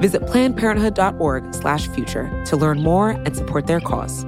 Visit 0.00 0.22
plannedparenthood.org/future 0.22 2.44
to 2.46 2.56
learn 2.56 2.82
more 2.82 3.10
and 3.10 3.36
support 3.36 3.66
their 3.66 3.80
cause. 3.80 4.24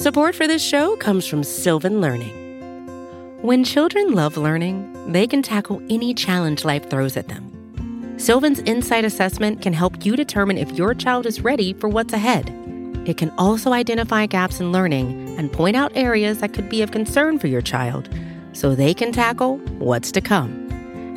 Support 0.00 0.36
for 0.36 0.46
this 0.46 0.62
show 0.62 0.96
comes 0.96 1.26
from 1.26 1.44
Sylvan 1.44 2.00
Learning. 2.00 2.32
When 3.42 3.62
children 3.62 4.12
love 4.12 4.36
learning, 4.36 5.12
they 5.12 5.26
can 5.26 5.42
tackle 5.42 5.82
any 5.90 6.14
challenge 6.14 6.64
life 6.64 6.88
throws 6.88 7.16
at 7.16 7.28
them. 7.28 7.44
Sylvan's 8.16 8.60
Insight 8.60 9.04
Assessment 9.04 9.62
can 9.62 9.72
help 9.72 10.04
you 10.04 10.16
determine 10.16 10.58
if 10.58 10.72
your 10.72 10.94
child 10.94 11.26
is 11.26 11.42
ready 11.42 11.72
for 11.72 11.88
what's 11.88 12.12
ahead. 12.12 12.52
It 13.06 13.16
can 13.16 13.30
also 13.38 13.72
identify 13.72 14.26
gaps 14.26 14.60
in 14.60 14.72
learning 14.72 15.36
and 15.38 15.52
point 15.52 15.76
out 15.76 15.92
areas 15.94 16.38
that 16.38 16.52
could 16.52 16.68
be 16.68 16.82
of 16.82 16.90
concern 16.90 17.38
for 17.38 17.46
your 17.46 17.62
child 17.62 18.08
so 18.52 18.74
they 18.74 18.92
can 18.92 19.12
tackle 19.12 19.58
what's 19.78 20.10
to 20.12 20.20
come. 20.20 20.67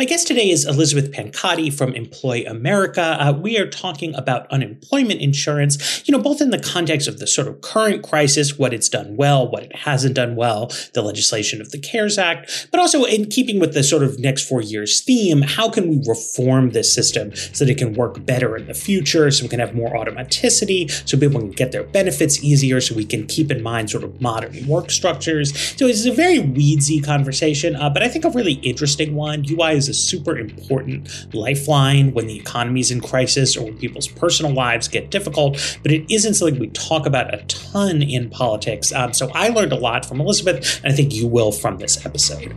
My 0.00 0.06
guest 0.06 0.26
today 0.26 0.48
is 0.48 0.64
Elizabeth 0.64 1.12
Pancotti 1.12 1.70
from 1.70 1.92
Employ 1.92 2.42
America. 2.46 3.18
Uh, 3.20 3.32
we 3.32 3.58
are 3.58 3.68
talking 3.68 4.14
about 4.14 4.50
unemployment 4.50 5.20
insurance, 5.20 6.02
you 6.08 6.12
know, 6.12 6.18
both 6.18 6.40
in 6.40 6.48
the 6.48 6.58
context 6.58 7.06
of 7.06 7.18
the 7.18 7.26
sort 7.26 7.46
of 7.46 7.60
current 7.60 8.02
crisis, 8.02 8.58
what 8.58 8.72
it's 8.72 8.88
done 8.88 9.14
well, 9.18 9.46
what 9.50 9.64
it 9.64 9.76
hasn't 9.76 10.14
done 10.14 10.36
well, 10.36 10.72
the 10.94 11.02
legislation 11.02 11.60
of 11.60 11.70
the 11.70 11.78
CARES 11.78 12.16
Act, 12.16 12.68
but 12.70 12.80
also 12.80 13.04
in 13.04 13.26
keeping 13.26 13.60
with 13.60 13.74
the 13.74 13.82
sort 13.82 14.02
of 14.02 14.18
next 14.18 14.48
four 14.48 14.62
years 14.62 15.02
theme, 15.02 15.42
how 15.42 15.68
can 15.68 15.86
we 15.86 16.02
reform 16.08 16.70
this 16.70 16.90
system 16.94 17.36
so 17.36 17.66
that 17.66 17.70
it 17.70 17.76
can 17.76 17.92
work 17.92 18.24
better 18.24 18.56
in 18.56 18.68
the 18.68 18.72
future, 18.72 19.30
so 19.30 19.44
we 19.44 19.50
can 19.50 19.60
have 19.60 19.74
more 19.74 19.90
automaticity, 19.90 20.90
so 21.06 21.18
people 21.18 21.40
can 21.40 21.50
get 21.50 21.72
their 21.72 21.84
benefits 21.84 22.42
easier, 22.42 22.80
so 22.80 22.94
we 22.94 23.04
can 23.04 23.26
keep 23.26 23.50
in 23.50 23.62
mind 23.62 23.90
sort 23.90 24.04
of 24.04 24.18
modern 24.18 24.66
work 24.66 24.90
structures. 24.90 25.52
So 25.76 25.84
it's 25.86 26.06
a 26.06 26.12
very 26.12 26.38
weedsy 26.38 27.04
conversation, 27.04 27.76
uh, 27.76 27.90
but 27.90 28.02
I 28.02 28.08
think 28.08 28.24
a 28.24 28.30
really 28.30 28.54
interesting 28.54 29.14
one. 29.14 29.44
UI 29.46 29.72
is 29.72 29.89
a 29.90 29.94
super 29.94 30.38
important 30.38 31.34
lifeline 31.34 32.12
when 32.14 32.26
the 32.26 32.36
economy 32.36 32.80
is 32.80 32.90
in 32.90 33.00
crisis 33.00 33.56
or 33.56 33.64
when 33.64 33.76
people's 33.76 34.08
personal 34.08 34.52
lives 34.52 34.88
get 34.88 35.10
difficult, 35.10 35.78
but 35.82 35.92
it 35.92 36.10
isn't 36.12 36.34
something 36.34 36.58
we 36.58 36.68
talk 36.68 37.06
about 37.06 37.34
a 37.34 37.38
ton 37.44 38.02
in 38.02 38.30
politics. 38.30 38.92
Um, 38.92 39.12
so 39.12 39.30
I 39.34 39.48
learned 39.48 39.72
a 39.72 39.78
lot 39.78 40.06
from 40.06 40.20
Elizabeth, 40.20 40.80
and 40.82 40.92
I 40.92 40.96
think 40.96 41.12
you 41.12 41.26
will 41.26 41.52
from 41.52 41.78
this 41.78 42.04
episode. 42.06 42.54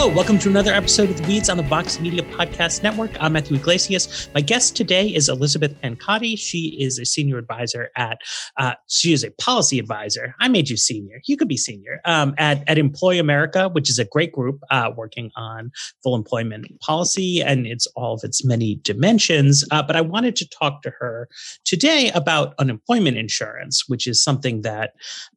Hello, 0.00 0.14
welcome 0.14 0.38
to 0.38 0.48
another 0.48 0.72
episode 0.72 1.10
of 1.10 1.16
The 1.16 1.26
Weeds 1.26 1.48
on 1.50 1.56
the 1.56 1.64
Vox 1.64 1.98
Media 1.98 2.22
Podcast 2.22 2.84
Network. 2.84 3.10
I'm 3.20 3.32
Matthew 3.32 3.56
Yglesias. 3.56 4.28
My 4.32 4.40
guest 4.40 4.76
today 4.76 5.08
is 5.08 5.28
Elizabeth 5.28 5.74
Pancotti. 5.82 6.38
She 6.38 6.76
is 6.80 7.00
a 7.00 7.04
senior 7.04 7.36
advisor 7.36 7.90
at, 7.96 8.20
uh, 8.58 8.74
she 8.86 9.12
is 9.12 9.24
a 9.24 9.32
policy 9.32 9.76
advisor. 9.80 10.36
I 10.38 10.46
made 10.46 10.68
you 10.68 10.76
senior. 10.76 11.20
You 11.26 11.36
could 11.36 11.48
be 11.48 11.56
senior 11.56 12.00
um, 12.04 12.36
at, 12.38 12.62
at 12.68 12.78
Employ 12.78 13.18
America, 13.18 13.70
which 13.70 13.90
is 13.90 13.98
a 13.98 14.04
great 14.04 14.30
group 14.30 14.60
uh, 14.70 14.92
working 14.96 15.32
on 15.34 15.72
full 16.04 16.14
employment 16.14 16.68
policy 16.78 17.42
and 17.42 17.66
it's 17.66 17.88
all 17.96 18.14
of 18.14 18.20
its 18.22 18.44
many 18.44 18.76
dimensions. 18.84 19.64
Uh, 19.72 19.82
but 19.82 19.96
I 19.96 20.00
wanted 20.00 20.36
to 20.36 20.48
talk 20.48 20.82
to 20.82 20.92
her 21.00 21.28
today 21.64 22.12
about 22.14 22.54
unemployment 22.60 23.16
insurance, 23.16 23.88
which 23.88 24.06
is 24.06 24.22
something 24.22 24.62
that 24.62 24.92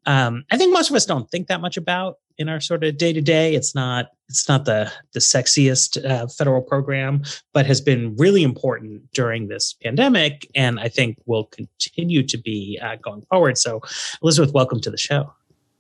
um, 0.05 0.43
I 0.51 0.57
think 0.57 0.71
most 0.71 0.91
of 0.91 0.95
us 0.95 1.07
don't 1.07 1.31
think 1.31 1.47
that 1.47 1.61
much 1.61 1.77
about 1.77 2.17
in 2.37 2.49
our 2.49 2.59
sort 2.59 2.83
of 2.83 2.97
day 2.97 3.13
to 3.13 3.21
day. 3.21 3.55
It's 3.55 3.75
not 3.75 4.07
it's 4.29 4.47
not 4.47 4.65
the 4.65 4.91
the 5.13 5.19
sexiest 5.19 6.03
uh, 6.09 6.27
federal 6.27 6.61
program, 6.61 7.23
but 7.53 7.65
has 7.65 7.81
been 7.81 8.15
really 8.17 8.43
important 8.43 9.11
during 9.11 9.47
this 9.47 9.75
pandemic, 9.83 10.47
and 10.55 10.79
I 10.79 10.87
think 10.87 11.17
will 11.25 11.45
continue 11.45 12.23
to 12.23 12.37
be 12.37 12.79
uh, 12.81 12.95
going 12.95 13.23
forward. 13.23 13.57
So, 13.57 13.81
Elizabeth, 14.23 14.53
welcome 14.53 14.81
to 14.81 14.91
the 14.91 14.97
show. 14.97 15.33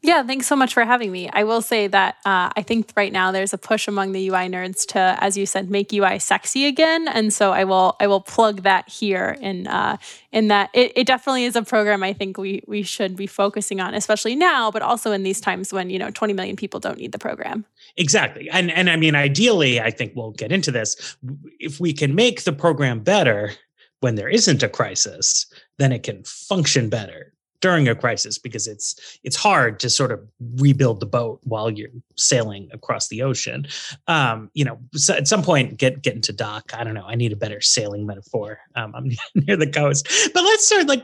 Yeah, 0.03 0.23
thanks 0.23 0.47
so 0.47 0.55
much 0.55 0.73
for 0.73 0.83
having 0.83 1.11
me. 1.11 1.29
I 1.31 1.43
will 1.43 1.61
say 1.61 1.85
that 1.85 2.15
uh, 2.25 2.49
I 2.55 2.63
think 2.63 2.91
right 2.95 3.13
now 3.13 3.31
there's 3.31 3.53
a 3.53 3.57
push 3.57 3.87
among 3.87 4.13
the 4.13 4.29
UI 4.29 4.49
nerds 4.49 4.83
to, 4.87 5.15
as 5.19 5.37
you 5.37 5.45
said, 5.45 5.69
make 5.69 5.93
UI 5.93 6.17
sexy 6.17 6.65
again, 6.65 7.07
and 7.07 7.31
so 7.31 7.51
I 7.51 7.65
will 7.65 7.95
I 7.99 8.07
will 8.07 8.19
plug 8.19 8.63
that 8.63 8.89
here 8.89 9.37
in 9.39 9.67
uh, 9.67 9.97
in 10.31 10.47
that 10.47 10.71
it, 10.73 10.91
it 10.95 11.05
definitely 11.05 11.43
is 11.43 11.55
a 11.55 11.61
program 11.61 12.01
I 12.01 12.13
think 12.13 12.39
we 12.39 12.63
we 12.65 12.81
should 12.81 13.15
be 13.15 13.27
focusing 13.27 13.79
on, 13.79 13.93
especially 13.93 14.35
now, 14.35 14.71
but 14.71 14.81
also 14.81 15.11
in 15.11 15.21
these 15.21 15.39
times 15.39 15.71
when 15.71 15.91
you 15.91 15.99
know 15.99 16.09
20 16.09 16.33
million 16.33 16.55
people 16.55 16.79
don't 16.79 16.97
need 16.97 17.11
the 17.11 17.19
program. 17.19 17.63
Exactly, 17.95 18.49
and 18.49 18.71
and 18.71 18.89
I 18.89 18.95
mean, 18.95 19.13
ideally, 19.13 19.79
I 19.79 19.91
think 19.91 20.13
we'll 20.15 20.31
get 20.31 20.51
into 20.51 20.71
this. 20.71 21.15
If 21.59 21.79
we 21.79 21.93
can 21.93 22.15
make 22.15 22.43
the 22.43 22.53
program 22.53 23.01
better 23.01 23.51
when 23.99 24.15
there 24.15 24.29
isn't 24.29 24.63
a 24.63 24.69
crisis, 24.69 25.45
then 25.77 25.91
it 25.91 26.01
can 26.01 26.23
function 26.23 26.89
better 26.89 27.30
during 27.61 27.87
a 27.87 27.95
crisis 27.95 28.37
because 28.37 28.67
it's 28.67 29.19
it's 29.23 29.35
hard 29.35 29.79
to 29.79 29.89
sort 29.89 30.11
of 30.11 30.19
rebuild 30.55 30.99
the 30.99 31.05
boat 31.05 31.39
while 31.43 31.69
you're 31.69 31.89
sailing 32.15 32.69
across 32.73 33.07
the 33.07 33.21
ocean. 33.21 33.67
Um, 34.07 34.49
you 34.53 34.65
know, 34.65 34.79
so 34.93 35.13
at 35.13 35.27
some 35.27 35.43
point 35.43 35.77
get 35.77 36.01
get 36.01 36.15
into 36.15 36.33
dock. 36.33 36.71
I 36.73 36.83
don't 36.83 36.93
know. 36.93 37.05
I 37.05 37.15
need 37.15 37.31
a 37.31 37.37
better 37.37 37.61
sailing 37.61 38.05
metaphor. 38.05 38.59
Um, 38.75 38.93
I'm 38.95 39.11
near 39.47 39.55
the 39.55 39.67
coast, 39.67 40.07
but 40.33 40.43
let's 40.43 40.65
start 40.65 40.87
like. 40.87 41.03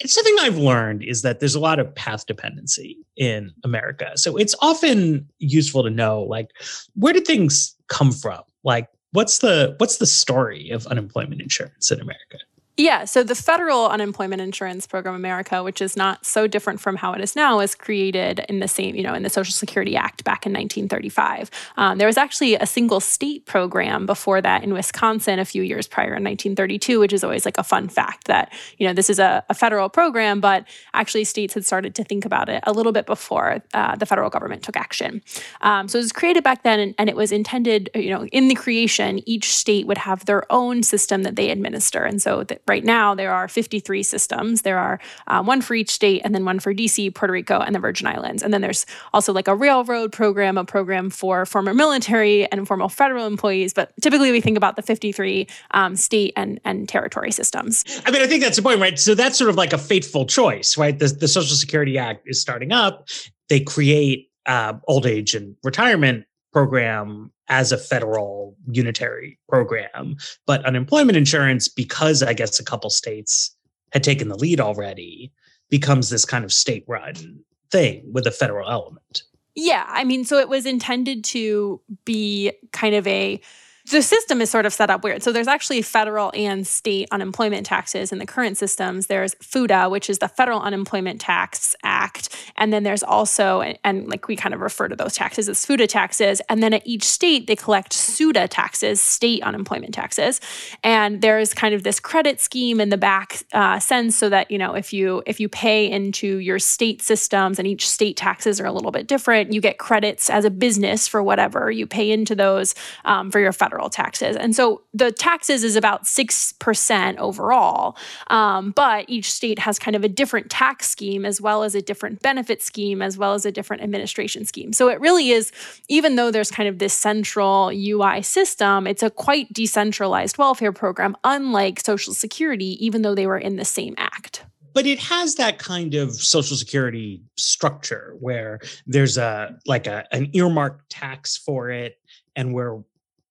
It's 0.00 0.14
something 0.14 0.36
I've 0.42 0.58
learned 0.58 1.02
is 1.02 1.22
that 1.22 1.40
there's 1.40 1.56
a 1.56 1.60
lot 1.60 1.80
of 1.80 1.92
path 1.92 2.24
dependency 2.24 2.98
in 3.16 3.52
America. 3.64 4.12
So 4.14 4.36
it's 4.36 4.54
often 4.60 5.28
useful 5.40 5.82
to 5.82 5.90
know 5.90 6.22
like 6.22 6.50
where 6.94 7.12
did 7.12 7.26
things 7.26 7.74
come 7.88 8.12
from? 8.12 8.42
Like 8.62 8.86
what's 9.12 9.38
the 9.38 9.74
what's 9.78 9.96
the 9.98 10.06
story 10.06 10.70
of 10.70 10.86
unemployment 10.86 11.42
insurance 11.42 11.90
in 11.90 12.00
America? 12.00 12.38
Yeah, 12.80 13.06
so 13.06 13.24
the 13.24 13.34
federal 13.34 13.88
unemployment 13.88 14.40
insurance 14.40 14.86
program 14.86 15.16
America, 15.16 15.64
which 15.64 15.82
is 15.82 15.96
not 15.96 16.24
so 16.24 16.46
different 16.46 16.80
from 16.80 16.94
how 16.94 17.12
it 17.12 17.20
is 17.20 17.34
now, 17.34 17.58
was 17.58 17.74
created 17.74 18.44
in 18.48 18.60
the 18.60 18.68
same, 18.68 18.94
you 18.94 19.02
know, 19.02 19.14
in 19.14 19.24
the 19.24 19.30
Social 19.30 19.50
Security 19.50 19.96
Act 19.96 20.22
back 20.22 20.46
in 20.46 20.52
1935. 20.52 21.50
Um, 21.76 21.98
there 21.98 22.06
was 22.06 22.16
actually 22.16 22.54
a 22.54 22.66
single 22.66 23.00
state 23.00 23.46
program 23.46 24.06
before 24.06 24.40
that 24.42 24.62
in 24.62 24.72
Wisconsin 24.72 25.40
a 25.40 25.44
few 25.44 25.64
years 25.64 25.88
prior 25.88 26.14
in 26.14 26.22
1932, 26.22 27.00
which 27.00 27.12
is 27.12 27.24
always 27.24 27.44
like 27.44 27.58
a 27.58 27.64
fun 27.64 27.88
fact 27.88 28.28
that, 28.28 28.52
you 28.76 28.86
know, 28.86 28.92
this 28.92 29.10
is 29.10 29.18
a, 29.18 29.44
a 29.48 29.54
federal 29.54 29.88
program, 29.88 30.40
but 30.40 30.64
actually 30.94 31.24
states 31.24 31.54
had 31.54 31.66
started 31.66 31.96
to 31.96 32.04
think 32.04 32.24
about 32.24 32.48
it 32.48 32.62
a 32.64 32.72
little 32.72 32.92
bit 32.92 33.06
before 33.06 33.60
uh, 33.74 33.96
the 33.96 34.06
federal 34.06 34.30
government 34.30 34.62
took 34.62 34.76
action. 34.76 35.20
Um, 35.62 35.88
so 35.88 35.98
it 35.98 36.02
was 36.02 36.12
created 36.12 36.44
back 36.44 36.62
then, 36.62 36.78
and, 36.78 36.94
and 36.96 37.08
it 37.08 37.16
was 37.16 37.32
intended, 37.32 37.90
you 37.96 38.10
know, 38.10 38.26
in 38.26 38.46
the 38.46 38.54
creation, 38.54 39.20
each 39.28 39.52
state 39.52 39.88
would 39.88 39.98
have 39.98 40.26
their 40.26 40.44
own 40.52 40.84
system 40.84 41.24
that 41.24 41.34
they 41.34 41.50
administer. 41.50 42.04
And 42.04 42.22
so 42.22 42.44
that 42.44 42.64
right 42.68 42.84
now 42.84 43.14
there 43.14 43.32
are 43.32 43.48
53 43.48 44.02
systems. 44.02 44.62
There 44.62 44.78
are 44.78 45.00
um, 45.26 45.46
one 45.46 45.60
for 45.60 45.74
each 45.74 45.90
state, 45.90 46.22
and 46.24 46.34
then 46.34 46.44
one 46.44 46.58
for 46.60 46.74
DC, 46.74 47.14
Puerto 47.14 47.32
Rico, 47.32 47.60
and 47.60 47.74
the 47.74 47.78
Virgin 47.78 48.06
Islands. 48.06 48.42
And 48.42 48.52
then 48.52 48.60
there's 48.60 48.86
also 49.12 49.32
like 49.32 49.48
a 49.48 49.54
railroad 49.54 50.12
program, 50.12 50.58
a 50.58 50.64
program 50.64 51.10
for 51.10 51.46
former 51.46 51.74
military 51.74 52.50
and 52.52 52.66
former 52.66 52.88
federal 52.88 53.26
employees. 53.26 53.72
But 53.72 53.92
typically 54.00 54.30
we 54.30 54.40
think 54.40 54.56
about 54.56 54.76
the 54.76 54.82
53 54.82 55.46
um, 55.72 55.96
state 55.96 56.32
and, 56.36 56.60
and 56.64 56.88
territory 56.88 57.32
systems. 57.32 57.84
I 58.06 58.10
mean, 58.10 58.22
I 58.22 58.26
think 58.26 58.42
that's 58.42 58.56
the 58.56 58.62
point, 58.62 58.80
right? 58.80 58.98
So 58.98 59.14
that's 59.14 59.38
sort 59.38 59.50
of 59.50 59.56
like 59.56 59.72
a 59.72 59.78
fateful 59.78 60.26
choice, 60.26 60.76
right? 60.76 60.98
The, 60.98 61.08
the 61.08 61.28
Social 61.28 61.56
Security 61.56 61.98
Act 61.98 62.24
is 62.26 62.40
starting 62.40 62.72
up. 62.72 63.08
They 63.48 63.60
create 63.60 64.30
uh, 64.46 64.74
old 64.86 65.06
age 65.06 65.34
and 65.34 65.56
retirement 65.62 66.24
program 66.52 67.30
as 67.48 67.72
a 67.72 67.78
federal 67.78 68.56
unitary 68.70 69.38
program. 69.48 70.16
But 70.46 70.64
unemployment 70.64 71.16
insurance, 71.16 71.68
because 71.68 72.22
I 72.22 72.32
guess 72.32 72.58
a 72.58 72.64
couple 72.64 72.90
states 72.90 73.54
had 73.92 74.04
taken 74.04 74.28
the 74.28 74.36
lead 74.36 74.60
already, 74.60 75.32
becomes 75.70 76.10
this 76.10 76.24
kind 76.24 76.44
of 76.44 76.52
state 76.52 76.84
run 76.86 77.40
thing 77.70 78.02
with 78.12 78.26
a 78.26 78.30
federal 78.30 78.68
element. 78.68 79.22
Yeah. 79.54 79.84
I 79.88 80.04
mean, 80.04 80.24
so 80.24 80.38
it 80.38 80.48
was 80.48 80.66
intended 80.66 81.24
to 81.24 81.80
be 82.04 82.52
kind 82.72 82.94
of 82.94 83.06
a 83.06 83.40
the 83.90 84.02
system 84.02 84.40
is 84.40 84.50
sort 84.50 84.66
of 84.66 84.72
set 84.72 84.90
up 84.90 85.02
weird. 85.02 85.22
So 85.22 85.32
there's 85.32 85.48
actually 85.48 85.82
federal 85.82 86.30
and 86.34 86.66
state 86.66 87.08
unemployment 87.10 87.66
taxes 87.66 88.12
in 88.12 88.18
the 88.18 88.26
current 88.26 88.58
systems. 88.58 89.06
There's 89.06 89.34
FUTA, 89.36 89.90
which 89.90 90.10
is 90.10 90.18
the 90.18 90.28
Federal 90.28 90.60
Unemployment 90.60 91.20
Tax 91.20 91.74
Act, 91.82 92.28
and 92.56 92.72
then 92.72 92.82
there's 92.82 93.02
also 93.02 93.60
and, 93.60 93.78
and 93.84 94.08
like 94.08 94.28
we 94.28 94.36
kind 94.36 94.54
of 94.54 94.60
refer 94.60 94.88
to 94.88 94.96
those 94.96 95.14
taxes 95.14 95.48
as 95.48 95.64
FUTA 95.64 95.88
taxes. 95.88 96.40
And 96.48 96.62
then 96.62 96.74
at 96.74 96.86
each 96.86 97.04
state 97.04 97.46
they 97.46 97.56
collect 97.56 97.92
SUTA 97.92 98.48
taxes, 98.48 99.00
state 99.00 99.42
unemployment 99.42 99.94
taxes, 99.94 100.40
and 100.84 101.22
there's 101.22 101.54
kind 101.54 101.74
of 101.74 101.82
this 101.82 102.00
credit 102.00 102.40
scheme 102.40 102.80
in 102.80 102.90
the 102.90 102.98
back 102.98 103.42
uh, 103.52 103.78
sense 103.78 104.16
so 104.16 104.28
that 104.28 104.50
you 104.50 104.58
know 104.58 104.74
if 104.74 104.92
you 104.92 105.22
if 105.26 105.40
you 105.40 105.48
pay 105.48 105.90
into 105.90 106.38
your 106.38 106.58
state 106.58 107.00
systems 107.00 107.58
and 107.58 107.66
each 107.66 107.88
state 107.88 108.16
taxes 108.16 108.60
are 108.60 108.66
a 108.66 108.72
little 108.72 108.90
bit 108.90 109.06
different, 109.06 109.52
you 109.52 109.60
get 109.60 109.78
credits 109.78 110.28
as 110.28 110.44
a 110.44 110.50
business 110.50 111.08
for 111.08 111.22
whatever 111.22 111.70
you 111.70 111.86
pay 111.86 112.10
into 112.10 112.34
those 112.34 112.74
um, 113.04 113.30
for 113.30 113.40
your 113.40 113.52
federal 113.52 113.77
federal 113.78 113.90
taxes. 113.90 114.36
And 114.36 114.56
so 114.56 114.82
the 114.92 115.12
taxes 115.12 115.62
is 115.62 115.76
about 115.76 116.02
6% 116.02 117.16
overall. 117.18 117.96
Um, 118.26 118.72
but 118.72 119.04
each 119.08 119.30
state 119.30 119.60
has 119.60 119.78
kind 119.78 119.94
of 119.94 120.02
a 120.02 120.08
different 120.08 120.50
tax 120.50 120.88
scheme 120.88 121.24
as 121.24 121.40
well 121.40 121.62
as 121.62 121.76
a 121.76 121.82
different 121.82 122.20
benefit 122.20 122.60
scheme 122.60 123.02
as 123.02 123.16
well 123.16 123.34
as 123.34 123.46
a 123.46 123.52
different 123.52 123.84
administration 123.84 124.44
scheme. 124.44 124.72
So 124.72 124.88
it 124.88 125.00
really 125.00 125.30
is, 125.30 125.52
even 125.88 126.16
though 126.16 126.32
there's 126.32 126.50
kind 126.50 126.68
of 126.68 126.80
this 126.80 126.92
central 126.92 127.70
UI 127.72 128.22
system, 128.22 128.88
it's 128.88 129.04
a 129.04 129.10
quite 129.10 129.52
decentralized 129.52 130.38
welfare 130.38 130.72
program, 130.72 131.16
unlike 131.22 131.78
Social 131.78 132.14
Security, 132.14 132.84
even 132.84 133.02
though 133.02 133.14
they 133.14 133.28
were 133.28 133.38
in 133.38 133.56
the 133.56 133.64
same 133.64 133.94
act 133.96 134.44
but 134.74 134.86
it 134.86 135.00
has 135.00 135.34
that 135.34 135.58
kind 135.58 135.94
of 135.94 136.14
social 136.14 136.56
security 136.56 137.20
structure 137.36 138.14
where 138.20 138.60
there's 138.86 139.18
a 139.18 139.58
like 139.66 139.88
a 139.88 140.04
an 140.12 140.30
earmarked 140.34 140.88
tax 140.88 141.36
for 141.36 141.68
it 141.68 141.96
and 142.36 142.54
where 142.54 142.78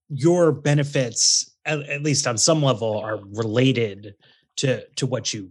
your 0.10 0.52
benefits 0.52 1.56
at, 1.66 1.80
at, 1.82 2.02
least 2.02 2.28
on 2.28 2.38
some 2.38 2.62
level 2.62 3.00
are 3.00 3.20
related 3.34 4.16
to 4.58 4.86
to 4.96 5.06
what 5.06 5.34
you 5.34 5.50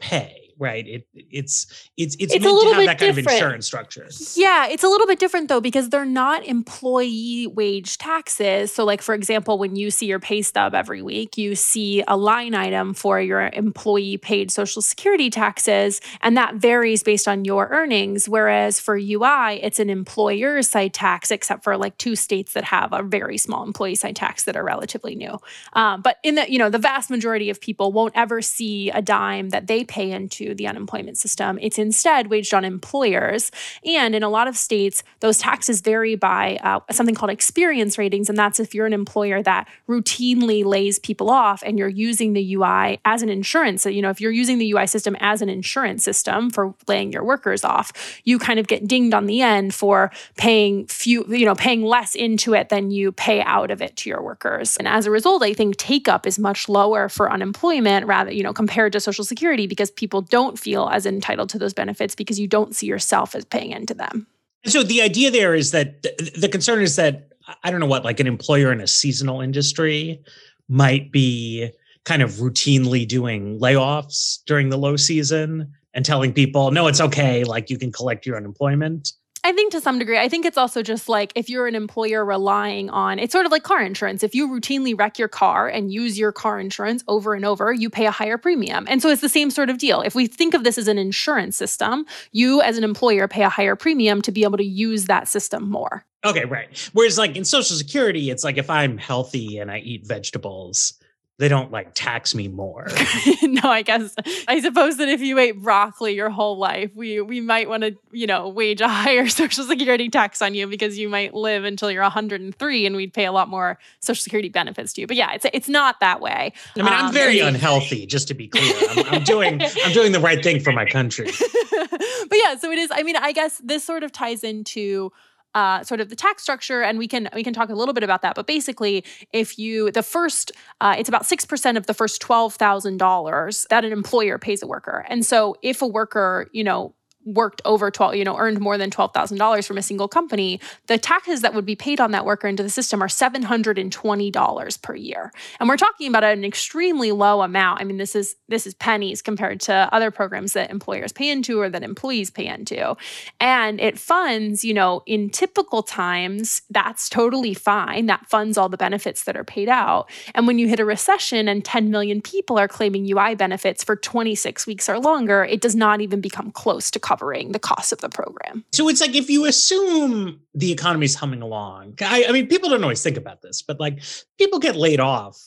pay 0.00 0.47
right? 0.58 0.86
It 0.86 1.06
it's 1.14 1.88
it's 1.96 2.16
it's, 2.18 2.34
it's 2.34 2.44
a 2.44 2.50
little 2.50 2.74
bit 2.74 2.86
that 2.86 2.98
different. 2.98 3.26
kind 3.26 3.28
of 3.28 3.34
insurance 3.34 3.66
structure. 3.66 4.08
Yeah, 4.34 4.66
it's 4.66 4.82
a 4.82 4.88
little 4.88 5.06
bit 5.06 5.18
different 5.18 5.48
though 5.48 5.60
because 5.60 5.90
they're 5.90 6.04
not 6.04 6.44
employee 6.44 7.46
wage 7.46 7.98
taxes. 7.98 8.72
So, 8.72 8.84
like 8.84 9.00
for 9.00 9.14
example, 9.14 9.58
when 9.58 9.76
you 9.76 9.90
see 9.90 10.06
your 10.06 10.18
pay 10.18 10.42
stub 10.42 10.74
every 10.74 11.02
week, 11.02 11.38
you 11.38 11.54
see 11.54 12.02
a 12.08 12.16
line 12.16 12.54
item 12.54 12.94
for 12.94 13.20
your 13.20 13.50
employee 13.52 14.16
paid 14.16 14.50
Social 14.50 14.82
Security 14.82 15.30
taxes, 15.30 16.00
and 16.20 16.36
that 16.36 16.56
varies 16.56 17.02
based 17.02 17.28
on 17.28 17.44
your 17.44 17.68
earnings. 17.68 18.28
Whereas 18.28 18.80
for 18.80 18.96
UI, 18.96 19.62
it's 19.62 19.78
an 19.78 19.90
employer 19.90 20.62
side 20.62 20.94
tax, 20.94 21.30
except 21.30 21.64
for 21.64 21.76
like 21.76 21.96
two 21.98 22.16
states 22.16 22.52
that 22.54 22.64
have 22.64 22.92
a 22.92 23.02
very 23.02 23.38
small 23.38 23.62
employee 23.64 23.94
side 23.94 24.16
tax 24.16 24.44
that 24.44 24.56
are 24.56 24.64
relatively 24.64 25.14
new. 25.14 25.38
Um, 25.74 26.02
but 26.02 26.18
in 26.22 26.34
the 26.34 26.50
you 26.50 26.58
know 26.58 26.70
the 26.70 26.78
vast 26.78 27.10
majority 27.10 27.50
of 27.50 27.60
people 27.60 27.92
won't 27.92 28.12
ever 28.16 28.42
see 28.42 28.90
a 28.90 29.02
dime 29.02 29.50
that 29.50 29.66
they 29.66 29.84
pay 29.84 30.10
into 30.10 30.47
the 30.54 30.66
unemployment 30.66 31.18
system. 31.18 31.58
It's 31.60 31.78
instead 31.78 32.28
waged 32.28 32.54
on 32.54 32.64
employers. 32.64 33.50
And 33.84 34.14
in 34.14 34.22
a 34.22 34.28
lot 34.28 34.48
of 34.48 34.56
states, 34.56 35.02
those 35.20 35.38
taxes 35.38 35.80
vary 35.80 36.14
by 36.14 36.58
uh, 36.62 36.80
something 36.90 37.14
called 37.14 37.30
experience 37.30 37.98
ratings. 37.98 38.28
And 38.28 38.38
that's 38.38 38.60
if 38.60 38.74
you're 38.74 38.86
an 38.86 38.92
employer 38.92 39.42
that 39.42 39.68
routinely 39.88 40.64
lays 40.64 40.98
people 40.98 41.30
off 41.30 41.62
and 41.64 41.78
you're 41.78 41.88
using 41.88 42.32
the 42.32 42.54
UI 42.54 43.00
as 43.04 43.22
an 43.22 43.28
insurance. 43.28 43.82
So, 43.82 43.88
you 43.88 44.02
know, 44.02 44.10
if 44.10 44.20
you're 44.20 44.30
using 44.32 44.58
the 44.58 44.72
UI 44.72 44.86
system 44.86 45.16
as 45.20 45.42
an 45.42 45.48
insurance 45.48 46.04
system 46.04 46.50
for 46.50 46.74
laying 46.86 47.12
your 47.12 47.24
workers 47.24 47.64
off, 47.64 47.92
you 48.24 48.38
kind 48.38 48.58
of 48.58 48.66
get 48.66 48.86
dinged 48.86 49.14
on 49.14 49.26
the 49.26 49.42
end 49.42 49.74
for 49.74 50.10
paying 50.36 50.86
few, 50.86 51.24
you 51.28 51.44
know, 51.44 51.54
paying 51.54 51.82
less 51.82 52.14
into 52.14 52.54
it 52.54 52.68
than 52.68 52.90
you 52.90 53.12
pay 53.12 53.42
out 53.42 53.70
of 53.70 53.82
it 53.82 53.96
to 53.96 54.10
your 54.10 54.22
workers. 54.22 54.76
And 54.76 54.86
as 54.88 55.06
a 55.06 55.10
result, 55.10 55.42
I 55.42 55.52
think 55.52 55.76
take 55.76 56.08
up 56.08 56.26
is 56.26 56.38
much 56.38 56.68
lower 56.68 57.08
for 57.08 57.30
unemployment 57.30 58.06
rather, 58.06 58.32
you 58.32 58.42
know, 58.42 58.52
compared 58.52 58.92
to 58.92 59.00
Social 59.00 59.24
Security 59.24 59.66
because 59.66 59.90
people 59.90 60.22
don't 60.22 60.37
don't 60.38 60.56
feel 60.56 60.88
as 60.92 61.04
entitled 61.04 61.48
to 61.50 61.58
those 61.58 61.74
benefits 61.74 62.14
because 62.14 62.38
you 62.38 62.46
don't 62.46 62.76
see 62.76 62.86
yourself 62.86 63.34
as 63.34 63.44
paying 63.44 63.72
into 63.72 63.92
them. 63.92 64.24
So 64.66 64.84
the 64.84 65.02
idea 65.02 65.32
there 65.32 65.52
is 65.52 65.72
that 65.72 66.04
the 66.36 66.48
concern 66.48 66.80
is 66.80 66.94
that 66.94 67.30
I 67.64 67.72
don't 67.72 67.80
know 67.80 67.86
what 67.86 68.04
like 68.04 68.20
an 68.20 68.28
employer 68.28 68.70
in 68.70 68.80
a 68.80 68.86
seasonal 68.86 69.40
industry 69.40 70.22
might 70.68 71.10
be 71.10 71.70
kind 72.04 72.22
of 72.22 72.30
routinely 72.34 73.06
doing 73.06 73.58
layoffs 73.58 74.38
during 74.46 74.68
the 74.68 74.78
low 74.78 74.94
season 74.94 75.72
and 75.92 76.04
telling 76.04 76.32
people 76.32 76.70
no 76.70 76.86
it's 76.86 77.00
okay 77.00 77.42
like 77.42 77.68
you 77.68 77.78
can 77.78 77.90
collect 77.90 78.24
your 78.24 78.36
unemployment 78.36 79.12
I 79.44 79.52
think 79.52 79.72
to 79.72 79.80
some 79.80 79.98
degree, 79.98 80.18
I 80.18 80.28
think 80.28 80.44
it's 80.44 80.58
also 80.58 80.82
just 80.82 81.08
like 81.08 81.32
if 81.34 81.48
you're 81.48 81.66
an 81.66 81.74
employer 81.74 82.24
relying 82.24 82.90
on 82.90 83.18
it's 83.18 83.32
sort 83.32 83.46
of 83.46 83.52
like 83.52 83.62
car 83.62 83.82
insurance. 83.82 84.22
If 84.22 84.34
you 84.34 84.48
routinely 84.48 84.98
wreck 84.98 85.18
your 85.18 85.28
car 85.28 85.68
and 85.68 85.92
use 85.92 86.18
your 86.18 86.32
car 86.32 86.58
insurance 86.58 87.04
over 87.08 87.34
and 87.34 87.44
over, 87.44 87.72
you 87.72 87.90
pay 87.90 88.06
a 88.06 88.10
higher 88.10 88.38
premium. 88.38 88.86
And 88.88 89.00
so 89.00 89.08
it's 89.08 89.20
the 89.20 89.28
same 89.28 89.50
sort 89.50 89.70
of 89.70 89.78
deal. 89.78 90.00
If 90.00 90.14
we 90.14 90.26
think 90.26 90.54
of 90.54 90.64
this 90.64 90.78
as 90.78 90.88
an 90.88 90.98
insurance 90.98 91.56
system, 91.56 92.06
you 92.32 92.60
as 92.60 92.78
an 92.78 92.84
employer 92.84 93.28
pay 93.28 93.42
a 93.42 93.48
higher 93.48 93.76
premium 93.76 94.22
to 94.22 94.32
be 94.32 94.44
able 94.44 94.58
to 94.58 94.64
use 94.64 95.04
that 95.04 95.28
system 95.28 95.70
more. 95.70 96.04
Okay, 96.24 96.44
right. 96.44 96.90
Whereas 96.92 97.16
like 97.16 97.36
in 97.36 97.44
Social 97.44 97.76
Security, 97.76 98.30
it's 98.30 98.42
like 98.42 98.58
if 98.58 98.68
I'm 98.68 98.98
healthy 98.98 99.58
and 99.58 99.70
I 99.70 99.78
eat 99.78 100.06
vegetables, 100.06 100.97
they 101.38 101.46
don't 101.46 101.70
like 101.70 101.92
tax 101.94 102.34
me 102.34 102.48
more. 102.48 102.88
no, 103.42 103.62
I 103.62 103.82
guess 103.82 104.14
I 104.48 104.60
suppose 104.60 104.96
that 104.96 105.08
if 105.08 105.20
you 105.20 105.38
ate 105.38 105.62
broccoli 105.62 106.14
your 106.14 106.30
whole 106.30 106.58
life, 106.58 106.90
we 106.96 107.20
we 107.20 107.40
might 107.40 107.68
want 107.68 107.84
to, 107.84 107.96
you 108.10 108.26
know, 108.26 108.48
wage 108.48 108.80
a 108.80 108.88
higher 108.88 109.28
social 109.28 109.64
security 109.64 110.08
tax 110.08 110.42
on 110.42 110.54
you 110.54 110.66
because 110.66 110.98
you 110.98 111.08
might 111.08 111.34
live 111.34 111.64
until 111.64 111.92
you're 111.92 112.02
103 112.02 112.86
and 112.86 112.96
we'd 112.96 113.14
pay 113.14 113.24
a 113.24 113.32
lot 113.32 113.48
more 113.48 113.78
social 114.00 114.20
security 114.20 114.48
benefits 114.48 114.92
to 114.94 115.02
you. 115.02 115.06
But 115.06 115.16
yeah, 115.16 115.32
it's 115.32 115.46
it's 115.52 115.68
not 115.68 116.00
that 116.00 116.20
way. 116.20 116.52
I 116.76 116.82
mean, 116.82 116.88
um, 116.88 117.06
I'm 117.06 117.12
very 117.12 117.38
unhealthy, 117.38 118.04
just 118.04 118.26
to 118.28 118.34
be 118.34 118.48
clear. 118.48 118.74
I'm, 118.90 119.14
I'm 119.14 119.22
doing 119.22 119.62
I'm 119.84 119.92
doing 119.92 120.10
the 120.10 120.20
right 120.20 120.42
thing 120.42 120.58
for 120.58 120.72
my 120.72 120.86
country. 120.86 121.26
but 121.26 122.38
yeah, 122.44 122.56
so 122.56 122.72
it 122.72 122.78
is. 122.78 122.90
I 122.92 123.04
mean, 123.04 123.16
I 123.16 123.30
guess 123.30 123.60
this 123.62 123.84
sort 123.84 124.02
of 124.02 124.10
ties 124.10 124.42
into 124.42 125.12
uh, 125.58 125.82
sort 125.82 126.00
of 126.00 126.08
the 126.08 126.14
tax 126.14 126.40
structure, 126.40 126.82
and 126.82 126.98
we 126.98 127.08
can 127.08 127.28
we 127.34 127.42
can 127.42 127.52
talk 127.52 127.68
a 127.68 127.74
little 127.74 127.92
bit 127.92 128.04
about 128.04 128.22
that. 128.22 128.36
But 128.36 128.46
basically, 128.46 129.04
if 129.32 129.58
you 129.58 129.90
the 129.90 130.04
first, 130.04 130.52
uh, 130.80 130.94
it's 130.96 131.08
about 131.08 131.26
six 131.26 131.44
percent 131.44 131.76
of 131.76 131.86
the 131.86 131.94
first 131.94 132.20
twelve 132.20 132.54
thousand 132.54 132.98
dollars 132.98 133.66
that 133.68 133.84
an 133.84 133.90
employer 133.90 134.38
pays 134.38 134.62
a 134.62 134.68
worker, 134.68 135.04
and 135.08 135.26
so 135.26 135.56
if 135.62 135.82
a 135.82 135.86
worker, 135.86 136.48
you 136.52 136.62
know, 136.62 136.94
worked 137.34 137.60
over 137.64 137.90
12, 137.90 138.16
you 138.16 138.24
know, 138.24 138.36
earned 138.38 138.60
more 138.60 138.78
than 138.78 138.90
$12,000 138.90 139.66
from 139.66 139.78
a 139.78 139.82
single 139.82 140.08
company, 140.08 140.60
the 140.86 140.98
taxes 140.98 141.42
that 141.42 141.54
would 141.54 141.66
be 141.66 141.76
paid 141.76 142.00
on 142.00 142.10
that 142.12 142.24
worker 142.24 142.48
into 142.48 142.62
the 142.62 142.70
system 142.70 143.02
are 143.02 143.08
$720 143.08 144.82
per 144.82 144.94
year. 144.94 145.32
And 145.60 145.68
we're 145.68 145.76
talking 145.76 146.08
about 146.08 146.24
an 146.24 146.44
extremely 146.44 147.12
low 147.12 147.42
amount. 147.42 147.80
I 147.80 147.84
mean, 147.84 147.98
this 147.98 148.14
is 148.16 148.36
this 148.48 148.66
is 148.66 148.74
pennies 148.74 149.22
compared 149.22 149.60
to 149.60 149.88
other 149.92 150.10
programs 150.10 150.54
that 150.54 150.70
employers 150.70 151.12
pay 151.12 151.30
into 151.30 151.60
or 151.60 151.68
that 151.68 151.82
employees 151.82 152.30
pay 152.30 152.46
into. 152.46 152.96
And 153.40 153.80
it 153.80 153.98
funds, 153.98 154.64
you 154.64 154.74
know, 154.74 155.02
in 155.06 155.30
typical 155.30 155.82
times, 155.82 156.62
that's 156.70 157.08
totally 157.08 157.54
fine. 157.54 158.06
That 158.06 158.26
funds 158.26 158.56
all 158.56 158.68
the 158.68 158.76
benefits 158.76 159.24
that 159.24 159.36
are 159.36 159.44
paid 159.44 159.68
out. 159.68 160.10
And 160.34 160.46
when 160.46 160.58
you 160.58 160.68
hit 160.68 160.80
a 160.80 160.84
recession 160.84 161.48
and 161.48 161.64
10 161.64 161.90
million 161.90 162.22
people 162.22 162.58
are 162.58 162.68
claiming 162.68 163.10
UI 163.10 163.34
benefits 163.34 163.84
for 163.84 163.96
26 163.96 164.66
weeks 164.66 164.88
or 164.88 164.98
longer, 164.98 165.44
it 165.44 165.60
does 165.60 165.74
not 165.74 166.00
even 166.00 166.20
become 166.20 166.50
close 166.52 166.90
to 166.90 166.98
covering 167.18 167.52
the 167.52 167.58
cost 167.58 167.92
of 167.92 168.00
the 168.00 168.08
program. 168.08 168.64
So 168.72 168.88
it's 168.88 169.00
like 169.00 169.14
if 169.14 169.28
you 169.28 169.46
assume 169.46 170.40
the 170.54 170.72
economy's 170.72 171.14
humming 171.14 171.42
along, 171.42 171.94
I, 172.00 172.24
I 172.28 172.32
mean, 172.32 172.46
people 172.46 172.68
don't 172.68 172.82
always 172.82 173.02
think 173.02 173.16
about 173.16 173.42
this, 173.42 173.62
but 173.62 173.80
like 173.80 174.02
people 174.38 174.58
get 174.58 174.76
laid 174.76 175.00
off 175.00 175.40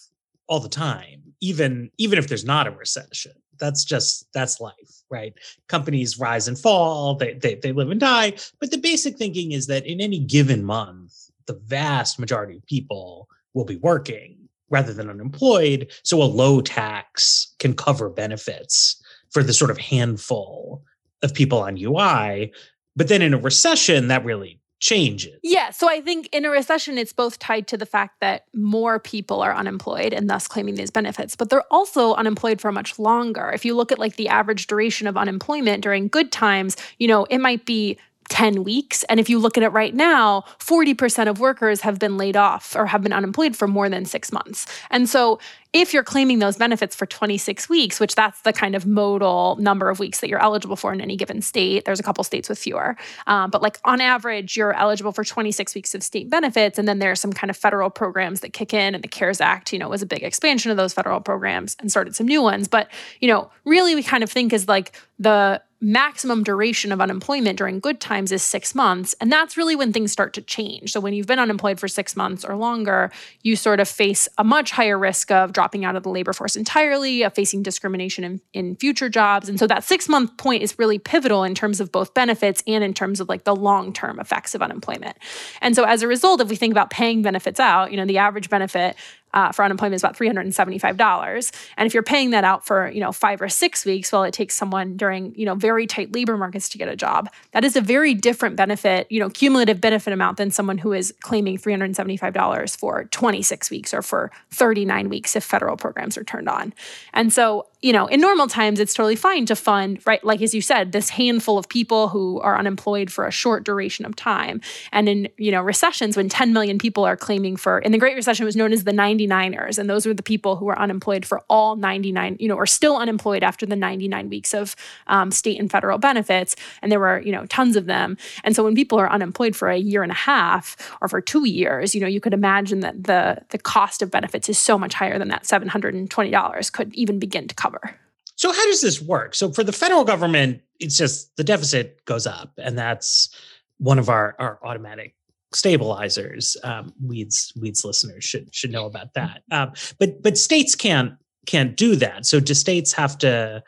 all 0.48 0.60
the 0.60 0.70
time, 0.70 1.22
even 1.40 1.90
even 1.98 2.20
if 2.20 2.28
there's 2.28 2.46
not 2.46 2.68
a 2.68 2.72
recession. 2.72 3.34
That's 3.60 3.86
just 3.86 4.28
that's 4.34 4.60
life, 4.60 5.04
right? 5.10 5.34
Companies 5.68 6.20
rise 6.20 6.48
and 6.48 6.58
fall, 6.58 7.16
they, 7.16 7.36
they 7.36 7.56
they 7.56 7.72
live 7.72 7.92
and 7.92 8.00
die. 8.00 8.34
But 8.60 8.72
the 8.72 8.78
basic 8.78 9.18
thinking 9.18 9.52
is 9.52 9.68
that 9.68 9.86
in 9.86 10.02
any 10.02 10.20
given 10.20 10.64
month, 10.64 11.14
the 11.46 11.60
vast 11.66 12.20
majority 12.20 12.58
of 12.58 12.66
people 12.66 13.30
will 13.54 13.66
be 13.66 13.78
working 13.78 14.38
rather 14.70 14.94
than 14.94 15.10
unemployed. 15.10 15.92
So 16.04 16.22
a 16.22 16.24
low 16.24 16.62
tax 16.62 17.54
can 17.60 17.76
cover 17.76 18.10
benefits 18.10 19.02
for 19.32 19.44
the 19.44 19.54
sort 19.54 19.72
of 19.72 19.78
handful 19.78 20.84
of 21.24 21.34
people 21.34 21.60
on 21.60 21.78
UI. 21.78 22.52
But 22.96 23.08
then 23.08 23.22
in 23.22 23.34
a 23.34 23.38
recession, 23.38 24.08
that 24.08 24.26
really 24.26 24.60
changes. 24.82 25.40
Yeah. 25.44 25.70
So 25.70 25.88
I 25.88 26.02
think 26.02 26.28
in 26.34 26.44
a 26.44 26.50
recession, 26.50 26.98
it's 26.98 27.14
both 27.14 27.38
tied 27.38 27.68
to 27.68 27.78
the 27.78 27.86
fact 27.86 28.20
that 28.20 28.46
more 28.56 29.00
people 29.00 29.42
are 29.42 29.54
unemployed 29.54 30.12
and 30.12 30.28
thus 30.28 30.48
claiming 30.48 30.74
these 30.74 30.90
benefits, 30.90 31.36
but 31.36 31.50
they're 31.50 31.72
also 31.72 32.16
unemployed 32.16 32.60
for 32.60 32.72
much 32.72 32.98
longer. 32.98 33.52
If 33.54 33.64
you 33.64 33.76
look 33.76 33.92
at 33.92 34.00
like 34.00 34.16
the 34.16 34.28
average 34.28 34.66
duration 34.66 35.06
of 35.08 35.18
unemployment 35.18 35.84
during 35.84 36.08
good 36.08 36.32
times, 36.32 36.76
you 36.98 37.08
know, 37.08 37.26
it 37.26 37.38
might 37.38 37.66
be 37.66 37.98
10 38.32 38.64
weeks. 38.64 39.04
And 39.04 39.20
if 39.20 39.30
you 39.30 39.40
look 39.40 39.58
at 39.58 39.64
it 39.64 39.70
right 39.70 39.94
now, 39.94 40.46
40% 40.60 41.28
of 41.28 41.42
workers 41.42 41.82
have 41.82 42.00
been 42.00 42.16
laid 42.16 42.38
off 42.38 42.78
or 42.78 42.86
have 42.86 43.04
been 43.04 43.12
unemployed 43.12 43.58
for 43.58 43.68
more 43.68 43.90
than 43.90 44.06
six 44.06 44.32
months. 44.32 44.66
And 44.90 45.10
so 45.10 45.38
if 45.74 45.94
you're 45.94 46.04
claiming 46.04 46.40
those 46.40 46.56
benefits 46.56 46.96
for 46.96 47.06
26 47.06 47.68
weeks, 47.68 48.00
which 48.00 48.16
that's 48.16 48.42
the 48.44 48.54
kind 48.54 48.74
of 48.74 48.86
modal 48.86 49.58
number 49.58 49.90
of 49.90 50.00
weeks 50.00 50.22
that 50.22 50.30
you're 50.30 50.42
eligible 50.42 50.78
for 50.78 50.94
in 50.94 51.02
any 51.02 51.18
given 51.18 51.42
state, 51.42 51.84
there's 51.84 52.00
a 52.00 52.04
couple 52.04 52.24
states 52.24 52.48
with 52.48 52.58
fewer. 52.58 52.96
Um, 53.28 53.52
but 53.52 53.62
like 53.62 53.80
on 53.84 54.00
average, 54.00 54.56
you're 54.56 54.74
eligible 54.74 55.12
for 55.12 55.26
26 55.26 55.76
weeks 55.76 55.94
of 55.94 56.02
state 56.02 56.30
benefits. 56.30 56.80
And 56.80 56.88
then 56.88 57.00
there 57.00 57.12
are 57.12 57.16
some 57.16 57.34
kind 57.34 57.50
of 57.50 57.58
federal 57.58 57.90
programs 57.90 58.40
that 58.40 58.54
kick 58.54 58.74
in. 58.74 58.96
And 58.96 59.04
the 59.04 59.10
CARES 59.10 59.42
Act, 59.42 59.74
you 59.74 59.80
know, 59.80 59.90
was 59.90 60.02
a 60.02 60.06
big 60.06 60.24
expansion 60.24 60.72
of 60.72 60.78
those 60.78 60.94
federal 60.94 61.20
programs 61.20 61.76
and 61.82 61.92
started 61.92 62.16
some 62.16 62.28
new 62.28 62.42
ones. 62.42 62.70
But, 62.70 62.90
you 63.20 63.28
know, 63.28 63.52
really 63.66 63.94
we 63.94 64.04
kind 64.04 64.24
of 64.24 64.32
think 64.32 64.54
is 64.54 64.70
like 64.70 64.94
the 65.20 65.62
maximum 65.82 66.44
duration 66.44 66.92
of 66.92 67.02
unemployment 67.02 67.58
during 67.58 67.80
good 67.80 68.00
times 68.00 68.32
is 68.32 68.44
six 68.44 68.76
months. 68.76 69.16
And 69.20 69.32
that's 69.32 69.58
really 69.58 69.76
when 69.76 69.92
things 69.92 70.12
start 70.12 70.34
to 70.34 70.42
change. 70.42 70.92
So 70.92 71.00
when 71.00 71.14
you've 71.14 71.26
been 71.26 71.40
unemployed 71.40 71.80
for 71.80 71.88
six 71.88 72.16
months 72.16 72.46
or 72.46 72.56
longer, 72.56 73.12
you 73.42 73.56
sort 73.56 73.80
of 73.80 73.90
face 73.90 74.30
a 74.38 74.44
much 74.44 74.72
higher 74.72 74.98
risk 74.98 75.32
of 75.32 75.54
dropping 75.54 75.84
out 75.84 75.96
of 75.96 76.04
the 76.04 76.10
labor 76.10 76.34
force 76.34 76.56
entirely, 76.56 77.24
of 77.24 77.34
facing 77.34 77.64
discrimination 77.64 78.24
in, 78.24 78.42
in 78.54 78.76
future 78.76 79.10
jobs. 79.10 79.50
And 79.50 79.58
so 79.58 79.66
that 79.68 79.84
six 79.84 80.08
month 80.08 80.38
point 80.38 80.62
is 80.62 80.78
really 80.78 81.00
pivotal 81.00 81.44
in 81.44 81.56
terms 81.56 81.80
of 81.80 81.92
both 81.92 82.14
benefits 82.14 82.62
and 82.68 82.84
in 82.84 82.94
terms 82.94 83.20
of 83.20 83.28
like 83.28 83.44
the 83.44 83.56
long 83.56 83.92
term 83.92 84.20
effects 84.20 84.54
of 84.54 84.62
unemployment. 84.62 85.18
And 85.62 85.76
so 85.76 85.84
as 85.84 86.04
a 86.04 86.08
result, 86.08 86.42
if 86.42 86.50
we 86.50 86.56
think 86.56 86.72
about 86.72 86.92
paying 86.92 87.24
benefits 87.24 87.60
out, 87.60 87.92
you 87.92 87.98
know, 87.98 88.06
the 88.06 88.20
average 88.20 88.50
benefit 88.50 88.96
uh, 89.34 89.52
for 89.52 89.64
unemployment 89.64 89.96
is 89.96 90.04
about 90.04 90.18
$375 90.18 91.52
and 91.78 91.88
if 91.88 91.94
you're 91.94 92.04
paying 92.04 92.32
that 92.32 92.44
out 92.44 92.66
for 92.66 92.90
you 92.90 93.00
know 93.00 93.12
five 93.12 93.42
or 93.42 93.50
six 93.50 93.86
weeks 93.86 94.12
well 94.12 94.24
it 94.24 94.34
takes 94.34 94.56
someone 94.56 94.98
during 94.98 95.34
you 95.36 95.46
know 95.46 95.56
very 95.56 95.88
tight 95.88 96.14
labor 96.14 96.38
markets 96.38 96.70
to 96.70 96.78
get 96.78 96.88
a 96.88 96.96
job 96.96 97.30
that 97.52 97.64
is 97.64 97.76
a 97.76 97.82
very 97.82 98.14
different 98.14 98.56
benefit 98.56 99.08
you 99.10 99.20
know 99.20 99.30
cumulative 99.30 99.82
benefit 99.82 100.14
amount 100.14 100.38
than 100.38 100.52
someone 100.52 100.78
who 100.78 100.94
is 100.94 101.14
claiming 101.22 101.58
$375 101.58 102.78
for 102.78 103.06
26 103.06 103.72
weeks 103.72 103.94
or 103.94 104.02
for 104.02 104.32
39 104.52 105.10
weeks 105.10 105.36
if 105.36 105.44
federal 105.44 105.78
programs 105.78 106.18
are 106.18 106.24
turned 106.24 106.50
on 106.50 106.74
and 107.14 107.32
so 107.32 107.68
you 107.82 107.94
know, 107.94 108.06
in 108.06 108.22
normal 108.22 108.48
times, 108.48 108.80
it's 108.80 108.94
totally 108.94 109.16
fine 109.16 109.46
to 109.48 109.56
fund, 109.56 110.00
right? 110.06 110.24
Like, 110.24 110.42
as 110.42 110.54
you 110.54 110.62
said, 110.62 110.92
this 110.92 111.10
handful 111.10 111.58
of 111.58 111.68
people 111.68 112.10
who 112.10 112.40
are 112.42 112.58
unemployed 112.58 113.12
for 113.12 113.26
a 113.26 113.32
short 113.32 113.64
duration 113.64 114.06
of 114.06 114.16
time. 114.16 114.62
And 114.92 115.10
in, 115.10 115.30
you 115.38 115.52
know, 115.52 115.62
recessions, 115.62 116.16
when 116.16 116.30
10 116.30 116.54
million 116.54 116.78
people 116.78 117.04
are 117.04 117.18
claiming 117.18 117.58
for, 117.58 117.80
in 117.80 117.92
the 117.92 117.98
Great 117.98 118.16
Recession, 118.16 118.46
was 118.46 118.56
known 118.56 118.72
as 118.72 118.84
the 118.84 118.94
99ers. 119.28 119.78
And 119.78 119.90
those 119.90 120.06
were 120.06 120.14
the 120.14 120.24
people 120.24 120.56
who 120.56 120.66
were 120.66 120.78
unemployed 120.78 121.26
for 121.26 121.42
all 121.50 121.76
99, 121.76 122.38
you 122.40 122.48
know, 122.48 122.56
or 122.56 122.66
still 122.66 122.98
unemployed 122.98 123.44
after 123.44 123.66
the 123.66 123.76
99 123.76 124.30
weeks 124.30 124.54
of 124.54 124.76
um, 125.08 125.32
state 125.32 125.60
and 125.60 125.72
federal 125.72 125.98
benefits. 125.98 126.56
And 126.82 126.92
there 126.92 127.00
were, 127.00 127.22
you 127.22 127.32
know, 127.32 127.46
tons 127.48 127.76
of 127.76 127.86
them. 127.86 128.18
And 128.44 128.56
so 128.56 128.64
when 128.64 128.76
people 128.76 129.00
are 129.00 129.12
unemployed 129.12 129.56
for 129.56 129.70
a 129.70 129.78
year 129.78 130.04
and 130.04 130.12
a 130.12 130.16
half 130.16 130.76
or 131.02 131.08
for 131.08 131.22
two 131.22 131.48
years, 131.48 131.94
you 131.96 132.02
know, 132.02 132.08
you 132.08 132.22
could 132.22 132.34
imagine 132.34 132.82
that 132.82 133.04
the, 133.04 133.38
the 133.50 133.58
cost 133.58 134.02
of 134.02 134.12
benefits 134.12 134.50
is 134.50 134.58
so 134.58 134.78
much 134.78 134.94
higher 134.94 135.18
than 135.18 135.30
that 135.30 135.44
$720 135.44 136.72
could 136.72 136.94
even 136.94 137.20
begin 137.20 137.48
to 137.48 137.56
cover. 137.56 137.96
So 138.36 138.52
how 138.52 138.66
does 138.66 138.82
this 138.82 139.02
work? 139.02 139.36
So 139.36 139.52
for 139.52 139.64
the 139.64 139.72
federal 139.72 140.04
government, 140.04 140.62
it's 140.80 140.98
just 140.98 141.36
the 141.38 141.44
deficit 141.44 142.04
goes 142.06 142.26
up, 142.26 142.54
and 142.58 142.76
that's 142.76 143.30
one 143.78 144.00
of 144.00 144.10
our, 144.10 144.36
our 144.40 144.60
automatic 144.64 145.16
stabilizers. 145.54 146.58
Um, 146.64 146.94
weeds 147.04 147.54
weeds 147.60 147.84
listeners 147.84 148.24
should 148.24 148.54
should 148.54 148.72
know 148.72 148.86
about 148.86 149.14
that. 149.16 149.44
Um, 149.52 149.74
but 150.00 150.22
but 150.22 150.38
states 150.38 150.76
can't 150.76 151.14
can't 151.46 151.76
do 151.76 151.96
that. 151.98 152.26
So 152.26 152.40
do 152.40 152.62
states 152.62 152.94
have 152.94 153.18
to 153.20 153.64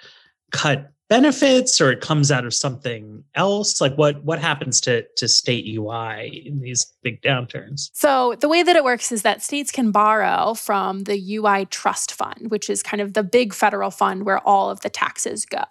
cut 0.52 0.93
benefits 1.13 1.79
or 1.79 1.91
it 1.91 2.01
comes 2.01 2.32
out 2.32 2.43
of 2.43 2.55
something 2.55 3.24
else? 3.36 3.79
Like 3.79 3.96
what 4.00 4.24
what 4.24 4.39
happens 4.39 4.82
to 4.82 5.03
to 5.17 5.27
state 5.27 5.63
ui 5.77 6.43
in 6.48 6.60
these 6.60 6.86
big 7.03 7.22
downturns? 7.22 7.91
So 7.93 8.36
the 8.39 8.50
way 8.50 8.63
that 8.63 8.75
it 8.75 8.84
works 8.84 9.12
is 9.12 9.22
that 9.22 9.43
states 9.43 9.70
can 9.72 9.91
borrow 9.91 10.55
from 10.55 11.03
the 11.03 11.36
ui 11.36 11.65
trust 11.67 12.12
fund 12.12 12.50
which 12.50 12.67
is 12.67 12.82
kind 12.82 13.00
of 13.00 13.13
the 13.13 13.22
big 13.22 13.53
federal 13.53 13.91
fund 13.91 14.25
where 14.25 14.39
all 14.39 14.72
of 14.72 14.82
the 14.82 14.89
taxes 14.89 15.46
go. 15.46 15.65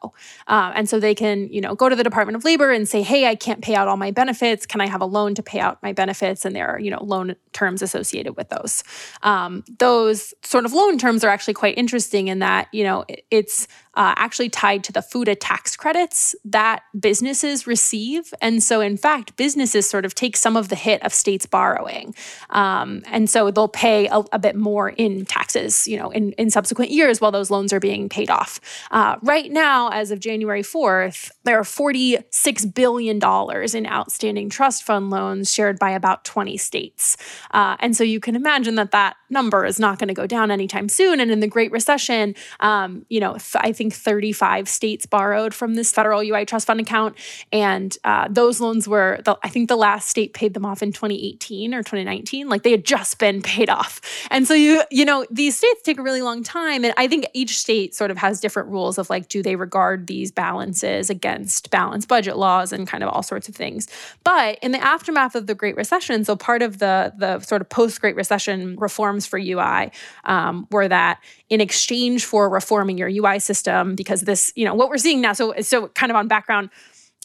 Um, 0.46 0.72
and 0.76 0.88
so 0.88 1.00
they 1.00 1.14
can 1.14 1.52
you 1.52 1.60
know 1.60 1.74
go 1.74 1.88
to 1.88 1.96
the 1.96 2.04
department 2.04 2.36
of 2.36 2.44
labor 2.44 2.70
and 2.70 2.88
say 2.88 3.02
hey 3.02 3.26
i 3.26 3.34
can't 3.34 3.62
pay 3.62 3.74
out 3.74 3.88
all 3.88 3.96
my 3.96 4.12
benefits. 4.12 4.64
Can 4.64 4.80
i 4.80 4.86
have 4.86 5.00
a 5.00 5.10
loan 5.16 5.34
to 5.34 5.42
pay 5.42 5.58
out 5.58 5.82
my 5.82 5.92
benefits? 5.92 6.44
And 6.44 6.54
there 6.54 6.68
are 6.68 6.78
you 6.78 6.90
know 6.90 7.02
loan 7.02 7.34
terms 7.52 7.82
associated 7.82 8.36
with 8.36 8.48
those. 8.48 8.84
Um, 9.24 9.64
those 9.80 10.34
sort 10.44 10.64
of 10.64 10.72
loan 10.72 10.98
terms 10.98 11.24
are 11.24 11.30
actually 11.30 11.54
quite 11.54 11.76
interesting 11.76 12.28
in 12.28 12.38
that 12.38 12.68
you 12.72 12.84
know 12.84 13.04
it's 13.32 13.66
uh, 13.94 14.14
actually 14.16 14.48
tied 14.48 14.84
to 14.84 14.92
the 14.92 15.02
FUTA 15.32 15.36
tax 15.40 15.76
credits 15.76 16.34
that 16.44 16.82
businesses 16.98 17.66
receive. 17.66 18.32
And 18.40 18.62
so, 18.62 18.80
in 18.80 18.96
fact, 18.96 19.36
businesses 19.36 19.88
sort 19.88 20.04
of 20.04 20.14
take 20.14 20.36
some 20.36 20.56
of 20.56 20.68
the 20.68 20.76
hit 20.76 21.02
of 21.04 21.12
states 21.12 21.46
borrowing. 21.46 22.14
Um, 22.50 23.02
and 23.06 23.28
so 23.28 23.50
they'll 23.50 23.68
pay 23.68 24.06
a, 24.08 24.22
a, 24.32 24.38
bit 24.38 24.56
more 24.56 24.90
in 24.90 25.24
taxes, 25.24 25.86
you 25.86 25.96
know, 25.96 26.10
in, 26.10 26.32
in 26.32 26.50
subsequent 26.50 26.90
years 26.90 27.20
while 27.20 27.30
those 27.30 27.50
loans 27.50 27.72
are 27.72 27.80
being 27.80 28.08
paid 28.08 28.30
off. 28.30 28.60
Uh, 28.90 29.16
right 29.22 29.50
now, 29.50 29.88
as 29.90 30.10
of 30.10 30.18
January 30.20 30.62
4th, 30.62 31.30
there 31.44 31.58
are 31.58 31.62
$46 31.62 32.74
billion 32.74 33.16
in 33.18 33.86
outstanding 33.86 34.50
trust 34.50 34.82
fund 34.82 35.10
loans 35.10 35.52
shared 35.52 35.78
by 35.78 35.90
about 35.90 36.24
20 36.24 36.56
states. 36.56 37.16
Uh, 37.52 37.76
and 37.78 37.96
so 37.96 38.02
you 38.02 38.20
can 38.20 38.34
imagine 38.34 38.74
that 38.76 38.90
that 38.90 39.16
number 39.30 39.64
is 39.64 39.78
not 39.78 39.98
going 39.98 40.08
to 40.08 40.14
go 40.14 40.26
down 40.26 40.50
anytime 40.50 40.88
soon. 40.88 41.20
And 41.20 41.30
in 41.30 41.40
the 41.40 41.46
Great 41.46 41.70
Recession, 41.70 42.34
um, 42.60 43.06
you 43.08 43.20
know, 43.20 43.36
I 43.54 43.72
think 43.72 43.92
think 43.92 44.02
35 44.02 44.68
states 44.68 45.06
borrowed 45.06 45.21
from 45.54 45.74
this 45.74 45.92
federal 45.92 46.20
UI 46.20 46.44
trust 46.44 46.66
fund 46.66 46.80
account. 46.80 47.16
And 47.52 47.96
uh, 48.04 48.28
those 48.30 48.60
loans 48.60 48.88
were, 48.88 49.20
the, 49.24 49.36
I 49.42 49.48
think 49.48 49.68
the 49.68 49.76
last 49.76 50.08
state 50.08 50.34
paid 50.34 50.54
them 50.54 50.64
off 50.64 50.82
in 50.82 50.92
2018 50.92 51.74
or 51.74 51.82
2019. 51.82 52.48
Like 52.48 52.62
they 52.62 52.70
had 52.70 52.84
just 52.84 53.18
been 53.18 53.42
paid 53.42 53.70
off. 53.70 54.00
And 54.30 54.46
so 54.46 54.54
you, 54.54 54.82
you 54.90 55.04
know, 55.04 55.26
these 55.30 55.56
states 55.56 55.82
take 55.82 55.98
a 55.98 56.02
really 56.02 56.22
long 56.22 56.42
time. 56.42 56.84
And 56.84 56.94
I 56.96 57.08
think 57.08 57.26
each 57.34 57.58
state 57.58 57.94
sort 57.94 58.10
of 58.10 58.18
has 58.18 58.40
different 58.40 58.68
rules 58.68 58.98
of 58.98 59.10
like, 59.10 59.28
do 59.28 59.42
they 59.42 59.56
regard 59.56 60.06
these 60.06 60.30
balances 60.30 61.10
against 61.10 61.70
balanced 61.70 62.08
budget 62.08 62.36
laws 62.36 62.72
and 62.72 62.86
kind 62.86 63.02
of 63.02 63.10
all 63.10 63.22
sorts 63.22 63.48
of 63.48 63.54
things. 63.54 63.88
But 64.24 64.58
in 64.62 64.72
the 64.72 64.82
aftermath 64.82 65.34
of 65.34 65.46
the 65.46 65.54
Great 65.54 65.76
Recession, 65.76 66.24
so 66.24 66.36
part 66.36 66.62
of 66.62 66.78
the 66.78 67.12
the 67.16 67.40
sort 67.40 67.60
of 67.60 67.68
post 67.68 68.00
Great 68.00 68.16
Recession 68.16 68.76
reforms 68.76 69.26
for 69.26 69.38
UI 69.38 69.90
um, 70.24 70.66
were 70.70 70.88
that 70.88 71.22
in 71.48 71.60
exchange 71.60 72.24
for 72.24 72.48
reforming 72.48 72.96
your 72.96 73.08
UI 73.08 73.38
system, 73.38 73.94
because 73.94 74.22
this, 74.22 74.52
you 74.56 74.64
know, 74.64 74.74
what 74.74 74.88
we're 74.88 74.96
seeing 75.02 75.20
now, 75.20 75.32
so 75.32 75.54
so 75.60 75.88
kind 75.88 76.10
of 76.10 76.16
on 76.16 76.28
background, 76.28 76.70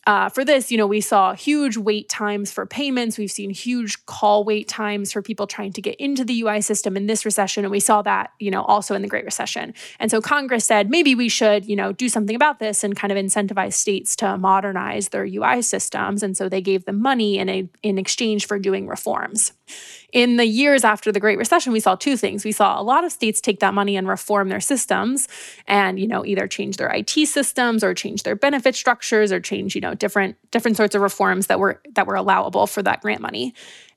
uh, 0.08 0.30
for 0.30 0.46
this, 0.46 0.72
you 0.72 0.78
know, 0.78 0.88
we 0.88 1.02
saw 1.02 1.34
huge 1.34 1.76
wait 1.76 2.08
times 2.08 2.50
for 2.50 2.66
payments. 2.66 3.18
We've 3.18 3.30
seen 3.30 3.50
huge 3.50 4.06
call 4.06 4.46
wait 4.46 4.70
times 4.70 5.12
for 5.12 5.22
people 5.22 5.48
trying 5.48 5.74
to 5.74 5.82
get 5.82 5.96
into 5.96 6.24
the 6.24 6.42
UI 6.44 6.62
system 6.62 6.96
in 6.96 7.08
this 7.08 7.26
recession. 7.26 7.66
And 7.66 7.72
we 7.72 7.82
saw 7.82 8.02
that, 8.04 8.32
you 8.40 8.50
know, 8.50 8.64
also 8.64 8.96
in 8.96 9.02
the 9.02 9.10
Great 9.10 9.26
Recession. 9.26 9.74
And 10.00 10.10
so 10.10 10.22
Congress 10.22 10.64
said 10.64 10.90
maybe 10.90 11.14
we 11.14 11.28
should, 11.28 11.66
you 11.66 11.76
know, 11.76 11.92
do 11.92 12.08
something 12.08 12.38
about 12.38 12.60
this 12.60 12.86
and 12.86 12.96
kind 12.96 13.12
of 13.12 13.18
incentivize 13.18 13.74
states 13.74 14.16
to 14.18 14.38
modernize 14.38 15.10
their 15.10 15.26
UI 15.26 15.62
systems. 15.62 16.24
And 16.24 16.38
so 16.38 16.48
they 16.48 16.62
gave 16.62 16.86
them 16.86 17.02
money 17.02 17.38
in, 17.38 17.50
a, 17.50 17.70
in 17.84 17.98
exchange 17.98 18.48
for 18.48 18.58
doing 18.58 18.88
reforms. 18.88 19.52
In 20.14 20.38
the 20.38 20.46
years 20.46 20.86
after 20.86 21.12
the 21.12 21.20
Great 21.20 21.38
Recession, 21.38 21.74
we 21.74 21.82
saw 21.82 21.96
two 21.96 22.16
things. 22.16 22.46
We 22.46 22.54
saw 22.54 22.80
a 22.80 22.84
lot 22.84 23.04
of 23.04 23.12
states 23.12 23.42
take 23.42 23.60
that 23.60 23.74
money 23.74 23.98
and 23.98 24.08
reform 24.08 24.48
their 24.48 24.62
systems 24.62 25.28
and, 25.68 26.00
you 26.00 26.08
know, 26.08 26.26
either 26.26 26.48
change 26.48 26.78
their 26.78 26.88
IT 26.88 27.10
systems 27.28 27.84
or 27.84 27.94
change 27.94 28.24
their 28.24 28.36
benefit 28.36 28.76
structures 28.76 29.34
or 29.34 29.42
change, 29.42 29.76
you 29.76 29.82
know, 29.82 29.94
different 29.94 30.38
different 30.52 30.78
sorts 30.78 30.96
of 30.96 31.02
reforms 31.02 31.48
that 31.48 31.60
were 31.60 31.82
that 31.96 32.08
were 32.08 32.16
allowable 32.16 32.68
for 32.68 32.82
that 32.84 33.02
grant 33.02 33.22
money. 33.22 33.54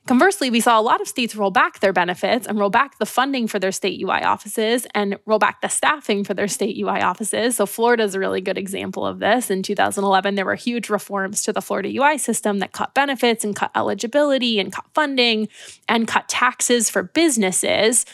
Conversely, 0.06 0.50
we 0.50 0.60
saw 0.60 0.80
a 0.80 0.82
lot 0.82 1.00
of 1.00 1.06
states 1.06 1.36
roll 1.36 1.50
back 1.50 1.80
their 1.80 1.92
benefits 1.92 2.46
and 2.46 2.58
roll 2.58 2.70
back 2.70 2.98
the 2.98 3.06
funding 3.06 3.46
for 3.46 3.58
their 3.58 3.70
state 3.70 4.00
UI 4.02 4.22
offices 4.22 4.86
and 4.94 5.18
roll 5.26 5.38
back 5.38 5.60
the 5.60 5.68
staffing 5.68 6.24
for 6.24 6.34
their 6.34 6.48
state 6.48 6.76
UI 6.76 7.00
offices. 7.00 7.56
So, 7.56 7.66
Florida 7.66 8.02
is 8.02 8.14
a 8.14 8.18
really 8.18 8.40
good 8.40 8.58
example 8.58 9.06
of 9.06 9.18
this. 9.20 9.50
In 9.50 9.62
2011, 9.62 10.34
there 10.34 10.46
were 10.46 10.56
huge 10.56 10.88
reforms 10.88 11.42
to 11.42 11.52
the 11.52 11.62
Florida 11.62 11.90
UI 11.94 12.18
system 12.18 12.58
that 12.58 12.72
cut 12.72 12.94
benefits 12.94 13.44
and 13.44 13.54
cut 13.54 13.70
eligibility 13.76 14.58
and 14.58 14.72
cut 14.72 14.86
funding 14.94 15.48
and 15.86 16.08
cut 16.08 16.28
taxes 16.28 16.90
for 16.90 17.02
businesses. 17.02 18.04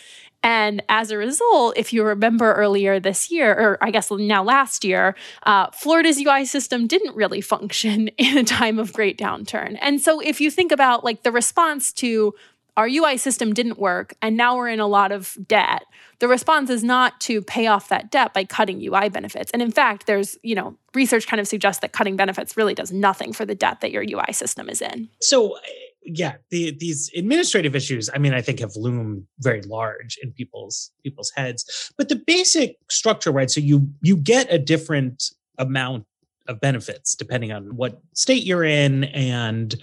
And 0.43 0.83
as 0.89 1.11
a 1.11 1.17
result, 1.17 1.77
if 1.77 1.93
you 1.93 2.05
remember 2.05 2.53
earlier 2.53 3.01
this 3.01 3.31
year, 3.31 3.53
or 3.53 3.79
I 3.83 3.91
guess 3.91 4.11
now 4.11 4.45
last 4.45 4.85
year, 4.85 5.17
uh, 5.43 5.71
Florida's 5.73 6.21
UI 6.21 6.45
system 6.45 6.87
didn't 6.87 7.17
really 7.17 7.41
function 7.41 8.09
in 8.19 8.39
a 8.39 8.45
time 8.45 8.79
of 8.79 8.93
great 8.93 9.19
downturn. 9.19 9.77
And 9.81 10.01
so 10.01 10.21
if 10.21 10.41
you 10.41 10.51
think 10.51 10.73
about 10.73 11.05
like 11.05 11.23
the 11.23 11.33
response 11.33 11.93
to 11.95 12.35
our 12.77 12.87
UI 12.87 13.17
system 13.17 13.55
didn't 13.55 13.79
work 13.79 14.15
and 14.21 14.37
now 14.37 14.57
we're 14.57 14.69
in 14.69 14.81
a 14.81 14.87
lot 14.87 15.11
of 15.11 15.37
debt. 15.49 15.85
The 16.19 16.29
response 16.29 16.71
is 16.71 16.85
not 16.85 17.21
to 17.23 17.43
pay 17.43 17.67
off 17.67 17.89
that 17.89 18.11
debt 18.11 18.35
by 18.35 18.45
cutting 18.45 18.81
UI 18.83 19.09
benefits. 19.09 19.51
And 19.53 19.63
in 19.63 19.71
fact, 19.71 20.07
there's, 20.07 20.39
you 20.43 20.55
know, 20.55 20.77
research 20.95 21.27
kind 21.27 21.41
of 21.41 21.49
suggests 21.49 21.81
that 21.81 21.93
cutting 21.93 22.17
benefits 22.17 22.57
really 22.57 22.75
does 22.75 22.93
nothing 22.93 23.33
for 23.33 23.45
the 23.45 23.55
debt 23.55 23.81
that 23.81 23.93
your 23.93 24.03
UI 24.03 24.33
system 24.33 24.69
is 24.69 24.83
in. 24.83 25.09
So 25.21 25.59
yeah, 26.07 26.37
the, 26.51 26.77
these 26.79 27.11
administrative 27.17 27.75
issues, 27.75 28.09
I 28.15 28.19
mean, 28.19 28.33
I 28.33 28.41
think 28.41 28.61
have 28.61 28.77
loomed 28.77 29.27
very 29.41 29.63
large 29.63 30.19
in 30.23 30.33
people's 30.33 30.93
people's 31.03 31.33
heads. 31.37 31.93
But 31.99 32.09
the 32.09 32.17
basic 32.17 32.77
structure, 32.89 33.33
right? 33.33 33.51
So 33.51 33.61
you 33.61 33.89
you 34.03 34.17
get 34.17 34.47
a 34.53 34.59
different 34.59 35.31
amount 35.59 36.07
of 36.49 36.61
benefits 36.61 37.17
depending 37.17 37.51
on 37.51 37.77
what 37.77 38.01
state 38.15 38.45
you're 38.45 38.65
in 38.65 39.05
and 39.05 39.75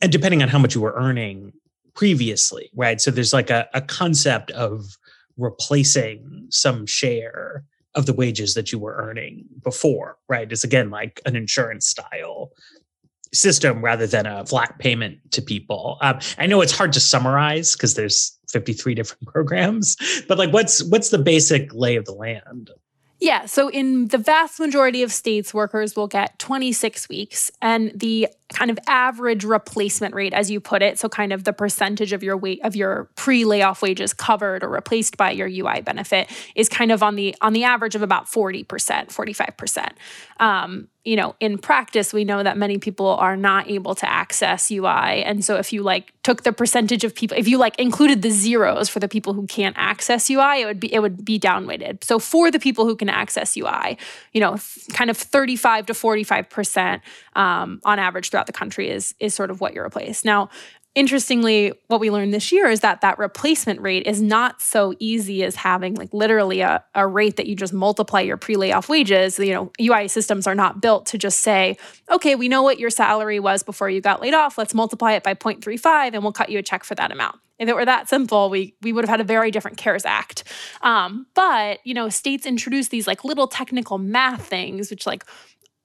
and 0.00 0.12
depending 0.12 0.42
on 0.42 0.48
how 0.48 0.58
much 0.58 0.74
you 0.74 0.80
were 0.80 0.94
earning 0.96 1.52
previously, 1.94 2.70
right? 2.74 3.00
So 3.00 3.10
there's 3.10 3.32
like 3.32 3.50
a, 3.50 3.68
a 3.74 3.80
concept 3.80 4.50
of 4.52 4.96
replacing 5.36 6.46
some 6.50 6.86
share 6.86 7.64
of 7.96 8.06
the 8.06 8.12
wages 8.12 8.54
that 8.54 8.70
you 8.70 8.78
were 8.78 8.94
earning 8.94 9.44
before, 9.64 10.16
right? 10.28 10.50
It's 10.50 10.64
again 10.64 10.90
like 10.90 11.20
an 11.26 11.34
insurance 11.34 11.88
style 11.88 12.52
system 13.32 13.82
rather 13.82 14.06
than 14.06 14.26
a 14.26 14.44
flat 14.44 14.78
payment 14.78 15.18
to 15.32 15.42
people. 15.42 15.98
Um, 16.00 16.18
I 16.38 16.46
know 16.46 16.60
it's 16.60 16.76
hard 16.76 16.92
to 16.94 17.00
summarize 17.00 17.74
because 17.74 17.94
there's 17.94 18.36
53 18.50 18.94
different 18.94 19.26
programs, 19.26 19.96
but 20.28 20.38
like 20.38 20.52
what's 20.52 20.82
what's 20.84 21.10
the 21.10 21.18
basic 21.18 21.72
lay 21.74 21.96
of 21.96 22.04
the 22.04 22.12
land? 22.12 22.70
Yeah, 23.20 23.44
so 23.44 23.68
in 23.68 24.08
the 24.08 24.16
vast 24.16 24.58
majority 24.58 25.02
of 25.02 25.12
states, 25.12 25.52
workers 25.52 25.94
will 25.94 26.06
get 26.06 26.38
26 26.38 27.06
weeks, 27.10 27.50
and 27.60 27.92
the 27.94 28.28
kind 28.54 28.70
of 28.70 28.78
average 28.86 29.44
replacement 29.44 30.14
rate, 30.14 30.32
as 30.32 30.50
you 30.50 30.58
put 30.58 30.80
it, 30.80 30.98
so 30.98 31.06
kind 31.06 31.30
of 31.30 31.44
the 31.44 31.52
percentage 31.52 32.14
of 32.14 32.22
your 32.22 32.38
weight 32.38 32.60
of 32.64 32.74
your 32.74 33.10
pre-layoff 33.16 33.82
wages 33.82 34.14
covered 34.14 34.64
or 34.64 34.70
replaced 34.70 35.18
by 35.18 35.30
your 35.30 35.48
UI 35.48 35.82
benefit, 35.82 36.30
is 36.54 36.70
kind 36.70 36.90
of 36.90 37.02
on 37.02 37.14
the 37.14 37.36
on 37.42 37.52
the 37.52 37.62
average 37.62 37.94
of 37.94 38.00
about 38.00 38.24
40%, 38.24 38.66
45%. 38.66 39.88
Um, 40.42 40.88
you 41.04 41.16
know, 41.16 41.34
in 41.40 41.56
practice, 41.56 42.12
we 42.12 42.24
know 42.24 42.42
that 42.42 42.58
many 42.58 42.76
people 42.76 43.06
are 43.06 43.36
not 43.36 43.70
able 43.70 43.94
to 43.94 44.08
access 44.08 44.70
UI. 44.70 45.22
And 45.24 45.42
so 45.42 45.56
if 45.56 45.72
you 45.72 45.82
like 45.82 46.12
took 46.22 46.42
the 46.42 46.52
percentage 46.52 47.04
of 47.04 47.14
people, 47.14 47.38
if 47.38 47.48
you 47.48 47.56
like 47.56 47.78
included 47.78 48.20
the 48.20 48.30
zeros 48.30 48.90
for 48.90 49.00
the 49.00 49.08
people 49.08 49.32
who 49.32 49.46
can't 49.46 49.74
access 49.78 50.28
UI, 50.28 50.60
it 50.60 50.66
would 50.66 50.78
be 50.78 50.92
it 50.92 51.00
would 51.00 51.24
be 51.24 51.40
downweighted. 51.40 52.04
So 52.04 52.18
for 52.18 52.50
the 52.50 52.58
people 52.58 52.84
who 52.84 52.96
can 52.96 53.08
access 53.08 53.56
UI, 53.56 53.96
you 54.32 54.40
know, 54.40 54.58
kind 54.92 55.08
of 55.08 55.16
35 55.16 55.86
to 55.86 55.94
45% 55.94 57.00
um, 57.34 57.80
on 57.84 57.98
average 57.98 58.28
throughout 58.28 58.46
the 58.46 58.52
country 58.52 58.90
is 58.90 59.14
is 59.20 59.34
sort 59.34 59.50
of 59.50 59.62
what 59.62 59.74
you 59.74 59.80
replace. 59.80 60.22
Now, 60.22 60.50
interestingly, 60.94 61.72
what 61.86 62.00
we 62.00 62.10
learned 62.10 62.34
this 62.34 62.50
year 62.50 62.68
is 62.68 62.80
that 62.80 63.00
that 63.00 63.18
replacement 63.18 63.80
rate 63.80 64.06
is 64.06 64.20
not 64.20 64.60
so 64.60 64.94
easy 64.98 65.44
as 65.44 65.54
having 65.54 65.94
like 65.94 66.12
literally 66.12 66.60
a, 66.60 66.84
a 66.94 67.06
rate 67.06 67.36
that 67.36 67.46
you 67.46 67.54
just 67.54 67.72
multiply 67.72 68.20
your 68.20 68.36
pre-layoff 68.36 68.88
wages. 68.88 69.38
You 69.38 69.54
know, 69.54 69.72
UI 69.80 70.08
systems 70.08 70.46
are 70.46 70.54
not 70.54 70.82
built 70.82 71.06
to 71.06 71.18
just 71.18 71.40
say, 71.40 71.76
okay, 72.10 72.34
we 72.34 72.48
know 72.48 72.62
what 72.62 72.78
your 72.78 72.90
salary 72.90 73.38
was 73.38 73.62
before 73.62 73.88
you 73.88 74.00
got 74.00 74.20
laid 74.20 74.34
off. 74.34 74.58
Let's 74.58 74.74
multiply 74.74 75.12
it 75.12 75.22
by 75.22 75.34
0.35 75.34 76.14
and 76.14 76.22
we'll 76.22 76.32
cut 76.32 76.50
you 76.50 76.58
a 76.58 76.62
check 76.62 76.84
for 76.84 76.94
that 76.96 77.12
amount. 77.12 77.36
If 77.60 77.68
it 77.68 77.74
were 77.74 77.84
that 77.84 78.08
simple, 78.08 78.48
we 78.48 78.74
we 78.80 78.90
would 78.92 79.04
have 79.04 79.10
had 79.10 79.20
a 79.20 79.24
very 79.24 79.50
different 79.50 79.76
CARES 79.76 80.06
Act. 80.06 80.44
Um, 80.80 81.26
but 81.34 81.80
you 81.84 81.92
know, 81.92 82.08
states 82.08 82.46
introduce 82.46 82.88
these 82.88 83.06
like 83.06 83.22
little 83.22 83.46
technical 83.46 83.98
math 83.98 84.46
things, 84.46 84.90
which 84.90 85.06
like 85.06 85.24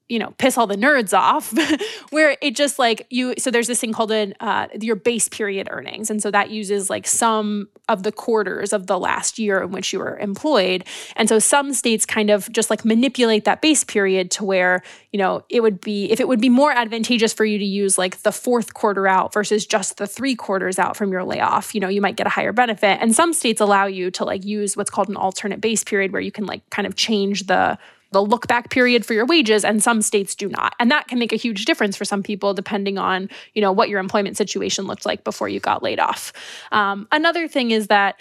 you 0.08 0.20
know 0.20 0.34
piss 0.38 0.58
all 0.58 0.68
the 0.68 0.76
nerds 0.76 1.18
off 1.18 1.54
where 2.12 2.38
it 2.42 2.56
just 2.56 2.78
like 2.78 3.08
you 3.10 3.34
so 3.38 3.50
there's 3.50 3.68
this 3.68 3.80
thing 3.80 3.94
called 3.94 4.12
an 4.12 4.34
uh, 4.40 4.68
your 4.82 4.96
base 4.96 5.28
period 5.30 5.68
earnings. 5.72 6.10
And 6.10 6.22
so 6.22 6.32
that 6.32 6.50
uses 6.50 6.90
like 6.90 7.08
some 7.08 7.68
of 7.88 8.04
the 8.04 8.12
quarters 8.12 8.74
of 8.74 8.88
the 8.88 8.98
last 9.00 9.38
year 9.38 9.62
in 9.62 9.72
which 9.72 9.94
you 9.94 10.00
were 10.00 10.18
employed. 10.18 10.84
And 11.16 11.30
so 11.30 11.40
some 11.40 11.74
states 11.74 12.06
kind 12.06 12.30
of 12.30 12.52
just 12.52 12.70
like 12.70 12.84
manipulate 12.84 13.46
that 13.46 13.62
base 13.62 13.84
period 13.84 14.32
to 14.32 14.44
where 14.44 14.82
you 15.12 15.20
know 15.20 15.44
it 15.50 15.62
would 15.62 15.82
be 15.82 16.12
if 16.12 16.20
it 16.20 16.28
would 16.28 16.42
be 16.42 16.50
more 16.50 16.72
advantageous 16.72 17.34
for 17.34 17.46
you 17.46 17.58
to 17.58 17.66
use 17.66 17.98
like 17.98 18.22
the 18.24 18.32
fourth 18.32 18.74
quarter 18.74 19.08
out 19.08 19.34
versus 19.34 19.66
just 19.66 19.98
the 19.98 20.08
three 20.08 20.36
quarters 20.36 20.80
out 20.80 20.98
from 20.98 21.12
your 21.12 21.24
layoff 21.24 21.74
you 21.74 21.82
know 21.82 21.88
you 21.88 22.02
might 22.02 22.16
get 22.16 22.28
a 22.28 22.32
higher 22.32 22.54
benefit. 22.54 23.00
And 23.02 23.16
some 23.16 23.34
states 23.34 23.62
allow 23.62 23.86
you 23.86 24.12
to 24.12 24.26
like 24.26 24.46
use 24.46 24.76
what's 24.76 24.90
called 24.90 25.10
an 25.10 25.16
alternate 25.16 25.62
base 25.62 25.84
period 25.84 26.12
where 26.12 26.22
you 26.22 26.32
can 26.32 26.46
like 26.46 26.68
kind 26.70 26.88
of 26.88 26.96
change 26.96 27.48
the 27.48 27.78
the 28.16 28.22
look 28.22 28.48
back 28.48 28.70
period 28.70 29.06
for 29.06 29.14
your 29.14 29.26
wages 29.26 29.66
and 29.66 29.84
some 29.84 30.02
states 30.02 30.36
do 30.36 30.48
not. 30.48 30.74
And 30.80 30.90
that 30.90 31.10
can 31.10 31.20
make 31.20 31.34
a 31.34 31.36
huge 31.36 31.66
difference 31.66 31.98
for 31.98 32.06
some 32.06 32.24
people 32.24 32.54
depending 32.54 32.98
on 32.98 33.30
you 33.54 33.62
know 33.62 33.74
what 33.74 33.90
your 33.90 34.00
employment 34.00 34.38
situation 34.38 34.86
looked 34.88 35.06
like 35.06 35.26
before 35.26 35.50
you 35.50 35.60
got 35.60 35.84
laid 35.84 36.00
off. 36.00 36.32
Um, 36.72 37.10
another 37.12 37.50
thing 37.50 37.72
is 37.72 37.88
that 37.88 38.18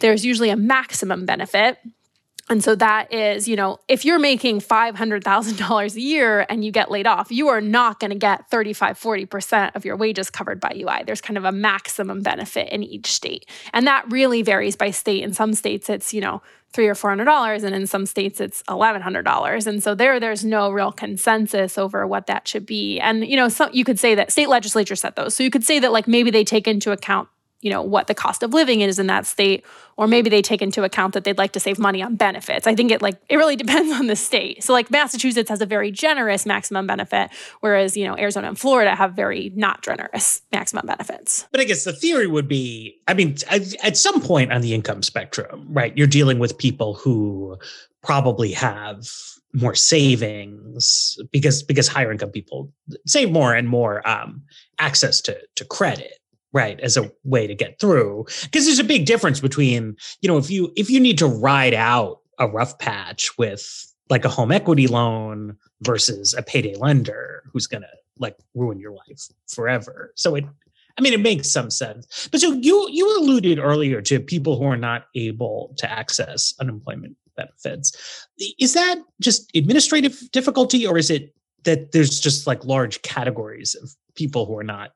there's 0.00 0.24
usually 0.24 0.50
a 0.50 0.56
maximum 0.56 1.24
benefit 1.24 1.78
and 2.50 2.64
so 2.64 2.74
that 2.76 3.12
is, 3.12 3.46
you 3.46 3.56
know, 3.56 3.78
if 3.88 4.04
you're 4.04 4.18
making 4.18 4.60
$500,000 4.60 5.94
a 5.94 6.00
year 6.00 6.46
and 6.48 6.64
you 6.64 6.70
get 6.70 6.90
laid 6.90 7.06
off, 7.06 7.30
you 7.30 7.48
are 7.48 7.60
not 7.60 8.00
going 8.00 8.10
to 8.10 8.16
get 8.16 8.48
35, 8.50 8.98
40% 8.98 9.76
of 9.76 9.84
your 9.84 9.96
wages 9.96 10.30
covered 10.30 10.58
by 10.60 10.72
UI. 10.74 11.02
There's 11.04 11.20
kind 11.20 11.36
of 11.36 11.44
a 11.44 11.52
maximum 11.52 12.22
benefit 12.22 12.70
in 12.70 12.82
each 12.82 13.06
state. 13.06 13.46
And 13.72 13.86
that 13.86 14.10
really 14.10 14.42
varies 14.42 14.76
by 14.76 14.90
state. 14.90 15.22
In 15.22 15.34
some 15.34 15.52
states, 15.52 15.90
it's, 15.90 16.14
you 16.14 16.20
know, 16.20 16.42
three 16.72 16.86
or 16.86 16.94
four 16.94 17.10
hundred 17.10 17.24
dollars, 17.24 17.64
and 17.64 17.74
in 17.74 17.86
some 17.86 18.04
states 18.04 18.40
it's 18.40 18.62
eleven 18.68 19.00
hundred 19.00 19.22
dollars. 19.22 19.66
And 19.66 19.82
so 19.82 19.94
there, 19.94 20.20
there's 20.20 20.44
no 20.44 20.70
real 20.70 20.92
consensus 20.92 21.78
over 21.78 22.06
what 22.06 22.26
that 22.26 22.46
should 22.46 22.66
be. 22.66 23.00
And 23.00 23.26
you 23.26 23.36
know, 23.36 23.48
so 23.48 23.70
you 23.72 23.84
could 23.84 23.98
say 23.98 24.14
that 24.14 24.30
state 24.30 24.50
legislature 24.50 24.94
set 24.96 25.16
those. 25.16 25.34
So 25.34 25.42
you 25.42 25.50
could 25.50 25.64
say 25.64 25.78
that 25.78 25.92
like 25.92 26.06
maybe 26.06 26.30
they 26.30 26.44
take 26.44 26.68
into 26.68 26.92
account 26.92 27.28
you 27.60 27.70
know 27.70 27.82
what 27.82 28.06
the 28.06 28.14
cost 28.14 28.42
of 28.42 28.54
living 28.54 28.80
is 28.80 28.98
in 28.98 29.06
that 29.08 29.26
state 29.26 29.64
or 29.96 30.06
maybe 30.06 30.30
they 30.30 30.42
take 30.42 30.62
into 30.62 30.84
account 30.84 31.14
that 31.14 31.24
they'd 31.24 31.38
like 31.38 31.52
to 31.52 31.60
save 31.60 31.76
money 31.78 32.00
on 32.00 32.14
benefits. 32.14 32.68
I 32.68 32.74
think 32.74 32.92
it 32.92 33.02
like 33.02 33.20
it 33.28 33.36
really 33.36 33.56
depends 33.64 33.92
on 33.92 34.06
the 34.06 34.16
state. 34.16 34.62
So 34.62 34.72
like 34.72 34.90
massachusetts 34.90 35.50
has 35.50 35.60
a 35.60 35.66
very 35.66 35.90
generous 35.90 36.46
maximum 36.46 36.86
benefit 36.86 37.30
whereas 37.60 37.96
you 37.96 38.06
know 38.06 38.16
arizona 38.16 38.48
and 38.48 38.58
florida 38.58 38.94
have 38.94 39.14
very 39.14 39.52
not 39.54 39.82
generous 39.82 40.42
maximum 40.52 40.86
benefits. 40.86 41.46
But 41.50 41.60
i 41.60 41.64
guess 41.64 41.84
the 41.84 41.92
theory 41.92 42.26
would 42.26 42.48
be 42.48 42.98
i 43.08 43.14
mean 43.14 43.36
at 43.82 43.96
some 43.96 44.20
point 44.20 44.52
on 44.52 44.60
the 44.60 44.74
income 44.74 45.02
spectrum 45.02 45.66
right 45.70 45.96
you're 45.96 46.06
dealing 46.06 46.38
with 46.38 46.58
people 46.58 46.94
who 46.94 47.56
probably 48.02 48.52
have 48.52 49.06
more 49.52 49.74
savings 49.74 51.18
because 51.32 51.62
because 51.62 51.88
higher 51.88 52.12
income 52.12 52.30
people 52.30 52.70
save 53.06 53.30
more 53.30 53.54
and 53.54 53.68
more 53.68 54.06
um, 54.08 54.42
access 54.78 55.20
to 55.22 55.38
to 55.56 55.64
credit 55.64 56.17
right 56.52 56.80
as 56.80 56.96
a 56.96 57.10
way 57.24 57.46
to 57.46 57.54
get 57.54 57.78
through 57.78 58.24
because 58.44 58.64
there's 58.64 58.78
a 58.78 58.84
big 58.84 59.04
difference 59.04 59.38
between 59.38 59.96
you 60.22 60.28
know 60.28 60.38
if 60.38 60.50
you 60.50 60.72
if 60.76 60.88
you 60.88 60.98
need 60.98 61.18
to 61.18 61.26
ride 61.26 61.74
out 61.74 62.20
a 62.38 62.48
rough 62.48 62.78
patch 62.78 63.36
with 63.36 63.92
like 64.10 64.24
a 64.24 64.28
home 64.28 64.52
equity 64.52 64.86
loan 64.86 65.56
versus 65.82 66.34
a 66.34 66.42
payday 66.42 66.74
lender 66.76 67.42
who's 67.52 67.66
going 67.66 67.82
to 67.82 67.88
like 68.18 68.36
ruin 68.54 68.80
your 68.80 68.92
life 68.92 69.28
forever. 69.48 70.12
So 70.16 70.34
it 70.34 70.44
i 70.98 71.00
mean 71.00 71.12
it 71.12 71.20
makes 71.20 71.50
some 71.50 71.70
sense. 71.70 72.28
But 72.30 72.40
so 72.40 72.52
you 72.52 72.88
you 72.90 73.18
alluded 73.18 73.58
earlier 73.58 74.00
to 74.02 74.20
people 74.20 74.58
who 74.58 74.64
are 74.64 74.76
not 74.76 75.06
able 75.14 75.74
to 75.78 75.90
access 75.90 76.54
unemployment 76.60 77.16
benefits. 77.36 78.26
Is 78.58 78.74
that 78.74 78.98
just 79.20 79.50
administrative 79.54 80.18
difficulty 80.32 80.86
or 80.86 80.98
is 80.98 81.10
it 81.10 81.34
that 81.64 81.92
there's 81.92 82.18
just 82.18 82.46
like 82.46 82.64
large 82.64 83.02
categories 83.02 83.74
of 83.76 83.90
people 84.14 84.46
who 84.46 84.58
are 84.58 84.64
not 84.64 84.92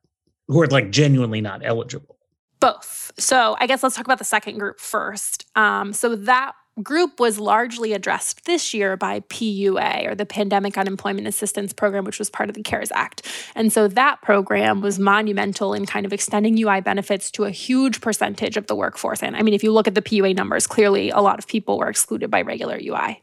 who 0.53 0.63
are 0.63 0.67
like 0.67 0.91
genuinely 0.91 1.41
not 1.41 1.63
eligible? 1.65 2.17
Both. 2.61 3.13
So 3.19 3.57
I 3.59 3.67
guess 3.67 3.83
let's 3.83 3.97
talk 3.97 4.05
about 4.05 4.19
the 4.19 4.25
second 4.25 4.59
group 4.59 4.79
first. 4.79 5.47
Um, 5.57 5.93
so 5.93 6.15
that 6.15 6.53
group 6.83 7.21
was 7.21 7.39
largely 7.39 7.93
addressed 7.93 8.47
this 8.47 8.73
year 8.73 8.97
by 8.97 9.21
PUA, 9.21 10.09
or 10.09 10.15
the 10.15 10.25
Pandemic 10.25 10.79
Unemployment 10.79 11.27
Assistance 11.27 11.73
Program, 11.73 12.05
which 12.05 12.19
was 12.19 12.31
part 12.31 12.49
of 12.49 12.55
the 12.55 12.63
CARES 12.63 12.91
Act. 12.95 13.27
And 13.55 13.71
so 13.71 13.89
that 13.89 14.23
program 14.23 14.81
was 14.81 14.99
monumental 14.99 15.75
in 15.75 15.85
kind 15.85 16.07
of 16.07 16.15
extending 16.15 16.59
UI 16.59 16.81
benefits 16.81 17.31
to 17.33 17.45
a 17.45 17.51
huge 17.51 18.01
percentage 18.01 18.57
of 18.57 18.69
the 18.69 18.75
workforce. 18.75 19.23
And 19.23 19.37
I 19.37 19.43
mean, 19.43 19.53
if 19.53 19.63
you 19.63 19.71
look 19.71 19.87
at 19.87 19.95
the 19.95 20.01
PUA 20.01 20.35
numbers, 20.35 20.67
clearly 20.67 21.11
a 21.11 21.21
lot 21.21 21.39
of 21.39 21.47
people 21.47 21.77
were 21.77 21.91
excluded 21.91 22.31
by 22.31 22.41
regular 22.41 22.79
UI. 22.83 23.21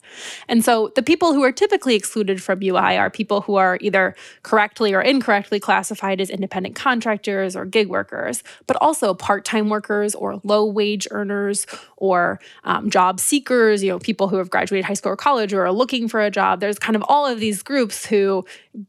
And 0.48 0.64
so 0.64 0.92
the 0.96 1.04
people 1.04 1.34
who 1.34 1.44
are 1.44 1.52
typically 1.52 1.96
excluded 1.96 2.44
from 2.44 2.62
UI 2.62 2.98
are 2.98 3.10
people 3.10 3.42
who 3.42 3.56
are 3.56 3.80
either 3.82 4.16
correctly 4.44 4.94
or 4.94 5.02
incorrectly 5.02 5.60
classified 5.60 6.22
as 6.22 6.30
independent 6.30 6.76
contractors 6.76 7.56
or 7.56 7.66
gig 7.66 7.90
workers, 7.90 8.44
but 8.68 8.78
also 8.78 9.16
part 9.16 9.44
time 9.44 9.70
workers 9.70 10.14
or 10.14 10.40
low 10.44 10.66
wage 10.66 11.08
earners 11.10 11.66
or 11.98 12.40
um, 12.64 12.92
job 12.92 13.20
seekers 13.20 13.38
seekers, 13.39 13.82
you 13.82 13.89
know, 13.89 13.99
people 13.99 14.28
who 14.28 14.36
have 14.38 14.49
graduated 14.49 14.84
high 14.84 14.93
school 14.93 15.13
or 15.13 15.15
college 15.15 15.54
or 15.54 15.65
are 15.65 15.71
looking 15.71 16.10
for 16.10 16.19
a 16.19 16.30
job. 16.30 16.60
There's 16.60 16.78
kind 16.78 16.95
of 16.95 17.04
all 17.08 17.25
of 17.25 17.39
these 17.39 17.63
groups 17.63 18.06
who, 18.06 18.45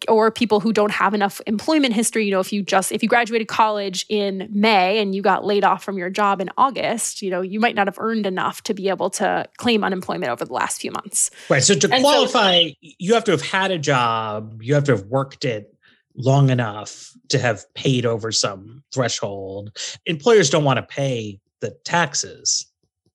or 0.08 0.30
people 0.30 0.58
who 0.58 0.72
don't 0.72 0.90
have 0.90 1.14
enough 1.14 1.40
employment 1.46 1.94
history. 1.94 2.24
You 2.24 2.32
know, 2.32 2.40
if 2.40 2.52
you 2.52 2.62
just, 2.62 2.90
if 2.90 3.02
you 3.02 3.08
graduated 3.08 3.46
college 3.46 4.04
in 4.08 4.48
May 4.50 4.98
and 4.98 5.14
you 5.14 5.22
got 5.22 5.44
laid 5.44 5.62
off 5.62 5.84
from 5.84 5.98
your 5.98 6.10
job 6.10 6.40
in 6.40 6.50
August, 6.56 7.22
you 7.22 7.30
know, 7.30 7.40
you 7.42 7.60
might 7.60 7.76
not 7.76 7.86
have 7.86 7.98
earned 7.98 8.26
enough 8.26 8.62
to 8.64 8.74
be 8.74 8.88
able 8.88 9.10
to 9.10 9.46
claim 9.56 9.84
unemployment 9.84 10.32
over 10.32 10.44
the 10.44 10.52
last 10.52 10.80
few 10.80 10.90
months. 10.90 11.30
Right. 11.48 11.62
So 11.62 11.74
to 11.74 11.92
and 11.92 12.02
qualify, 12.02 12.70
so, 12.70 12.74
you 12.80 13.14
have 13.14 13.24
to 13.24 13.30
have 13.30 13.42
had 13.42 13.70
a 13.70 13.78
job, 13.78 14.62
you 14.62 14.74
have 14.74 14.84
to 14.84 14.92
have 14.92 15.04
worked 15.06 15.44
it 15.44 15.72
long 16.16 16.50
enough 16.50 17.12
to 17.28 17.38
have 17.38 17.72
paid 17.74 18.04
over 18.04 18.32
some 18.32 18.82
threshold. 18.92 19.76
Employers 20.06 20.50
don't 20.50 20.64
want 20.64 20.78
to 20.78 20.82
pay 20.82 21.38
the 21.60 21.70
taxes 21.84 22.66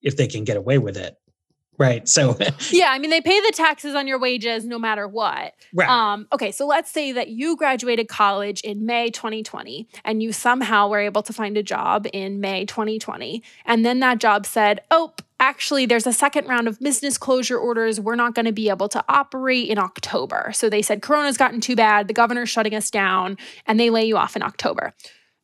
if 0.01 0.15
they 0.15 0.27
can 0.27 0.45
get 0.45 0.55
away 0.55 0.77
with 0.77 0.95
it 0.95 1.17
Right. 1.77 2.07
So 2.07 2.37
yeah, 2.71 2.89
I 2.89 2.99
mean 2.99 3.09
they 3.09 3.21
pay 3.21 3.39
the 3.41 3.51
taxes 3.53 3.95
on 3.95 4.07
your 4.07 4.19
wages 4.19 4.65
no 4.65 4.79
matter 4.79 5.07
what. 5.07 5.53
Right. 5.73 5.89
Um, 5.89 6.27
okay, 6.31 6.51
so 6.51 6.65
let's 6.65 6.91
say 6.91 7.11
that 7.11 7.29
you 7.29 7.55
graduated 7.55 8.07
college 8.07 8.61
in 8.61 8.85
May 8.85 9.09
2020 9.09 9.87
and 10.03 10.23
you 10.23 10.31
somehow 10.31 10.87
were 10.87 10.99
able 10.99 11.23
to 11.23 11.33
find 11.33 11.57
a 11.57 11.63
job 11.63 12.07
in 12.13 12.39
May 12.39 12.65
2020, 12.65 13.43
and 13.65 13.85
then 13.85 13.99
that 13.99 14.19
job 14.19 14.45
said, 14.45 14.81
"Oh, 14.91 15.13
actually 15.39 15.85
there's 15.85 16.07
a 16.07 16.13
second 16.13 16.47
round 16.47 16.67
of 16.67 16.79
business 16.79 17.17
closure 17.17 17.57
orders. 17.57 17.99
We're 17.99 18.15
not 18.15 18.35
going 18.35 18.45
to 18.45 18.53
be 18.53 18.69
able 18.69 18.89
to 18.89 19.03
operate 19.09 19.69
in 19.69 19.77
October." 19.77 20.51
So 20.53 20.69
they 20.69 20.81
said 20.81 21.01
Corona's 21.01 21.37
gotten 21.37 21.61
too 21.61 21.75
bad, 21.75 22.07
the 22.07 22.13
governor's 22.13 22.49
shutting 22.49 22.75
us 22.75 22.89
down, 22.89 23.37
and 23.65 23.79
they 23.79 23.89
lay 23.89 24.05
you 24.05 24.17
off 24.17 24.35
in 24.35 24.43
October 24.43 24.93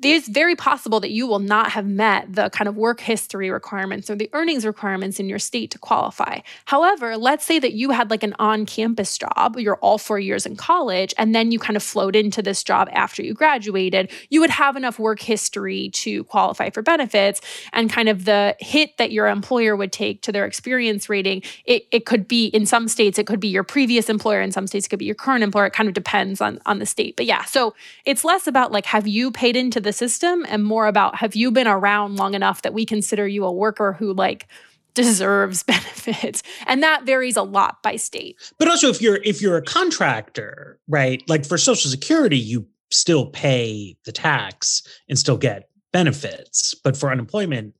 it's 0.03 0.27
very 0.27 0.55
possible 0.55 0.99
that 0.99 1.11
you 1.11 1.27
will 1.27 1.39
not 1.39 1.71
have 1.71 1.85
met 1.85 2.33
the 2.33 2.49
kind 2.49 2.67
of 2.67 2.75
work 2.75 2.99
history 2.99 3.49
requirements 3.49 4.09
or 4.09 4.15
the 4.15 4.29
earnings 4.33 4.65
requirements 4.65 5.19
in 5.19 5.29
your 5.29 5.39
state 5.39 5.71
to 5.71 5.79
qualify. 5.79 6.39
However, 6.65 7.17
let's 7.17 7.45
say 7.45 7.59
that 7.59 7.73
you 7.73 7.91
had 7.91 8.09
like 8.09 8.23
an 8.23 8.35
on 8.39 8.65
campus 8.65 9.17
job, 9.17 9.57
you're 9.57 9.75
all 9.77 9.97
four 9.97 10.19
years 10.19 10.45
in 10.45 10.55
college, 10.55 11.13
and 11.17 11.35
then 11.35 11.51
you 11.51 11.59
kind 11.59 11.77
of 11.77 11.83
float 11.83 12.15
into 12.15 12.41
this 12.41 12.63
job 12.63 12.89
after 12.91 13.21
you 13.21 13.33
graduated, 13.33 14.11
you 14.29 14.39
would 14.39 14.49
have 14.49 14.75
enough 14.75 14.99
work 14.99 15.19
history 15.19 15.89
to 15.89 16.23
qualify 16.25 16.69
for 16.69 16.81
benefits. 16.81 17.41
And 17.73 17.91
kind 17.91 18.09
of 18.09 18.25
the 18.25 18.55
hit 18.59 18.97
that 18.97 19.11
your 19.11 19.27
employer 19.27 19.75
would 19.75 19.91
take 19.91 20.21
to 20.23 20.31
their 20.31 20.45
experience 20.45 21.09
rating, 21.09 21.43
it, 21.65 21.87
it 21.91 22.05
could 22.05 22.27
be 22.27 22.47
in 22.47 22.65
some 22.65 22.87
states, 22.87 23.19
it 23.19 23.27
could 23.27 23.39
be 23.39 23.47
your 23.47 23.63
previous 23.63 24.09
employer, 24.09 24.41
in 24.41 24.51
some 24.51 24.67
states, 24.67 24.85
it 24.85 24.89
could 24.89 24.99
be 24.99 25.05
your 25.05 25.15
current 25.15 25.43
employer. 25.43 25.67
It 25.67 25.73
kind 25.73 25.89
of 25.89 25.93
depends 25.93 26.41
on, 26.41 26.59
on 26.65 26.79
the 26.79 26.85
state. 26.85 27.15
But 27.15 27.25
yeah, 27.25 27.43
so 27.45 27.73
it's 28.05 28.23
less 28.23 28.47
about 28.47 28.71
like, 28.71 28.85
have 28.87 29.07
you 29.07 29.31
paid 29.31 29.55
into 29.55 29.79
the 29.79 29.90
the 29.91 29.97
system 29.97 30.45
and 30.47 30.63
more 30.63 30.87
about 30.87 31.15
have 31.15 31.35
you 31.35 31.51
been 31.51 31.67
around 31.67 32.15
long 32.15 32.33
enough 32.33 32.61
that 32.61 32.73
we 32.73 32.85
consider 32.85 33.27
you 33.27 33.43
a 33.43 33.51
worker 33.51 33.93
who 33.93 34.13
like 34.13 34.47
deserves 34.93 35.63
benefits? 35.75 36.43
And 36.65 36.81
that 36.81 37.03
varies 37.03 37.35
a 37.35 37.43
lot 37.43 37.83
by 37.83 37.97
state. 37.97 38.37
But 38.57 38.69
also 38.69 38.89
if 38.89 39.01
you're 39.01 39.19
if 39.23 39.41
you're 39.41 39.57
a 39.57 39.61
contractor 39.61 40.79
right 40.87 41.21
like 41.27 41.45
for 41.45 41.57
social 41.57 41.91
security 41.91 42.39
you 42.39 42.65
still 42.89 43.25
pay 43.25 43.97
the 44.05 44.11
tax 44.11 44.83
and 45.09 45.19
still 45.19 45.37
get 45.37 45.69
benefits. 45.91 46.73
But 46.73 46.95
for 46.95 47.11
unemployment 47.11 47.75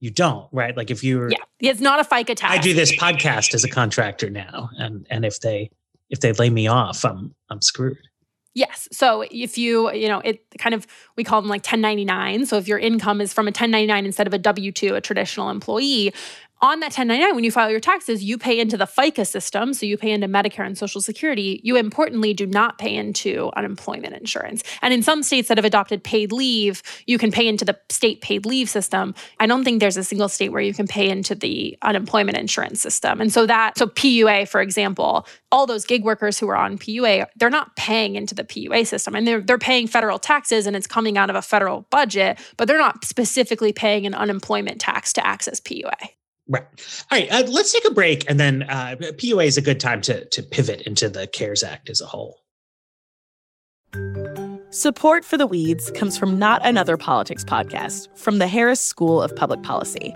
you 0.00 0.10
don't 0.10 0.48
right? 0.50 0.76
Like 0.76 0.90
if 0.90 1.04
you're 1.04 1.30
yeah. 1.30 1.38
It's 1.60 1.80
not 1.80 2.00
a 2.00 2.04
fica 2.04 2.34
tax. 2.34 2.52
I 2.52 2.58
do 2.58 2.74
this 2.74 2.94
podcast 2.96 3.54
as 3.54 3.62
a 3.62 3.68
contractor 3.68 4.28
now 4.30 4.68
and 4.78 5.06
and 5.10 5.24
if 5.24 5.38
they 5.40 5.70
if 6.10 6.20
they 6.20 6.32
lay 6.32 6.50
me 6.50 6.66
off 6.66 7.04
i'm 7.04 7.34
i'm 7.48 7.62
screwed 7.62 7.96
Yes. 8.54 8.86
So 8.92 9.24
if 9.30 9.56
you, 9.56 9.90
you 9.92 10.08
know, 10.08 10.18
it 10.18 10.44
kind 10.58 10.74
of, 10.74 10.86
we 11.16 11.24
call 11.24 11.40
them 11.40 11.48
like 11.48 11.62
1099. 11.62 12.46
So 12.46 12.58
if 12.58 12.68
your 12.68 12.78
income 12.78 13.20
is 13.20 13.32
from 13.32 13.46
a 13.46 13.48
1099 13.48 14.04
instead 14.04 14.26
of 14.26 14.34
a 14.34 14.38
W 14.38 14.72
2, 14.72 14.94
a 14.94 15.00
traditional 15.00 15.48
employee, 15.48 16.12
on 16.62 16.78
that 16.78 16.92
1099, 16.92 17.34
when 17.34 17.42
you 17.42 17.50
file 17.50 17.68
your 17.68 17.80
taxes, 17.80 18.22
you 18.22 18.38
pay 18.38 18.60
into 18.60 18.76
the 18.76 18.84
FICA 18.86 19.26
system. 19.26 19.74
So 19.74 19.84
you 19.84 19.98
pay 19.98 20.12
into 20.12 20.28
Medicare 20.28 20.64
and 20.64 20.78
Social 20.78 21.00
Security. 21.00 21.60
You 21.64 21.76
importantly 21.76 22.32
do 22.32 22.46
not 22.46 22.78
pay 22.78 22.94
into 22.94 23.50
unemployment 23.56 24.14
insurance. 24.14 24.62
And 24.80 24.94
in 24.94 25.02
some 25.02 25.24
states 25.24 25.48
that 25.48 25.58
have 25.58 25.64
adopted 25.64 26.04
paid 26.04 26.30
leave, 26.30 26.80
you 27.06 27.18
can 27.18 27.32
pay 27.32 27.48
into 27.48 27.64
the 27.64 27.76
state 27.90 28.20
paid 28.20 28.46
leave 28.46 28.70
system. 28.70 29.12
I 29.40 29.46
don't 29.46 29.64
think 29.64 29.80
there's 29.80 29.96
a 29.96 30.04
single 30.04 30.28
state 30.28 30.50
where 30.52 30.62
you 30.62 30.72
can 30.72 30.86
pay 30.86 31.10
into 31.10 31.34
the 31.34 31.76
unemployment 31.82 32.38
insurance 32.38 32.80
system. 32.80 33.20
And 33.20 33.32
so 33.32 33.44
that, 33.46 33.76
so 33.76 33.88
PUA, 33.88 34.46
for 34.48 34.60
example, 34.60 35.26
all 35.50 35.66
those 35.66 35.84
gig 35.84 36.04
workers 36.04 36.38
who 36.38 36.46
are 36.48 36.56
on 36.56 36.78
PUA, 36.78 37.26
they're 37.34 37.50
not 37.50 37.74
paying 37.74 38.14
into 38.14 38.36
the 38.36 38.44
PUA 38.44 38.86
system 38.86 39.16
and 39.16 39.26
they're, 39.26 39.40
they're 39.40 39.58
paying 39.58 39.88
federal 39.88 40.20
taxes 40.20 40.68
and 40.68 40.76
it's 40.76 40.86
coming 40.86 41.18
out 41.18 41.28
of 41.28 41.34
a 41.34 41.42
federal 41.42 41.88
budget, 41.90 42.38
but 42.56 42.68
they're 42.68 42.78
not 42.78 43.04
specifically 43.04 43.72
paying 43.72 44.06
an 44.06 44.14
unemployment 44.14 44.80
tax 44.80 45.12
to 45.14 45.26
access 45.26 45.60
PUA. 45.60 46.10
Right. 46.48 46.64
All 47.10 47.18
right. 47.18 47.30
Uh, 47.30 47.44
let's 47.48 47.72
take 47.72 47.84
a 47.84 47.94
break, 47.94 48.28
and 48.28 48.38
then 48.38 48.64
uh, 48.64 48.96
PUA 48.98 49.46
is 49.46 49.56
a 49.56 49.62
good 49.62 49.80
time 49.80 50.00
to 50.02 50.24
to 50.30 50.42
pivot 50.42 50.82
into 50.82 51.08
the 51.08 51.26
CARES 51.26 51.62
Act 51.62 51.88
as 51.88 52.00
a 52.00 52.06
whole. 52.06 52.40
Support 54.70 55.24
for 55.24 55.36
the 55.36 55.46
Weeds 55.46 55.90
comes 55.90 56.16
from 56.16 56.38
Not 56.38 56.64
Another 56.64 56.96
Politics 56.96 57.44
podcast 57.44 58.08
from 58.16 58.38
the 58.38 58.46
Harris 58.46 58.80
School 58.80 59.20
of 59.20 59.34
Public 59.36 59.62
Policy. 59.62 60.14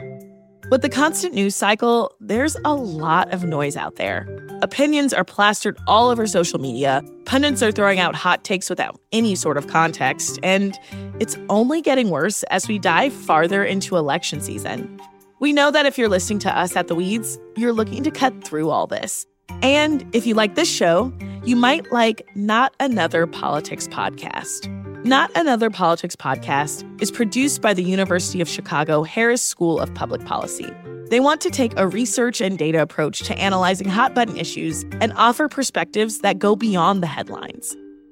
With 0.71 0.83
the 0.83 0.89
constant 0.89 1.35
news 1.35 1.55
cycle, 1.55 2.11
there's 2.21 2.57
a 2.65 2.75
lot 2.75 3.33
of 3.33 3.45
noise 3.45 3.77
out 3.77 3.97
there. 3.97 4.27
Opinions 4.63 5.13
are 5.13 5.25
plastered 5.25 5.79
all 5.87 6.09
over 6.09 6.27
social 6.27 6.59
media, 6.59 7.05
pundits 7.27 7.63
are 7.63 7.71
throwing 7.71 8.01
out 8.01 8.15
hot 8.15 8.43
takes 8.45 8.71
without 8.71 8.99
any 9.13 9.35
sort 9.35 9.59
of 9.59 9.69
context, 9.69 10.41
and 10.43 10.77
it's 11.21 11.37
only 11.51 11.83
getting 11.83 12.09
worse 12.11 12.43
as 12.45 12.67
we 12.67 12.79
dive 12.79 13.13
farther 13.13 13.63
into 13.63 13.97
election 13.97 14.41
season. 14.41 14.99
We 15.39 15.53
know 15.53 15.71
that 15.71 15.85
if 15.85 15.99
you're 15.99 16.09
listening 16.09 16.39
to 16.41 16.59
us 16.59 16.77
at 16.77 16.89
The 16.89 16.95
Weeds, 16.95 17.39
you're 17.57 17.75
looking 17.75 18.03
to 18.05 18.11
cut 18.11 18.43
through 18.43 18.71
all 18.71 18.87
this. 18.87 19.27
And 19.61 20.09
if 20.15 20.27
you 20.27 20.35
like 20.35 20.55
this 20.55 20.71
show, 20.71 21.13
you 21.45 21.57
might 21.57 21.93
like 21.93 22.27
Not 22.35 22.75
Another 22.81 23.27
Politics 23.27 23.87
Podcast. 23.89 24.73
Not 25.05 25.31
Another 25.37 25.69
Politics 25.69 26.17
Podcast 26.17 26.85
is 27.03 27.11
produced 27.11 27.61
by 27.61 27.75
the 27.75 27.83
University 27.83 28.41
of 28.41 28.49
Chicago 28.49 29.03
Harris 29.03 29.43
School 29.43 29.79
of 29.79 29.93
Public 29.95 30.25
Policy. 30.25 30.73
They 31.11 31.21
want 31.21 31.43
to 31.43 31.51
take 31.51 31.73
a 31.77 31.87
research 31.87 32.41
and 32.41 32.57
data 32.57 32.81
approach 32.81 33.21
to 33.21 33.39
analyzing 33.39 33.89
hot 33.89 34.15
button 34.15 34.39
issues 34.39 34.85
and 35.01 35.13
offer 35.17 35.49
perspectives 35.49 36.21
that 36.21 36.39
go 36.39 36.57
beyond 36.57 37.03
the 37.03 37.07
headlines. 37.07 37.77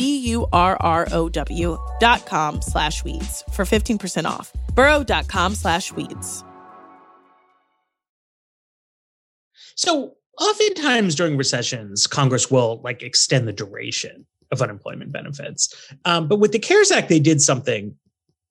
B-U-R-R-O-W 0.00 1.78
dot 1.98 2.24
com 2.24 2.62
slash 2.62 3.04
weeds 3.04 3.44
for 3.52 3.66
15% 3.66 4.24
off. 4.24 4.50
Burrow.com 4.74 5.54
slash 5.54 5.92
weeds. 5.92 6.42
So 9.76 10.14
oftentimes 10.38 11.14
during 11.14 11.36
recessions, 11.36 12.06
Congress 12.06 12.50
will 12.50 12.80
like 12.82 13.02
extend 13.02 13.46
the 13.46 13.52
duration 13.52 14.24
of 14.50 14.62
unemployment 14.62 15.12
benefits. 15.12 15.92
Um, 16.06 16.28
but 16.28 16.40
with 16.40 16.52
the 16.52 16.58
CARES 16.58 16.90
Act, 16.90 17.10
they 17.10 17.20
did 17.20 17.42
something 17.42 17.94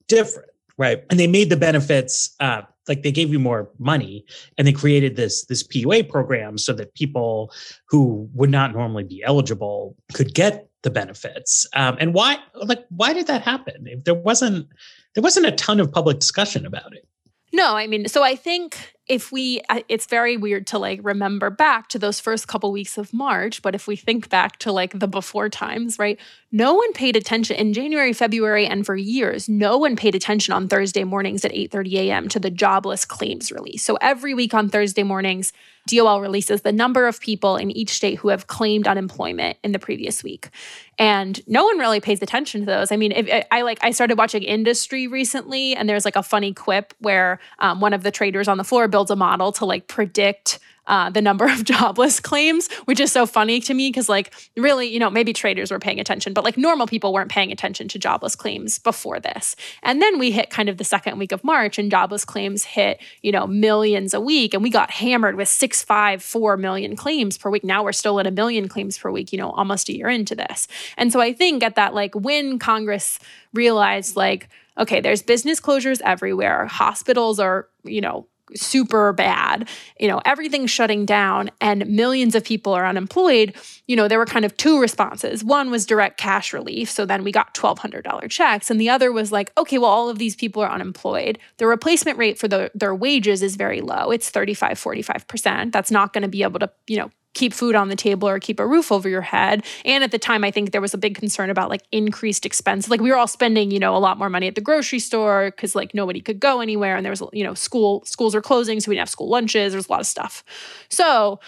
different, 0.08 0.52
right? 0.78 1.04
And 1.10 1.20
they 1.20 1.26
made 1.26 1.50
the 1.50 1.58
benefits 1.58 2.36
uh, 2.40 2.62
like 2.88 3.02
they 3.02 3.12
gave 3.12 3.32
you 3.32 3.40
more 3.40 3.72
money, 3.80 4.24
and 4.58 4.68
they 4.68 4.72
created 4.72 5.16
this 5.16 5.46
this 5.46 5.64
PUA 5.64 6.10
program 6.10 6.58
so 6.58 6.74
that 6.74 6.94
people 6.94 7.52
who 7.88 8.30
would 8.34 8.50
not 8.50 8.74
normally 8.74 9.04
be 9.04 9.24
eligible 9.24 9.96
could 10.14 10.36
get 10.36 10.69
the 10.84 10.90
benefits. 10.90 11.68
Um, 11.74 11.98
and 12.00 12.14
why, 12.14 12.38
like, 12.56 12.86
why 12.90 13.14
did 13.14 13.28
that 13.28 13.42
happen? 13.42 13.86
If 13.88 14.04
there 14.04 14.16
wasn't, 14.16 14.68
there 15.16 15.22
wasn't 15.22 15.48
a 15.48 15.52
ton 15.52 15.80
of 15.80 15.92
public 15.92 16.20
discussion 16.20 16.66
about 16.66 16.94
it. 16.94 17.08
No, 17.52 17.76
I 17.76 17.88
mean, 17.88 18.08
so 18.08 18.24
I 18.24 18.36
think 18.36 18.94
if 19.10 19.32
we 19.32 19.62
it's 19.88 20.06
very 20.06 20.38
weird 20.38 20.68
to 20.68 20.78
like 20.78 21.00
remember 21.04 21.50
back 21.50 21.90
to 21.90 22.00
those 22.00 22.20
first 22.20 22.48
couple 22.48 22.72
weeks 22.72 22.98
of 22.98 23.12
March, 23.12 23.62
but 23.64 23.74
if 23.74 23.88
we 23.88 23.96
think 23.96 24.30
back 24.30 24.58
to 24.60 24.72
like 24.72 24.98
the 24.98 25.08
before 25.08 25.50
times, 25.50 25.98
right? 25.98 26.20
No 26.52 26.76
one 26.76 26.94
paid 26.94 27.16
attention 27.16 27.58
in 27.58 27.74
January, 27.74 28.14
February 28.14 28.68
and 28.68 28.86
for 28.86 28.96
years, 28.96 29.50
no 29.50 29.78
one 29.78 29.96
paid 29.96 30.14
attention 30.14 30.54
on 30.54 30.68
Thursday 30.68 31.04
mornings 31.04 31.44
at 31.44 31.52
8:30 31.52 31.94
a.m. 31.96 32.30
to 32.30 32.40
the 32.40 32.52
jobless 32.52 33.04
claims 33.04 33.52
release. 33.52 33.84
So 33.84 33.98
every 34.00 34.36
week 34.36 34.54
on 34.54 34.70
Thursday 34.70 35.04
mornings, 35.04 35.54
DOL 35.90 36.22
releases 36.22 36.62
the 36.62 36.72
number 36.72 37.08
of 37.08 37.20
people 37.20 37.56
in 37.56 37.72
each 37.72 37.90
state 37.90 38.20
who 38.20 38.30
have 38.30 38.48
claimed 38.48 38.88
unemployment 38.88 39.58
in 39.64 39.72
the 39.72 39.80
previous 39.80 40.24
week. 40.24 40.50
And 40.98 41.40
no 41.48 41.64
one 41.64 41.80
really 41.80 42.00
pays 42.00 42.22
attention 42.22 42.62
to 42.62 42.66
those. 42.66 42.92
I 42.92 42.98
mean, 42.98 43.12
if, 43.14 43.46
I 43.52 43.62
like 43.62 43.80
I 43.82 43.92
started 43.92 44.18
watching 44.18 44.44
Industry 44.44 45.08
recently, 45.08 45.76
and 45.76 45.88
there's 45.88 46.06
like 46.06 46.16
a 46.16 46.24
funny 46.24 46.54
quip 46.54 46.94
where 47.00 47.40
um, 47.60 47.80
one 47.80 47.94
of 47.94 48.04
the 48.04 48.12
traders 48.12 48.48
on 48.48 48.58
the 48.58 48.64
floor 48.64 48.88
builds 49.00 49.12
a 49.12 49.16
model 49.16 49.54
to 49.54 49.64
like 49.64 49.88
predict 49.88 50.60
uh, 50.88 51.10
the 51.10 51.22
number 51.22 51.46
of 51.46 51.64
jobless 51.74 52.20
claims, 52.20 52.68
which 52.84 53.00
is 53.00 53.14
so 53.14 53.26
funny 53.26 53.62
to 53.62 53.74
me 53.74 53.88
because, 53.88 54.10
like, 54.10 54.34
really, 54.58 54.88
you 54.88 55.00
know, 55.00 55.10
maybe 55.10 55.32
traders 55.32 55.72
were 55.72 55.80
paying 55.80 56.02
attention, 56.02 56.34
but 56.34 56.44
like 56.44 56.58
normal 56.58 56.86
people 56.86 57.14
weren't 57.14 57.32
paying 57.32 57.50
attention 57.52 57.88
to 57.88 57.98
jobless 57.98 58.36
claims 58.36 58.78
before 58.80 59.20
this. 59.22 59.56
And 59.84 60.02
then 60.02 60.20
we 60.20 60.32
hit 60.32 60.50
kind 60.50 60.68
of 60.68 60.78
the 60.78 60.84
second 60.84 61.18
week 61.18 61.32
of 61.32 61.46
March, 61.46 61.78
and 61.78 61.90
jobless 61.90 62.26
claims 62.26 62.66
hit, 62.66 63.00
you 63.22 63.32
know, 63.32 63.48
millions 63.48 64.14
a 64.14 64.20
week, 64.20 64.54
and 64.54 64.62
we 64.62 64.70
got 64.70 64.92
hammered 64.92 65.36
with 65.36 65.48
six, 65.48 65.82
five, 65.82 66.22
four 66.22 66.58
million 66.58 66.98
claims 66.98 67.38
per 67.38 67.50
week. 67.50 67.64
Now 67.64 67.84
we're 67.84 67.94
still 67.94 68.20
at 68.20 68.28
a 68.28 68.32
million 68.32 68.68
claims 68.68 68.98
per 68.98 69.12
week, 69.12 69.32
you 69.32 69.38
know, 69.38 69.52
almost 69.52 69.88
a 69.88 69.96
year 69.96 70.10
into 70.10 70.36
this. 70.36 70.68
And 70.98 71.14
so 71.14 71.22
I 71.22 71.32
think 71.32 71.64
at 71.64 71.76
that, 71.76 71.94
like, 71.94 72.16
when 72.16 72.60
Congress 72.60 73.20
realized, 73.54 74.18
like, 74.18 74.50
okay, 74.80 75.02
there's 75.02 75.22
business 75.22 75.60
closures 75.60 76.02
everywhere, 76.02 76.66
hospitals 76.66 77.40
are, 77.40 77.68
you 77.84 78.02
know, 78.02 78.26
super 78.56 79.14
bad, 79.14 79.68
you 80.00 80.08
know, 80.08 80.22
everything's 80.26 80.72
shutting 80.72 81.06
down 81.06 81.50
and 81.62 81.88
millions 81.88 82.36
of 82.36 82.44
people 82.44 82.74
are 82.74 82.86
unemployed, 82.86 83.56
you 83.88 83.96
know, 83.96 84.08
there 84.08 84.20
were 84.20 84.26
kind 84.26 84.46
of 84.46 84.56
two 84.58 84.80
responses. 84.80 85.44
One 85.44 85.72
was 85.72 85.86
direct 85.86 86.18
cash 86.18 86.54
relief. 86.54 86.90
So 86.90 87.06
then 87.06 87.24
we 87.24 87.32
got 87.32 87.54
$1,200 87.54 88.30
checks. 88.30 88.70
And 88.70 88.80
the 88.80 88.90
other 88.90 89.12
was 89.12 89.32
like, 89.32 89.52
okay, 89.58 89.78
well, 89.78 89.90
all 89.90 90.10
of 90.10 90.20
these 90.20 90.36
people 90.36 90.62
are 90.62 90.72
unemployed. 90.72 91.40
The 91.58 91.68
replacement 91.68 92.18
rate 92.18 92.38
for 92.38 92.48
the, 92.48 92.72
their 92.74 92.96
wages 92.96 93.42
is 93.42 93.56
very 93.56 93.82
low. 93.82 94.12
It's 94.12 94.30
35, 94.30 94.80
45%. 94.80 95.72
That's 95.72 95.92
not 95.92 96.14
going 96.14 96.22
to 96.24 96.28
be 96.28 96.44
able 96.44 96.60
to, 96.60 96.70
you 96.88 96.98
know, 96.98 97.12
keep 97.34 97.54
food 97.54 97.76
on 97.76 97.90
the 97.90 97.96
table 97.96 98.28
or 98.28 98.40
keep 98.40 98.60
a 98.60 98.68
roof 98.68 98.92
over 98.92 99.08
your 99.08 99.22
head. 99.22 99.64
And 99.86 100.04
at 100.04 100.12
the 100.12 100.20
time, 100.20 100.44
I 100.44 100.52
think 100.52 100.72
there 100.72 100.82
was 100.82 100.94
a 100.94 100.98
big 100.98 101.16
concern 101.16 101.50
about 101.50 101.70
like 101.70 101.84
increased 101.92 102.46
expense. 102.46 102.90
Like 102.90 103.02
we 103.02 103.12
were 103.12 103.18
all 103.18 103.28
spending, 103.28 103.72
you 103.72 103.80
know, 103.80 103.96
a 103.96 104.00
lot 104.00 104.18
more 104.18 104.30
money 104.30 104.48
at 104.48 104.56
the 104.56 104.62
grocery 104.62 105.00
store 105.00 105.52
because 105.52 105.76
like 105.76 105.94
nobody 105.94 106.22
could 106.22 106.40
go 106.40 106.60
anywhere, 106.60 106.96
and 106.96 107.06
there 107.06 107.12
was, 107.12 107.24
you 107.34 107.44
know, 107.44 107.54
school 107.54 108.04
schools 108.06 108.36
are 108.36 108.42
closing, 108.42 108.80
so 108.80 108.90
we 108.90 108.96
didn't 108.96 109.02
have 109.02 109.10
school 109.10 109.30
lunches. 109.30 109.74
There's 109.74 109.88
a 109.88 109.92
lot 109.92 110.02
of 110.02 110.08
stuff. 110.08 110.44
So 110.90 111.40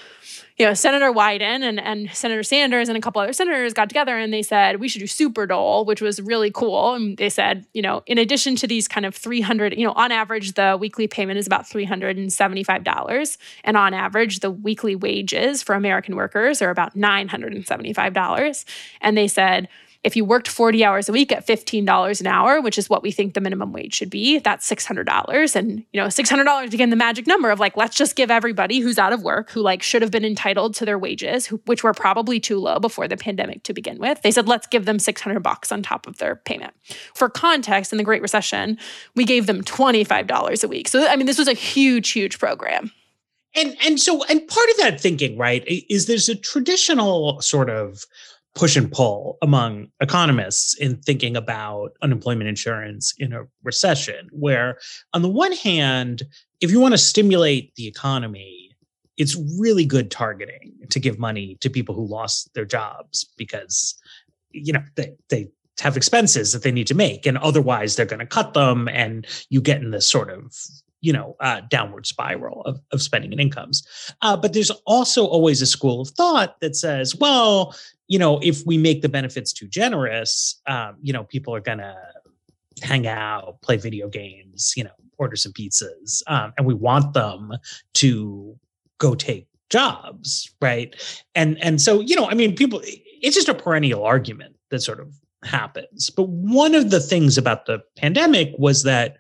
you 0.62 0.67
know, 0.67 0.76
Senator 0.76 1.12
Wyden 1.12 1.63
and, 1.63 1.80
and 1.80 2.12
Senator 2.13 2.43
Sanders 2.43 2.88
and 2.88 2.95
a 2.95 3.02
couple 3.02 3.19
other 3.19 3.34
senators 3.34 3.74
got 3.74 3.89
together 3.89 4.15
and 4.15 4.32
they 4.32 4.43
said 4.43 4.80
we 4.80 4.88
should 4.88 5.00
do 5.00 5.08
super 5.08 5.47
dole, 5.47 5.86
which 5.86 6.02
was 6.02 6.21
really 6.21 6.52
cool. 6.52 6.93
And 6.93 7.17
they 7.17 7.32
said, 7.32 7.65
you 7.74 7.82
know, 7.82 8.04
in 8.06 8.19
addition 8.19 8.56
to 8.58 8.67
these 8.67 8.88
kind 8.88 9.08
of 9.08 9.15
300, 9.15 9.76
you 9.76 9.84
know, 9.84 9.93
on 9.93 10.12
average, 10.12 10.54
the 10.54 10.78
weekly 10.80 11.08
payment 11.08 11.39
is 11.39 11.47
about 11.47 11.63
$375. 11.63 13.38
And 13.63 13.76
on 13.76 13.95
average, 13.95 14.41
the 14.41 14.52
weekly 14.52 14.95
wages 14.95 15.63
for 15.63 15.74
American 15.74 16.15
workers 16.15 16.62
are 16.62 16.69
about 16.69 16.95
$975. 16.95 18.65
And 19.02 19.17
they 19.17 19.28
said, 19.28 19.67
if 20.04 20.16
you 20.16 20.26
worked 20.26 20.48
40 20.48 20.84
hours 20.84 21.10
a 21.10 21.12
week 21.12 21.32
at 21.32 21.46
$15 21.46 22.22
an 22.22 22.28
hour, 22.28 22.60
which 22.60 22.78
is 22.78 22.90
what 22.90 23.04
we 23.04 23.12
think 23.12 23.34
the 23.34 23.42
minimum 23.42 23.72
wage 23.72 23.94
should 23.94 24.10
be, 24.10 24.40
that's 24.40 24.68
$600. 24.68 25.56
And, 25.56 25.84
you 25.92 26.02
know, 26.02 26.08
$600 26.08 26.74
again, 26.74 26.90
the 26.90 26.96
magic 26.96 27.28
number 27.28 27.52
of 27.52 27.60
like, 27.60 27.78
let's 27.78 27.96
just 27.96 28.16
give 28.16 28.32
everybody 28.32 28.80
who's 28.80 28.98
out 28.98 29.14
of 29.14 29.22
work, 29.22 29.52
who 29.52 29.62
like 29.62 29.84
should 29.84 30.02
have 30.02 30.10
been 30.10 30.26
entitled 30.26 30.74
to 30.76 30.86
their 30.86 30.98
wages, 30.98 31.46
who, 31.46 31.62
which 31.66 31.84
were 31.84 31.94
probably 31.94 32.40
too 32.40 32.58
low 32.58 32.80
before 32.80 33.08
the 33.08 33.18
pandemic 33.18 33.62
to 33.64 33.74
begin 33.74 34.00
with. 34.00 34.22
They 34.24 34.32
said, 34.32 34.48
let's 34.48 34.66
give 34.66 34.86
them 34.86 34.98
600 34.98 35.40
bucks 35.42 35.72
on 35.72 35.84
top 35.84 36.08
of 36.08 36.18
their 36.18 36.38
payment. 36.38 36.74
For 37.14 37.30
context, 37.30 37.92
in 37.92 37.98
the 37.98 38.04
Great 38.04 38.24
Recession, 38.24 38.80
we 39.16 39.24
gave 39.24 39.46
them 39.46 39.64
$25 39.64 40.64
a 40.64 40.68
week. 40.68 40.88
So, 40.88 41.08
I 41.08 41.16
mean, 41.16 41.28
this 41.28 41.38
was 41.38 41.48
a 41.48 41.54
huge, 41.54 42.10
huge 42.10 42.40
program. 42.40 42.92
And 43.54 43.76
and 43.86 44.00
so 44.00 44.24
and 44.24 44.48
part 44.48 44.70
of 44.70 44.78
that 44.78 45.02
thinking, 45.02 45.38
right, 45.38 45.64
is 45.68 46.08
there's 46.08 46.30
a 46.30 46.36
traditional 46.36 47.42
sort 47.42 47.70
of 47.70 48.06
push 48.56 48.76
and 48.76 48.92
pull 48.92 49.38
among 49.42 49.88
economists 50.02 50.76
in 50.76 50.98
thinking 50.98 51.38
about 51.38 51.92
unemployment 52.02 52.50
insurance 52.50 53.14
in 53.18 53.34
a 53.34 53.44
recession, 53.64 54.30
where, 54.32 54.78
on 55.14 55.22
the 55.22 55.30
one 55.30 55.54
hand, 55.54 56.24
if 56.60 56.70
you 56.72 56.80
want 56.80 56.94
to 56.94 56.98
stimulate 56.98 57.74
the 57.76 57.88
economy, 57.88 58.72
it's 59.18 59.38
really 59.58 59.86
good 59.86 60.12
targeting 60.12 60.74
to 60.90 61.00
give 61.00 61.20
money 61.20 61.58
to 61.62 61.70
people 61.70 61.96
who 61.96 62.06
lost 62.06 62.54
their 62.54 62.66
jobs 62.66 63.26
because, 63.38 63.96
you 64.52 64.74
know, 64.74 64.84
they, 64.96 65.14
they 65.30 65.48
have 65.80 65.98
expenses 65.98 66.52
that 66.52 66.64
they 66.64 66.72
need 66.72 66.88
to 66.88 66.96
make 66.96 67.26
and 67.26 67.38
otherwise 67.40 67.96
they're 67.96 68.06
going 68.06 68.20
to 68.20 68.26
cut 68.26 68.54
them 68.54 68.88
and 68.90 69.26
you 69.50 69.62
get 69.62 69.82
in 69.82 69.92
this 69.92 70.10
sort 70.10 70.30
of 70.30 70.56
you 71.02 71.12
know 71.12 71.36
uh, 71.40 71.62
downward 71.70 72.06
spiral 72.06 72.62
of, 72.62 72.80
of 72.92 73.02
spending 73.02 73.32
and 73.32 73.42
incomes. 73.42 73.86
Uh, 74.22 74.38
but 74.38 74.54
there's 74.54 74.72
also 74.86 75.26
always 75.26 75.62
a 75.62 75.66
school 75.66 76.02
of 76.02 76.10
thought 76.10 76.60
that 76.62 76.76
says 76.76 77.16
well 77.16 77.76
you 78.08 78.20
know 78.20 78.40
if 78.42 78.66
we 78.66 78.78
make 78.78 79.02
the 79.02 79.10
benefits 79.10 79.52
too 79.52 79.68
generous 79.68 80.62
um, 80.68 80.96
you 81.02 81.12
know 81.12 81.24
people 81.26 81.54
are 81.54 81.62
gonna 81.62 81.96
hang 82.82 83.08
out 83.08 83.62
play 83.62 83.78
video 83.78 84.08
games 84.08 84.74
you 84.76 84.84
know 84.84 84.92
order 85.18 85.36
some 85.36 85.52
pizzas 85.54 86.24
um, 86.28 86.54
and 86.58 86.66
we 86.66 86.74
want 86.74 87.14
them 87.14 87.54
to 87.94 88.58
go 88.98 89.16
take 89.16 89.48
jobs 89.70 90.54
right? 90.62 90.96
And 91.36 91.62
and 91.64 91.82
so 91.82 92.02
you 92.02 92.16
know 92.16 92.28
i 92.28 92.34
mean 92.34 92.56
people 92.56 92.82
it's 92.84 93.36
just 93.36 93.50
a 93.50 93.54
perennial 93.54 94.04
argument 94.04 94.56
that 94.70 94.82
sort 94.82 95.00
of 95.00 95.14
happens. 95.44 96.10
But 96.10 96.30
one 96.30 96.76
of 96.76 96.90
the 96.90 97.00
things 97.00 97.38
about 97.38 97.66
the 97.66 97.80
pandemic 97.96 98.54
was 98.58 98.84
that 98.84 99.18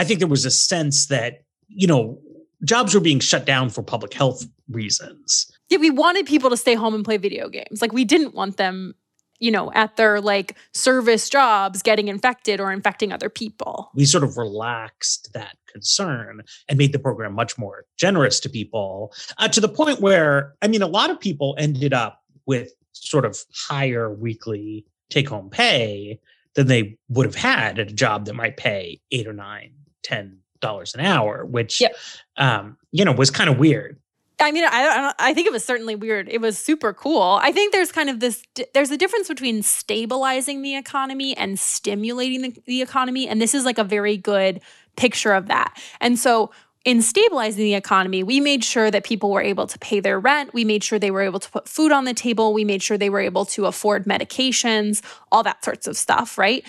I 0.00 0.04
think 0.04 0.18
there 0.18 0.28
was 0.28 0.46
a 0.46 0.50
sense 0.50 1.08
that, 1.08 1.42
you 1.68 1.86
know, 1.86 2.18
jobs 2.64 2.94
were 2.94 3.02
being 3.02 3.20
shut 3.20 3.44
down 3.44 3.68
for 3.68 3.82
public 3.82 4.14
health 4.14 4.46
reasons. 4.70 5.52
Yeah, 5.68 5.76
we 5.76 5.90
wanted 5.90 6.24
people 6.24 6.48
to 6.48 6.56
stay 6.56 6.74
home 6.74 6.94
and 6.94 7.04
play 7.04 7.18
video 7.18 7.50
games. 7.50 7.82
Like 7.82 7.92
we 7.92 8.06
didn't 8.06 8.34
want 8.34 8.56
them, 8.56 8.94
you 9.40 9.50
know, 9.50 9.70
at 9.74 9.96
their 9.96 10.22
like 10.22 10.56
service 10.72 11.28
jobs 11.28 11.82
getting 11.82 12.08
infected 12.08 12.62
or 12.62 12.72
infecting 12.72 13.12
other 13.12 13.28
people. 13.28 13.90
We 13.94 14.06
sort 14.06 14.24
of 14.24 14.38
relaxed 14.38 15.34
that 15.34 15.58
concern 15.70 16.44
and 16.66 16.78
made 16.78 16.92
the 16.92 16.98
program 16.98 17.34
much 17.34 17.58
more 17.58 17.84
generous 17.98 18.40
to 18.40 18.48
people 18.48 19.12
uh, 19.36 19.48
to 19.48 19.60
the 19.60 19.68
point 19.68 20.00
where, 20.00 20.54
I 20.62 20.68
mean, 20.68 20.80
a 20.80 20.86
lot 20.86 21.10
of 21.10 21.20
people 21.20 21.54
ended 21.58 21.92
up 21.92 22.22
with 22.46 22.72
sort 22.92 23.26
of 23.26 23.38
higher 23.68 24.10
weekly 24.10 24.86
take 25.10 25.28
home 25.28 25.50
pay 25.50 26.18
than 26.54 26.68
they 26.68 26.96
would 27.10 27.26
have 27.26 27.34
had 27.34 27.78
at 27.78 27.90
a 27.90 27.94
job 27.94 28.24
that 28.24 28.34
might 28.34 28.56
pay 28.56 28.98
eight 29.12 29.26
or 29.26 29.34
nine 29.34 29.74
ten 30.02 30.38
dollars 30.60 30.94
an 30.94 31.00
hour, 31.00 31.44
which 31.44 31.80
yep. 31.80 31.94
um, 32.36 32.76
you 32.92 33.04
know 33.04 33.12
was 33.12 33.30
kind 33.30 33.50
of 33.50 33.58
weird. 33.58 33.98
I 34.42 34.52
mean, 34.52 34.64
I, 34.66 35.12
I 35.18 35.34
think 35.34 35.46
it 35.46 35.52
was 35.52 35.64
certainly 35.64 35.94
weird. 35.94 36.28
It 36.30 36.40
was 36.40 36.56
super 36.56 36.94
cool. 36.94 37.38
I 37.42 37.52
think 37.52 37.72
there's 37.72 37.92
kind 37.92 38.08
of 38.08 38.20
this. 38.20 38.42
There's 38.72 38.90
a 38.90 38.96
difference 38.96 39.28
between 39.28 39.62
stabilizing 39.62 40.62
the 40.62 40.76
economy 40.76 41.36
and 41.36 41.58
stimulating 41.58 42.42
the, 42.42 42.62
the 42.66 42.82
economy, 42.82 43.28
and 43.28 43.40
this 43.40 43.54
is 43.54 43.64
like 43.64 43.78
a 43.78 43.84
very 43.84 44.16
good 44.16 44.60
picture 44.96 45.32
of 45.32 45.46
that. 45.48 45.78
And 46.00 46.18
so 46.18 46.50
in 46.84 47.02
stabilizing 47.02 47.62
the 47.62 47.74
economy, 47.74 48.22
we 48.22 48.40
made 48.40 48.64
sure 48.64 48.90
that 48.90 49.04
people 49.04 49.30
were 49.30 49.42
able 49.42 49.66
to 49.66 49.78
pay 49.78 50.00
their 50.00 50.18
rent. 50.18 50.54
We 50.54 50.64
made 50.64 50.82
sure 50.82 50.98
they 50.98 51.10
were 51.10 51.20
able 51.20 51.40
to 51.40 51.50
put 51.50 51.68
food 51.68 51.92
on 51.92 52.04
the 52.04 52.14
table. 52.14 52.54
We 52.54 52.64
made 52.64 52.82
sure 52.82 52.96
they 52.96 53.10
were 53.10 53.20
able 53.20 53.44
to 53.46 53.66
afford 53.66 54.06
medications, 54.06 55.02
all 55.30 55.42
that 55.42 55.62
sorts 55.62 55.86
of 55.86 55.96
stuff, 55.96 56.38
right? 56.38 56.64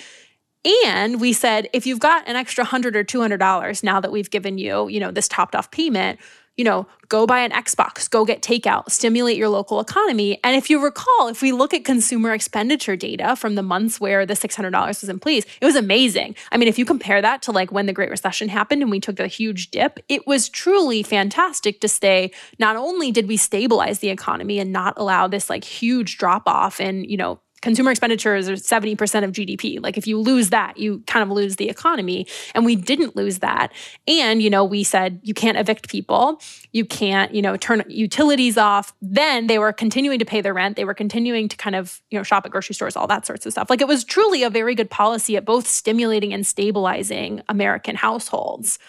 And 0.84 1.20
we 1.20 1.34
said, 1.34 1.68
if 1.74 1.88
you've 1.88 2.00
got 2.00 2.28
an 2.28 2.36
extra 2.36 2.64
hundred 2.64 2.96
or 2.96 3.04
two 3.04 3.22
hundred 3.22 3.38
dollars 3.38 3.84
now 3.84 4.00
that 4.00 4.12
we've 4.12 4.30
given 4.30 4.58
you, 4.58 4.88
you 4.90 5.00
know, 5.00 5.12
this 5.12 5.28
topped 5.28 5.56
off 5.56 5.72
payment, 5.72 6.20
you 6.58 6.66
know, 6.66 6.86
go 7.08 7.26
buy 7.26 7.40
an 7.40 7.52
Xbox, 7.52 8.10
go 8.10 8.26
get 8.26 8.42
takeout, 8.42 8.92
stimulate 8.92 9.38
your 9.38 9.50
local 9.50 9.80
economy. 9.80 10.40
And 10.44 10.56
if 10.56 10.70
you 10.70 10.84
recall, 10.84 11.28
if 11.30 11.42
we 11.42 11.52
look 11.52 11.74
at 11.74 11.86
consumer 11.86 12.34
expenditure 12.34 12.96
data 12.96 13.36
from 13.36 13.56
the 13.56 13.64
months 13.64 14.00
where 14.00 14.26
the 14.26 14.34
$600 14.34 14.88
was 14.88 15.04
in 15.10 15.18
place, 15.18 15.46
it 15.60 15.66
was 15.66 15.76
amazing. 15.76 16.36
I 16.52 16.58
mean, 16.58 16.68
if 16.68 16.78
you 16.78 16.86
compare 16.86 17.22
that 17.22 17.42
to 17.44 17.52
like 17.52 17.72
when 17.72 17.86
the 17.86 17.94
Great 17.94 18.12
Recession 18.12 18.50
happened 18.50 18.82
and 18.82 18.92
we 18.92 19.00
took 19.00 19.20
a 19.20 19.28
huge 19.28 19.72
dip, 19.72 20.00
it 20.10 20.28
was 20.28 20.50
truly 20.50 21.04
fantastic 21.04 21.80
to 21.82 21.88
say 21.88 22.32
not 22.60 22.76
only 22.76 23.12
did 23.12 23.28
we 23.28 23.38
stabilize 23.38 24.00
the 24.00 24.10
economy 24.10 24.60
and 24.60 24.72
not 24.72 24.94
allow 24.98 25.28
this 25.28 25.50
like 25.50 25.64
huge 25.64 26.18
drop 26.18 26.44
off 26.48 26.80
in, 26.80 27.06
you 27.06 27.18
know, 27.18 27.40
consumer 27.62 27.92
expenditures 27.92 28.50
are 28.50 28.54
70% 28.54 29.24
of 29.24 29.32
GDP. 29.32 29.82
Like 29.82 29.98
if 29.98 30.08
you 30.08 30.18
lose 30.18 30.50
that, 30.50 30.78
you 30.78 31.04
kind 31.08 31.24
of 31.24 31.30
lose 31.30 31.56
the 31.56 31.70
economy. 31.70 32.28
And 32.56 32.66
we 32.66 32.76
didn't 32.76 33.16
lose 33.16 33.40
that. 33.40 33.72
And, 34.08 34.42
you 34.42 34.50
know, 34.50 34.64
we 34.64 34.84
said 34.84 35.20
you 35.24 35.34
can't 35.34 35.58
evict 35.58 35.90
people, 35.90 36.42
you 36.72 36.86
can't, 36.86 37.34
you 37.34 37.42
know, 37.42 37.56
turn 37.58 37.84
utilities 37.88 38.58
off. 38.58 38.94
Then 39.02 39.48
they 39.48 39.60
were 39.60 39.74
continuing 39.74 40.20
to 40.20 40.26
pay 40.26 40.42
their 40.42 40.54
rent. 40.54 40.76
They 40.76 40.86
were 40.86 40.94
continuing 40.94 41.48
to 41.50 41.58
kind 41.58 41.76
of, 41.76 42.02
you 42.10 42.18
know, 42.18 42.24
shop 42.24 42.46
at 42.46 42.52
grocery 42.52 42.76
stores, 42.76 42.96
all 42.96 43.08
that 43.08 43.26
sorts 43.26 43.46
of 43.46 43.52
stuff. 43.52 43.70
Like 43.70 43.82
it 43.82 43.88
was 43.88 44.04
truly 44.04 44.44
a 44.44 44.50
very 44.50 44.76
good 44.76 44.90
policy 44.90 45.38
at 45.38 45.46
both 45.46 45.68
stimulating 45.68 46.34
and 46.34 46.46
stabilizing 46.46 47.42
American 47.48 47.96
households. 47.96 48.80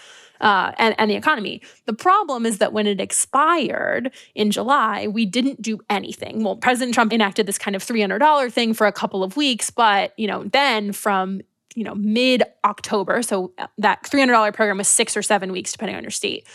Uh, 0.42 0.72
and, 0.76 0.94
and 0.98 1.10
the 1.10 1.14
economy. 1.14 1.62
The 1.86 1.92
problem 1.92 2.44
is 2.44 2.58
that 2.58 2.72
when 2.72 2.86
it 2.86 3.00
expired 3.00 4.12
in 4.34 4.50
July, 4.50 5.06
we 5.06 5.24
didn't 5.24 5.62
do 5.62 5.80
anything. 5.88 6.42
Well, 6.42 6.56
President 6.56 6.94
Trump 6.94 7.12
enacted 7.12 7.46
this 7.46 7.58
kind 7.58 7.76
of 7.76 7.82
$300 7.84 8.52
thing 8.52 8.74
for 8.74 8.86
a 8.86 8.92
couple 8.92 9.22
of 9.22 9.36
weeks, 9.36 9.70
but 9.70 10.12
you 10.18 10.26
know, 10.26 10.44
then 10.44 10.92
from 10.92 11.40
you 11.74 11.84
know 11.84 11.94
mid 11.94 12.42
October, 12.64 13.22
so 13.22 13.52
uh, 13.56 13.66
that 13.78 14.02
$300 14.02 14.52
program 14.52 14.78
was 14.78 14.88
six 14.88 15.16
or 15.16 15.22
seven 15.22 15.52
weeks, 15.52 15.72
depending 15.72 15.96
on 15.96 16.02
your 16.02 16.10
state. 16.10 16.46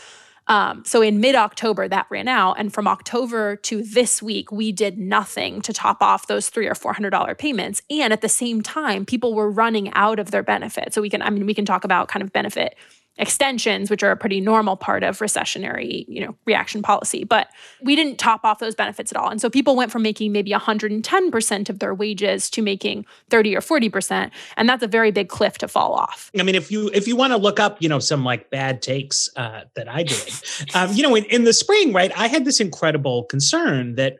Um, 0.48 0.84
so 0.86 1.02
in 1.02 1.20
mid 1.20 1.36
October, 1.36 1.88
that 1.88 2.08
ran 2.10 2.28
out. 2.28 2.54
And 2.58 2.74
from 2.74 2.88
October 2.88 3.58
to 3.58 3.84
this 3.84 4.22
week, 4.22 4.52
we 4.52 4.72
did 4.72 4.98
nothing 4.98 5.62
to 5.62 5.74
top 5.74 6.02
off 6.02 6.28
those 6.28 6.50
three 6.50 6.68
or 6.68 6.76
four 6.76 6.94
hundred 6.94 7.10
dollar 7.10 7.36
payments. 7.36 7.82
And 7.90 8.14
at 8.14 8.22
the 8.22 8.30
same 8.30 8.62
time, 8.62 9.06
people 9.06 9.34
were 9.34 9.50
running 9.50 9.92
out 9.94 10.20
of 10.20 10.32
their 10.32 10.44
benefit. 10.44 10.94
So 10.94 11.02
we 11.02 11.10
can, 11.10 11.22
I 11.22 11.30
mean, 11.30 11.46
we 11.46 11.54
can 11.54 11.66
talk 11.66 11.84
about 11.84 12.08
kind 12.08 12.24
of 12.24 12.32
benefit 12.32 12.76
extensions, 13.18 13.90
which 13.90 14.04
are 14.04 14.12
a 14.12 14.18
pretty 14.18 14.40
normal 14.40 14.76
part 14.76 15.04
of 15.04 15.20
recessionary, 15.20 16.06
you 16.08 16.26
know, 16.26 16.36
reaction 16.46 16.82
policy. 16.82 17.24
But 17.24 17.50
we 17.82 17.96
didn't 17.96 18.18
top 18.18 18.42
off 18.44 18.60
those 18.60 18.76
benefits 18.76 19.12
at 19.12 19.18
all. 19.18 19.30
And 19.30 19.42
so 19.42 19.50
people 19.50 19.76
went 19.76 19.92
from 19.92 20.02
making 20.02 20.32
maybe 20.32 20.52
110% 20.52 21.70
of 21.70 21.80
their 21.80 21.94
wages 21.94 22.50
to 22.52 22.62
making 22.62 23.06
30 23.30 23.56
or 23.56 23.62
40%. 23.62 24.32
And 24.56 24.70
that's 24.70 24.84
a 24.84 24.88
very 24.88 25.12
big 25.12 25.30
cliff 25.30 25.58
to 25.60 25.68
fall 25.68 25.94
off. 25.94 26.32
I 26.38 26.44
mean, 26.44 26.56
if 26.56 26.72
you 26.72 26.90
if 26.94 27.08
you 27.08 27.16
want 27.16 27.34
to 27.34 27.38
look 27.38 27.60
up, 27.60 27.82
you 27.82 27.90
know, 27.90 28.00
some 28.00 28.24
like 28.24 28.50
bad 28.50 28.82
takes 28.82 29.30
uh, 29.36 29.62
that 29.76 29.90
I 29.90 30.04
did, 30.04 30.34
um, 30.74 30.94
you 30.94 31.04
know, 31.04 31.16
in, 31.16 31.26
in 31.26 31.44
the 31.44 31.54
spring, 31.54 31.94
right, 31.94 32.12
I 32.18 32.28
had 32.28 32.46
this 32.46 32.60
incredible 32.60 33.24
concern 33.26 33.96
that 33.96 34.18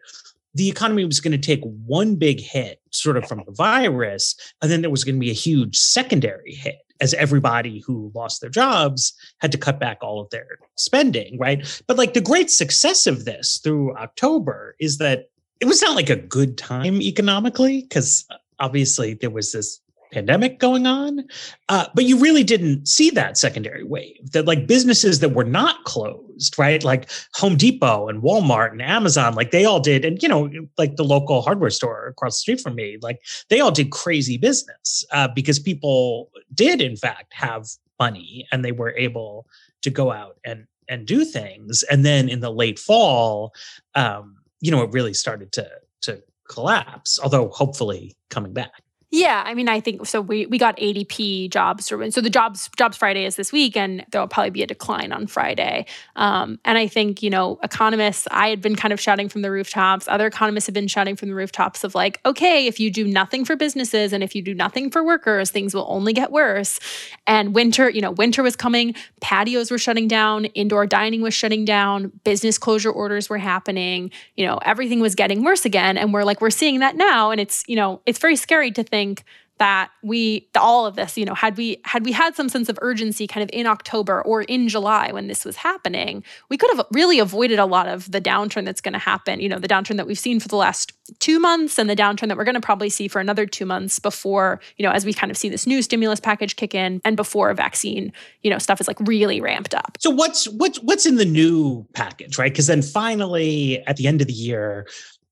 the 0.54 0.70
economy 0.70 1.06
was 1.06 1.20
going 1.20 1.34
to 1.34 1.38
take 1.38 1.62
one 1.64 2.16
big 2.16 2.40
hit 2.40 2.82
sort 2.92 3.16
of 3.16 3.28
from 3.28 3.44
the 3.46 3.52
virus 3.52 4.36
and 4.62 4.72
then 4.72 4.82
there 4.82 4.90
was 4.90 5.04
going 5.04 5.16
to 5.16 5.20
be 5.20 5.30
a 5.30 5.34
huge 5.34 5.78
secondary 5.78 6.56
hit 6.56 6.78
as 7.02 7.14
everybody 7.14 7.80
who 7.86 8.12
lost 8.16 8.42
their 8.42 8.50
jobs 8.50 9.14
had 9.40 9.52
to 9.52 9.58
cut 9.58 9.80
back 9.80 10.00
all 10.02 10.20
of 10.20 10.30
their 10.30 10.60
spending, 10.76 11.38
right? 11.38 11.82
But 11.88 11.98
like 11.98 12.14
the 12.14 12.22
great 12.22 12.50
success 12.52 13.08
of 13.08 13.26
this 13.26 13.60
through 13.64 13.96
October 13.96 14.76
is 14.80 14.98
that 14.98 15.30
it 15.60 15.66
was 15.66 15.82
not 15.82 15.96
like 15.96 16.10
a 16.10 16.16
good 16.16 16.58
time 16.58 17.02
economically 17.02 17.82
because 17.82 18.26
uh, 18.30 18.36
obviously 18.60 19.14
there 19.16 19.30
was 19.30 19.52
this 19.52 19.80
pandemic 20.12 20.60
going 20.60 20.88
on. 20.88 21.26
Uh, 21.70 21.86
but 21.94 22.06
you 22.06 22.18
really 22.20 22.44
didn't 22.44 22.88
see 22.88 23.10
that 23.12 23.38
secondary 23.38 23.84
wave 23.84 24.32
that 24.32 24.46
like 24.46 24.68
businesses 24.68 25.20
that 25.20 25.34
were 25.34 25.44
not 25.44 25.84
closed, 25.84 26.58
right? 26.58 26.84
Like 26.84 27.10
Home 27.36 27.56
Depot 27.56 28.08
and 28.08 28.22
Walmart 28.22 28.72
and 28.72 28.82
Amazon, 28.82 29.36
like 29.36 29.52
they 29.52 29.66
all 29.66 29.80
did. 29.80 30.06
And, 30.06 30.22
you 30.22 30.30
know, 30.30 30.50
like 30.78 30.96
the 30.96 31.04
local 31.04 31.42
hardware 31.42 31.70
store 31.70 32.08
across 32.08 32.38
the 32.38 32.42
street 32.42 32.62
from 32.62 32.76
me, 32.76 32.98
like 33.02 33.22
they 33.50 33.60
all 33.60 33.72
did 33.72 33.92
crazy 33.92 34.38
business 34.38 35.06
uh, 35.12 35.28
because 35.28 35.60
people 35.60 36.32
did, 36.54 36.82
in 36.82 36.96
fact, 36.96 37.34
have 37.34 37.68
money 38.00 38.48
and 38.52 38.64
they 38.64 38.72
were 38.72 38.96
able 38.98 39.48
to 39.82 39.90
go 39.90 40.12
out 40.12 40.38
and 40.46 40.66
and 40.90 41.06
do 41.06 41.26
things. 41.26 41.84
And 41.84 42.06
then 42.06 42.30
in 42.30 42.40
the 42.40 42.52
late 42.52 42.80
fall, 42.80 43.54
um, 43.96 44.38
you 44.62 44.72
know, 44.72 44.82
it 44.84 44.92
really 44.92 45.14
started 45.14 45.52
to 45.54 45.70
to 46.02 46.24
collapse, 46.50 47.20
although 47.22 47.50
hopefully 47.50 48.16
coming 48.30 48.54
back. 48.54 48.84
Yeah, 49.10 49.42
I 49.46 49.54
mean, 49.54 49.70
I 49.70 49.80
think 49.80 50.06
so. 50.06 50.20
We 50.20 50.48
we 50.48 50.58
got 50.58 50.76
ADP 50.78 51.50
jobs, 51.50 51.86
so 51.86 51.96
the 51.98 52.30
jobs 52.30 52.70
jobs 52.78 52.98
Friday 52.98 53.24
is 53.24 53.38
this 53.38 53.54
week, 53.54 53.78
and 53.78 54.06
there 54.12 54.20
will 54.20 54.28
probably 54.28 54.50
be 54.50 54.64
a 54.64 54.68
decline 54.68 55.14
on 55.14 55.28
Friday. 55.28 55.86
Um, 56.18 56.60
and 56.66 56.78
I 56.78 56.88
think 56.88 57.24
you 57.24 57.30
know, 57.30 57.58
economists, 57.64 58.28
I 58.32 58.50
had 58.50 58.62
been 58.62 58.76
kind 58.76 58.92
of 58.92 59.00
shouting 59.00 59.30
from 59.30 59.44
the 59.44 59.52
rooftops. 59.52 60.10
Other 60.10 60.28
economists 60.28 60.66
have 60.66 60.74
been 60.74 60.90
shouting 60.90 61.16
from 61.16 61.30
the 61.30 61.36
rooftops 61.36 61.86
of 61.86 61.96
like, 61.96 62.20
okay, 62.26 62.68
if 62.68 62.82
you 62.82 62.92
do 62.92 63.08
nothing 63.08 63.46
for 63.46 63.56
businesses 63.56 64.12
and 64.12 64.24
if 64.26 64.36
you 64.36 64.42
do 64.42 64.54
nothing 64.54 64.92
for 64.92 65.02
workers, 65.06 65.52
things 65.52 65.74
will 65.74 65.88
only 65.88 66.12
get 66.12 66.30
worse. 66.30 66.78
And 67.26 67.56
winter, 67.56 67.90
you 67.90 68.02
know, 68.02 68.12
winter 68.12 68.44
was 68.44 68.58
coming. 68.58 68.94
Patios 69.22 69.72
were 69.72 69.78
shutting 69.78 70.10
down. 70.10 70.46
Indoor 70.46 70.86
dining 70.86 71.22
was 71.22 71.34
shutting 71.34 71.64
down. 71.64 72.12
Business 72.26 72.58
closure 72.58 72.92
orders 72.92 73.30
were 73.30 73.38
happening. 73.38 74.12
You 74.36 74.48
know, 74.48 74.58
everything 74.66 75.00
was 75.00 75.16
getting 75.16 75.46
worse 75.46 75.64
again. 75.64 75.98
And 75.98 76.14
we're 76.14 76.26
like, 76.26 76.42
we're 76.42 76.50
seeing 76.50 76.80
that 76.82 76.98
now, 76.98 77.32
and 77.32 77.40
it's 77.40 77.64
you 77.70 77.78
know, 77.78 78.02
it's 78.06 78.20
very 78.20 78.36
scary 78.36 78.70
to 78.72 78.84
think 78.84 78.97
think 78.98 79.24
that 79.60 79.90
we 80.04 80.48
all 80.56 80.86
of 80.86 80.96
this 80.96 81.18
you 81.18 81.26
know 81.26 81.34
had 81.34 81.58
we 81.58 81.78
had 81.84 82.06
we 82.06 82.12
had 82.12 82.36
some 82.36 82.50
sense 82.50 82.70
of 82.70 82.78
urgency 82.82 83.28
kind 83.28 83.44
of 83.44 83.50
in 83.54 83.66
october 83.66 84.22
or 84.22 84.44
in 84.44 84.68
july 84.68 85.12
when 85.12 85.28
this 85.28 85.44
was 85.46 85.56
happening 85.56 86.24
we 86.50 86.58
could 86.58 86.70
have 86.76 86.86
really 86.92 87.20
avoided 87.20 87.60
a 87.60 87.66
lot 87.66 87.88
of 87.88 88.12
the 88.12 88.22
downturn 88.22 88.66
that's 88.66 88.82
going 88.82 88.94
to 88.94 89.00
happen 89.00 89.40
you 89.40 89.50
know 89.50 89.60
the 89.60 89.68
downturn 89.68 89.98
that 89.98 90.08
we've 90.08 90.20
seen 90.20 90.40
for 90.40 90.48
the 90.48 90.56
last 90.56 90.94
two 91.20 91.40
months 91.40 91.80
and 91.80 91.90
the 91.90 91.96
downturn 91.96 92.28
that 92.28 92.38
we're 92.38 92.44
going 92.44 92.56
to 92.56 92.62
probably 92.62 92.90
see 92.90 93.08
for 93.08 93.20
another 93.20 93.46
two 93.46 93.66
months 93.66 94.00
before 94.00 94.60
you 94.78 94.84
know 94.84 94.92
as 94.92 95.06
we 95.06 95.14
kind 95.14 95.32
of 95.32 95.38
see 95.38 95.50
this 95.50 95.66
new 95.66 95.82
stimulus 95.82 96.20
package 96.20 96.56
kick 96.56 96.76
in 96.76 97.02
and 97.04 97.16
before 97.16 97.50
a 97.50 97.56
vaccine 97.56 98.12
you 98.44 98.50
know 98.50 98.58
stuff 98.58 98.80
is 98.80 98.88
like 98.88 99.00
really 99.02 99.42
ramped 99.42 99.74
up. 99.74 99.98
So 100.00 100.10
what's 100.10 100.48
what's 100.50 100.78
what's 100.80 101.06
in 101.06 101.16
the 101.16 101.26
new 101.26 101.86
package 101.94 102.38
right? 102.38 102.52
Because 102.52 102.68
then 102.68 102.82
finally 102.82 103.84
at 103.88 103.98
the 103.98 104.08
end 104.08 104.22
of 104.22 104.28
the 104.28 104.34
year 104.34 104.88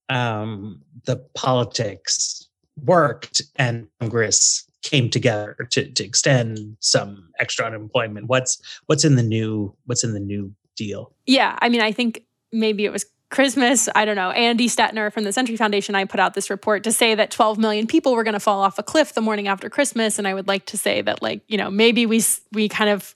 um 0.09 0.81
the 1.05 1.17
politics 1.35 2.44
worked 2.83 3.41
and 3.55 3.87
Congress 3.99 4.67
came 4.83 5.09
together 5.09 5.57
to, 5.71 5.91
to 5.91 6.03
extend 6.03 6.77
some 6.79 7.29
extra 7.39 7.65
unemployment. 7.65 8.27
What's 8.27 8.61
what's 8.85 9.03
in 9.03 9.15
the 9.15 9.23
new 9.23 9.75
what's 9.85 10.03
in 10.03 10.13
the 10.13 10.19
new 10.19 10.53
deal? 10.75 11.13
Yeah, 11.25 11.57
I 11.61 11.69
mean, 11.69 11.81
I 11.81 11.91
think 11.91 12.23
maybe 12.51 12.85
it 12.85 12.91
was 12.91 13.05
Christmas, 13.29 13.89
I 13.95 14.05
don't 14.05 14.15
know, 14.15 14.31
Andy 14.31 14.67
Stettner 14.67 15.11
from 15.11 15.23
the 15.23 15.33
Century 15.33 15.57
Foundation, 15.57 15.95
I 15.95 16.05
put 16.05 16.19
out 16.19 16.35
this 16.35 16.49
report 16.49 16.83
to 16.83 16.91
say 16.91 17.15
that 17.15 17.31
12 17.31 17.57
million 17.57 17.87
people 17.87 18.15
were 18.15 18.23
going 18.23 18.33
to 18.33 18.39
fall 18.39 18.61
off 18.61 18.77
a 18.77 18.83
cliff 18.83 19.13
the 19.13 19.21
morning 19.21 19.47
after 19.47 19.69
Christmas. 19.69 20.19
And 20.19 20.27
I 20.27 20.33
would 20.33 20.47
like 20.47 20.67
to 20.67 20.77
say 20.77 21.01
that, 21.01 21.21
like, 21.21 21.41
you 21.47 21.57
know, 21.57 21.71
maybe 21.71 22.05
we, 22.05 22.23
we 22.53 22.69
kind 22.69 22.89
of 22.89 23.15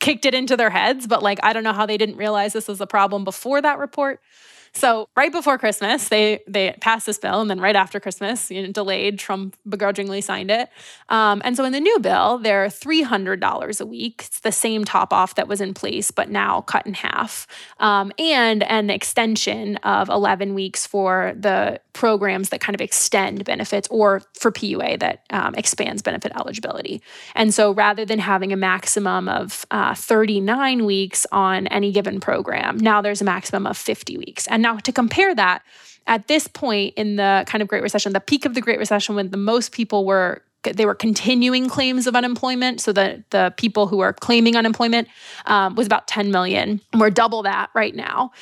kicked 0.00 0.24
it 0.24 0.34
into 0.34 0.56
their 0.56 0.70
heads, 0.70 1.06
but 1.06 1.22
like, 1.22 1.38
I 1.42 1.52
don't 1.52 1.64
know 1.64 1.72
how 1.72 1.86
they 1.86 1.98
didn't 1.98 2.16
realize 2.16 2.52
this 2.52 2.66
was 2.66 2.80
a 2.80 2.86
problem 2.86 3.24
before 3.24 3.60
that 3.60 3.78
report. 3.78 4.20
So 4.74 5.08
right 5.16 5.30
before 5.30 5.58
Christmas, 5.58 6.08
they 6.08 6.40
they 6.48 6.74
passed 6.80 7.04
this 7.06 7.18
bill, 7.18 7.40
and 7.40 7.50
then 7.50 7.60
right 7.60 7.76
after 7.76 8.00
Christmas, 8.00 8.50
you 8.50 8.62
know, 8.62 8.72
delayed. 8.72 9.18
Trump 9.18 9.54
begrudgingly 9.68 10.22
signed 10.22 10.50
it. 10.50 10.70
Um, 11.10 11.42
and 11.44 11.56
so 11.56 11.64
in 11.64 11.72
the 11.72 11.80
new 11.80 11.98
bill, 11.98 12.38
they're 12.38 12.70
three 12.70 13.02
hundred 13.02 13.38
dollars 13.38 13.80
a 13.80 13.86
week. 13.86 14.24
It's 14.26 14.40
the 14.40 14.50
same 14.50 14.84
top 14.84 15.12
off 15.12 15.34
that 15.34 15.46
was 15.46 15.60
in 15.60 15.74
place, 15.74 16.10
but 16.10 16.30
now 16.30 16.62
cut 16.62 16.86
in 16.86 16.94
half, 16.94 17.46
um, 17.80 18.12
and 18.18 18.62
an 18.62 18.88
extension 18.88 19.76
of 19.78 20.08
eleven 20.08 20.54
weeks 20.54 20.86
for 20.86 21.34
the 21.36 21.80
programs 21.92 22.48
that 22.48 22.60
kind 22.60 22.74
of 22.74 22.80
extend 22.80 23.44
benefits, 23.44 23.86
or 23.90 24.22
for 24.40 24.50
PUA 24.50 25.00
that 25.00 25.24
um, 25.30 25.54
expands 25.54 26.00
benefit 26.00 26.32
eligibility. 26.34 27.02
And 27.34 27.52
so 27.52 27.72
rather 27.72 28.06
than 28.06 28.18
having 28.18 28.52
a 28.52 28.56
maximum 28.56 29.28
of 29.28 29.66
uh, 29.70 29.94
thirty 29.94 30.40
nine 30.40 30.86
weeks 30.86 31.26
on 31.30 31.66
any 31.66 31.92
given 31.92 32.20
program, 32.20 32.78
now 32.78 33.02
there's 33.02 33.20
a 33.20 33.24
maximum 33.24 33.66
of 33.66 33.76
fifty 33.76 34.16
weeks. 34.16 34.46
And 34.48 34.61
now 34.62 34.76
to 34.78 34.92
compare 34.92 35.34
that, 35.34 35.62
at 36.06 36.26
this 36.26 36.48
point 36.48 36.94
in 36.96 37.16
the 37.16 37.44
kind 37.46 37.62
of 37.62 37.68
Great 37.68 37.82
Recession, 37.82 38.12
the 38.12 38.20
peak 38.20 38.44
of 38.44 38.54
the 38.54 38.60
Great 38.60 38.78
Recession, 38.78 39.14
when 39.14 39.30
the 39.30 39.36
most 39.36 39.72
people 39.72 40.04
were 40.04 40.42
they 40.62 40.86
were 40.86 40.94
continuing 40.94 41.68
claims 41.68 42.06
of 42.06 42.14
unemployment. 42.14 42.80
So 42.80 42.92
the 42.92 43.24
the 43.30 43.52
people 43.56 43.88
who 43.88 44.00
are 44.00 44.12
claiming 44.12 44.56
unemployment 44.56 45.08
um, 45.46 45.74
was 45.74 45.86
about 45.86 46.06
10 46.06 46.30
million. 46.30 46.80
We're 46.94 47.10
double 47.10 47.42
that 47.42 47.70
right 47.74 47.94
now 47.94 48.32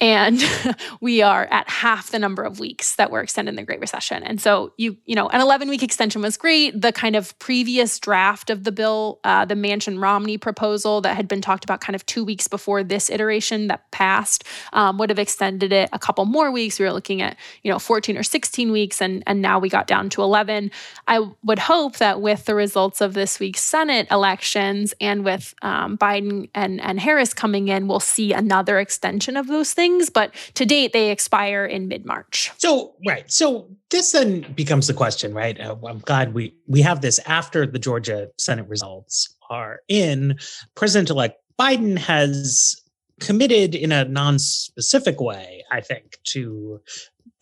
and 0.00 0.42
we 1.00 1.22
are 1.22 1.46
at 1.50 1.68
half 1.68 2.10
the 2.10 2.18
number 2.18 2.42
of 2.42 2.60
weeks 2.60 2.96
that 2.96 3.10
were 3.10 3.20
extended 3.20 3.50
in 3.50 3.56
the 3.56 3.62
great 3.62 3.80
recession. 3.80 4.22
And 4.22 4.40
so 4.40 4.72
you 4.76 4.96
you 5.06 5.14
know 5.14 5.28
an 5.28 5.40
11 5.40 5.68
week 5.68 5.82
extension 5.82 6.22
was 6.22 6.36
great. 6.36 6.80
The 6.80 6.92
kind 6.92 7.16
of 7.16 7.38
previous 7.38 7.98
draft 7.98 8.50
of 8.50 8.64
the 8.64 8.72
bill 8.72 9.20
uh, 9.24 9.44
the 9.44 9.54
manchin 9.54 10.00
romney 10.00 10.38
proposal 10.38 11.00
that 11.00 11.16
had 11.16 11.28
been 11.28 11.40
talked 11.40 11.64
about 11.64 11.80
kind 11.80 11.96
of 11.96 12.04
two 12.06 12.24
weeks 12.24 12.48
before 12.48 12.82
this 12.82 13.10
iteration 13.10 13.68
that 13.68 13.90
passed 13.90 14.44
um, 14.72 14.98
would 14.98 15.10
have 15.10 15.18
extended 15.18 15.72
it 15.72 15.88
a 15.92 15.98
couple 15.98 16.24
more 16.24 16.50
weeks. 16.50 16.78
We 16.78 16.84
were 16.84 16.92
looking 16.92 17.22
at 17.22 17.36
you 17.62 17.72
know 17.72 17.78
14 17.78 18.16
or 18.16 18.22
16 18.22 18.70
weeks 18.72 19.00
and 19.00 19.22
and 19.26 19.42
now 19.42 19.58
we 19.58 19.68
got 19.68 19.86
down 19.86 20.08
to 20.10 20.22
11 20.22 20.70
i 21.06 21.20
would 21.42 21.58
hope 21.58 21.96
that 21.96 22.20
with 22.20 22.44
the 22.44 22.54
results 22.54 23.00
of 23.00 23.14
this 23.14 23.40
week's 23.40 23.62
senate 23.62 24.06
elections 24.10 24.94
and 25.00 25.24
with 25.24 25.54
um, 25.62 25.96
biden 25.98 26.48
and 26.54 26.80
and 26.80 27.00
harris 27.00 27.34
coming 27.34 27.68
in 27.68 27.88
we'll 27.88 28.00
see 28.00 28.32
another 28.32 28.78
extension 28.78 29.36
of 29.36 29.46
those 29.46 29.72
things 29.72 29.87
things, 29.88 30.10
but 30.10 30.34
to 30.54 30.64
date, 30.64 30.92
they 30.92 31.10
expire 31.10 31.64
in 31.64 31.88
mid 31.88 32.04
March. 32.04 32.50
So, 32.58 32.94
right. 33.06 33.30
So, 33.30 33.68
this 33.90 34.12
then 34.12 34.52
becomes 34.52 34.86
the 34.86 34.94
question, 34.94 35.34
right? 35.34 35.58
Uh, 35.60 35.76
I'm 35.86 36.00
glad 36.00 36.34
we, 36.34 36.54
we 36.66 36.82
have 36.82 37.00
this 37.00 37.18
after 37.26 37.66
the 37.66 37.78
Georgia 37.78 38.28
Senate 38.38 38.68
results 38.68 39.34
are 39.50 39.80
in. 39.88 40.38
President 40.74 41.10
elect 41.10 41.40
Biden 41.58 41.98
has 41.98 42.80
committed 43.20 43.74
in 43.74 43.92
a 43.92 44.04
non 44.04 44.38
specific 44.38 45.20
way, 45.20 45.64
I 45.70 45.80
think, 45.80 46.18
to 46.24 46.80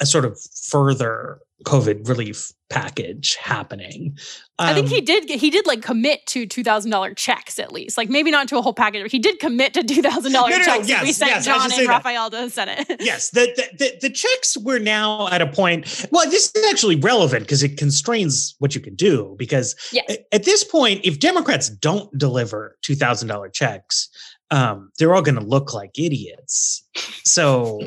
a 0.01 0.07
sort 0.07 0.25
of 0.25 0.39
further 0.69 1.39
COVID 1.65 2.07
relief 2.07 2.53
package 2.69 3.37
happening. 3.37 4.17
Um, 4.59 4.69
I 4.69 4.75
think 4.75 4.89
he 4.89 4.99
um, 4.99 5.05
did. 5.05 5.31
He 5.31 5.49
did 5.51 5.67
like 5.67 5.81
commit 5.83 6.27
to 6.27 6.47
two 6.47 6.63
thousand 6.63 6.91
dollar 6.91 7.15
checks 7.15 7.59
at 7.59 7.73
least. 7.73 7.97
Like 7.97 8.11
maybe 8.11 8.31
not 8.31 8.49
to 8.49 8.59
a 8.59 8.63
whole 8.63 8.75
package, 8.75 9.03
but 9.03 9.11
he 9.11 9.19
did 9.19 9.39
commit 9.39 9.73
to 9.75 9.83
two 9.83 10.03
thousand 10.03 10.33
no, 10.33 10.47
no, 10.47 10.57
checks. 10.57 10.67
No, 10.67 10.75
yes, 10.85 11.03
we 11.03 11.13
sent 11.13 11.31
yes, 11.31 11.45
Jon 11.47 11.73
and 11.73 11.89
Raphael 11.89 12.31
to 12.31 12.37
the 12.37 12.51
Senate. 12.51 12.87
yes, 13.01 13.31
the, 13.31 13.53
the, 13.57 13.77
the 13.79 13.99
the 14.03 14.11
checks 14.11 14.57
were 14.59 14.79
now 14.79 15.29
at 15.29 15.41
a 15.41 15.47
point. 15.47 16.07
Well, 16.11 16.29
this 16.31 16.53
is 16.55 16.67
actually 16.71 16.97
relevant 16.97 17.45
because 17.45 17.63
it 17.63 17.79
constrains 17.79 18.55
what 18.59 18.75
you 18.75 18.81
can 18.81 18.95
do. 18.95 19.35
Because 19.39 19.75
yes. 19.93 20.19
at 20.33 20.45
this 20.45 20.63
point, 20.63 21.01
if 21.05 21.19
Democrats 21.21 21.71
don't 21.71 22.17
deliver 22.19 22.77
two 22.83 22.95
thousand 22.95 23.29
dollar 23.29 23.49
checks, 23.49 24.11
um, 24.51 24.91
they're 24.99 25.15
all 25.15 25.23
going 25.23 25.37
to 25.37 25.45
look 25.45 25.73
like 25.73 25.99
idiots. 25.99 26.83
So 27.25 27.81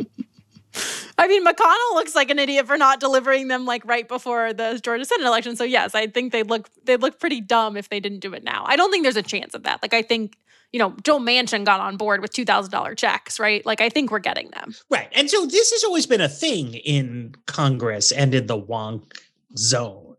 I 1.17 1.27
mean, 1.27 1.45
McConnell 1.45 1.95
looks 1.95 2.15
like 2.15 2.29
an 2.29 2.39
idiot 2.39 2.67
for 2.67 2.77
not 2.77 2.99
delivering 2.99 3.47
them 3.47 3.65
like 3.65 3.83
right 3.85 4.07
before 4.07 4.53
the 4.53 4.79
Georgia 4.83 5.05
Senate 5.05 5.25
election. 5.25 5.55
So 5.55 5.63
yes, 5.63 5.95
I 5.95 6.07
think 6.07 6.31
they 6.31 6.43
look 6.43 6.69
they 6.85 6.97
look 6.97 7.19
pretty 7.19 7.41
dumb 7.41 7.77
if 7.77 7.89
they 7.89 7.99
didn't 7.99 8.19
do 8.19 8.33
it 8.33 8.43
now. 8.43 8.63
I 8.67 8.75
don't 8.75 8.91
think 8.91 9.03
there's 9.03 9.17
a 9.17 9.23
chance 9.23 9.53
of 9.53 9.63
that. 9.63 9.81
Like 9.81 9.93
I 9.93 10.01
think 10.01 10.37
you 10.71 10.77
know, 10.79 10.95
Joe 11.03 11.17
Manchin 11.17 11.65
got 11.65 11.79
on 11.79 11.97
board 11.97 12.21
with 12.21 12.31
two 12.31 12.45
thousand 12.45 12.71
dollar 12.71 12.95
checks, 12.95 13.39
right? 13.39 13.65
Like 13.65 13.81
I 13.81 13.89
think 13.89 14.11
we're 14.11 14.19
getting 14.19 14.49
them. 14.51 14.75
Right. 14.89 15.09
And 15.13 15.29
so 15.29 15.45
this 15.45 15.71
has 15.71 15.83
always 15.83 16.05
been 16.05 16.21
a 16.21 16.29
thing 16.29 16.75
in 16.75 17.35
Congress 17.47 18.11
and 18.11 18.33
in 18.35 18.47
the 18.47 18.59
wonk 18.59 19.17
zone, 19.57 20.15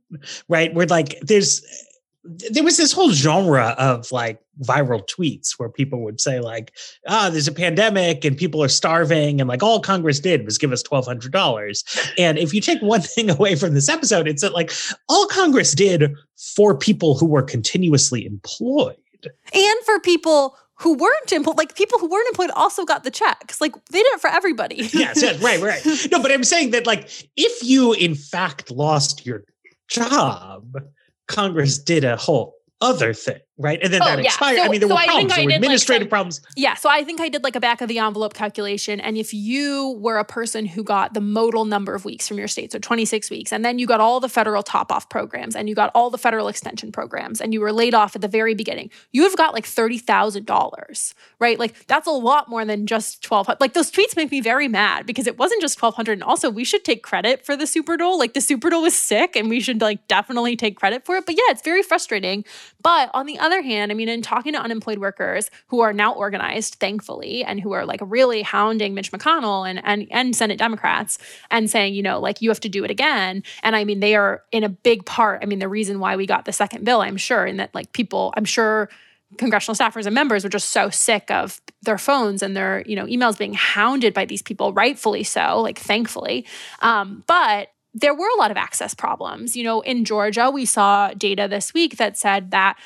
right? 0.48 0.74
Where 0.74 0.86
like 0.86 1.20
there's 1.20 1.64
there 2.22 2.62
was 2.62 2.76
this 2.76 2.92
whole 2.92 3.12
genre 3.12 3.74
of 3.78 4.12
like 4.12 4.40
viral 4.62 5.06
tweets 5.08 5.58
where 5.58 5.70
people 5.70 6.02
would 6.02 6.20
say 6.20 6.38
like 6.38 6.72
ah 7.08 7.30
there's 7.30 7.48
a 7.48 7.52
pandemic 7.52 8.24
and 8.24 8.36
people 8.36 8.62
are 8.62 8.68
starving 8.68 9.40
and 9.40 9.48
like 9.48 9.62
all 9.62 9.80
congress 9.80 10.20
did 10.20 10.44
was 10.44 10.58
give 10.58 10.72
us 10.72 10.82
$1200 10.82 12.12
and 12.18 12.38
if 12.38 12.52
you 12.52 12.60
take 12.60 12.80
one 12.82 13.00
thing 13.00 13.30
away 13.30 13.56
from 13.56 13.74
this 13.74 13.88
episode 13.88 14.28
it's 14.28 14.42
that 14.42 14.52
like 14.52 14.70
all 15.08 15.26
congress 15.26 15.72
did 15.72 16.14
for 16.36 16.76
people 16.76 17.16
who 17.16 17.26
were 17.26 17.42
continuously 17.42 18.26
employed 18.26 18.96
and 19.52 19.84
for 19.84 19.98
people 20.00 20.56
who 20.80 20.94
weren't 20.94 21.32
employed, 21.32 21.58
like 21.58 21.76
people 21.76 21.98
who 21.98 22.08
weren't 22.08 22.26
employed 22.28 22.50
also 22.52 22.86
got 22.86 23.04
the 23.04 23.10
checks. 23.10 23.60
Like 23.60 23.72
they 23.90 23.98
did 23.98 24.12
it 24.14 24.20
for 24.20 24.30
everybody. 24.30 24.76
yes, 24.92 25.20
yes, 25.20 25.38
right, 25.42 25.60
right. 25.60 25.84
No, 26.10 26.22
but 26.22 26.32
I'm 26.32 26.44
saying 26.44 26.70
that 26.70 26.86
like 26.86 27.10
if 27.36 27.62
you 27.62 27.92
in 27.92 28.14
fact 28.14 28.70
lost 28.70 29.26
your 29.26 29.44
job, 29.88 30.74
Congress 31.30 31.78
did 31.78 32.04
a 32.04 32.16
whole 32.16 32.56
other 32.80 33.14
thing, 33.14 33.38
right? 33.58 33.78
And 33.82 33.92
then 33.92 34.02
oh, 34.02 34.06
that 34.06 34.18
yeah. 34.18 34.24
expired. 34.24 34.56
So, 34.56 34.64
I 34.64 34.68
mean, 34.68 34.80
there 34.80 34.88
so 34.88 34.94
were 34.94 35.02
problems, 35.02 35.34
there 35.34 35.44
were 35.44 35.50
administrative 35.50 36.02
like 36.02 36.04
some, 36.04 36.08
problems. 36.08 36.40
Yeah. 36.56 36.74
So 36.74 36.88
I 36.88 37.04
think 37.04 37.20
I 37.20 37.28
did 37.28 37.44
like 37.44 37.56
a 37.56 37.60
back 37.60 37.80
of 37.80 37.88
the 37.88 37.98
envelope 37.98 38.34
calculation. 38.34 39.00
And 39.00 39.16
if 39.16 39.34
you 39.34 39.96
were 40.00 40.18
a 40.18 40.24
person 40.24 40.66
who 40.66 40.82
got 40.82 41.14
the 41.14 41.20
modal 41.20 41.64
number 41.64 41.94
of 41.94 42.04
weeks 42.04 42.26
from 42.26 42.38
your 42.38 42.48
state, 42.48 42.72
so 42.72 42.78
26 42.78 43.30
weeks, 43.30 43.52
and 43.52 43.64
then 43.64 43.78
you 43.78 43.86
got 43.86 44.00
all 44.00 44.18
the 44.20 44.28
federal 44.28 44.62
top 44.62 44.90
off 44.90 45.08
programs 45.10 45.54
and 45.54 45.68
you 45.68 45.74
got 45.74 45.90
all 45.94 46.10
the 46.10 46.18
federal 46.18 46.48
extension 46.48 46.90
programs 46.90 47.40
and 47.40 47.52
you 47.52 47.60
were 47.60 47.72
laid 47.72 47.94
off 47.94 48.16
at 48.16 48.22
the 48.22 48.28
very 48.28 48.54
beginning, 48.54 48.90
you 49.12 49.24
have 49.24 49.36
got 49.36 49.52
like 49.52 49.64
$30,000, 49.64 51.14
right? 51.38 51.58
Like 51.58 51.86
that's 51.86 52.06
a 52.06 52.12
lot 52.12 52.48
more 52.48 52.64
than 52.64 52.86
just 52.86 53.24
1200. 53.28 53.60
Like 53.60 53.74
those 53.74 53.90
tweets 53.90 54.16
make 54.16 54.30
me 54.30 54.40
very 54.40 54.68
mad 54.68 55.06
because 55.06 55.26
it 55.26 55.38
wasn't 55.38 55.60
just 55.60 55.80
1200. 55.80 56.14
And 56.14 56.22
also, 56.22 56.50
we 56.50 56.64
should 56.64 56.84
take 56.84 57.02
credit 57.02 57.44
for 57.44 57.56
the 57.56 57.66
Super 57.66 57.96
Dole. 57.96 58.18
Like 58.18 58.34
the 58.34 58.40
Super 58.40 58.70
Dole 58.70 58.82
was 58.82 58.94
sick 58.94 59.36
and 59.36 59.48
we 59.48 59.60
should 59.60 59.80
like 59.80 60.06
definitely 60.08 60.56
take 60.56 60.76
credit 60.76 61.04
for 61.04 61.16
it. 61.16 61.26
But 61.26 61.36
yeah, 61.36 61.50
it's 61.50 61.62
very 61.62 61.82
frustrating. 61.82 62.44
But 62.82 63.10
on 63.12 63.26
the 63.26 63.38
other 63.38 63.49
other 63.50 63.62
hand, 63.62 63.90
I 63.90 63.94
mean, 63.94 64.08
in 64.08 64.22
talking 64.22 64.52
to 64.52 64.60
unemployed 64.60 64.98
workers 64.98 65.50
who 65.68 65.80
are 65.80 65.92
now 65.92 66.12
organized, 66.12 66.74
thankfully, 66.76 67.44
and 67.44 67.60
who 67.60 67.72
are 67.72 67.84
like 67.84 68.00
really 68.02 68.42
hounding 68.42 68.94
Mitch 68.94 69.12
McConnell 69.12 69.68
and 69.68 69.80
and 69.84 70.06
and 70.10 70.36
Senate 70.36 70.58
Democrats 70.58 71.18
and 71.50 71.68
saying, 71.70 71.94
you 71.94 72.02
know, 72.02 72.20
like 72.20 72.40
you 72.40 72.50
have 72.50 72.60
to 72.60 72.68
do 72.68 72.84
it 72.84 72.90
again. 72.90 73.42
And 73.62 73.76
I 73.76 73.84
mean, 73.84 74.00
they 74.00 74.14
are 74.14 74.42
in 74.52 74.64
a 74.64 74.68
big 74.68 75.04
part. 75.04 75.40
I 75.42 75.46
mean, 75.46 75.58
the 75.58 75.68
reason 75.68 76.00
why 76.00 76.16
we 76.16 76.26
got 76.26 76.44
the 76.44 76.52
second 76.52 76.84
bill, 76.84 77.00
I'm 77.00 77.16
sure, 77.16 77.46
in 77.46 77.56
that 77.58 77.74
like 77.74 77.92
people, 77.92 78.32
I'm 78.36 78.44
sure 78.44 78.88
congressional 79.38 79.76
staffers 79.76 80.06
and 80.06 80.14
members 80.14 80.44
were 80.44 80.50
just 80.50 80.70
so 80.70 80.90
sick 80.90 81.30
of 81.30 81.60
their 81.82 81.98
phones 81.98 82.42
and 82.42 82.56
their 82.56 82.82
you 82.86 82.96
know 82.96 83.06
emails 83.06 83.38
being 83.38 83.54
hounded 83.54 84.12
by 84.12 84.24
these 84.24 84.42
people 84.42 84.72
rightfully 84.72 85.22
so 85.22 85.60
like 85.60 85.78
thankfully 85.78 86.44
um, 86.82 87.22
but 87.26 87.68
there 87.94 88.14
were 88.14 88.28
a 88.36 88.38
lot 88.38 88.50
of 88.50 88.56
access 88.56 88.92
problems 88.92 89.56
you 89.56 89.62
know 89.62 89.80
in 89.82 90.04
georgia 90.04 90.50
we 90.50 90.64
saw 90.64 91.12
data 91.14 91.46
this 91.48 91.72
week 91.72 91.96
that 91.96 92.18
said 92.18 92.50
that 92.50 92.76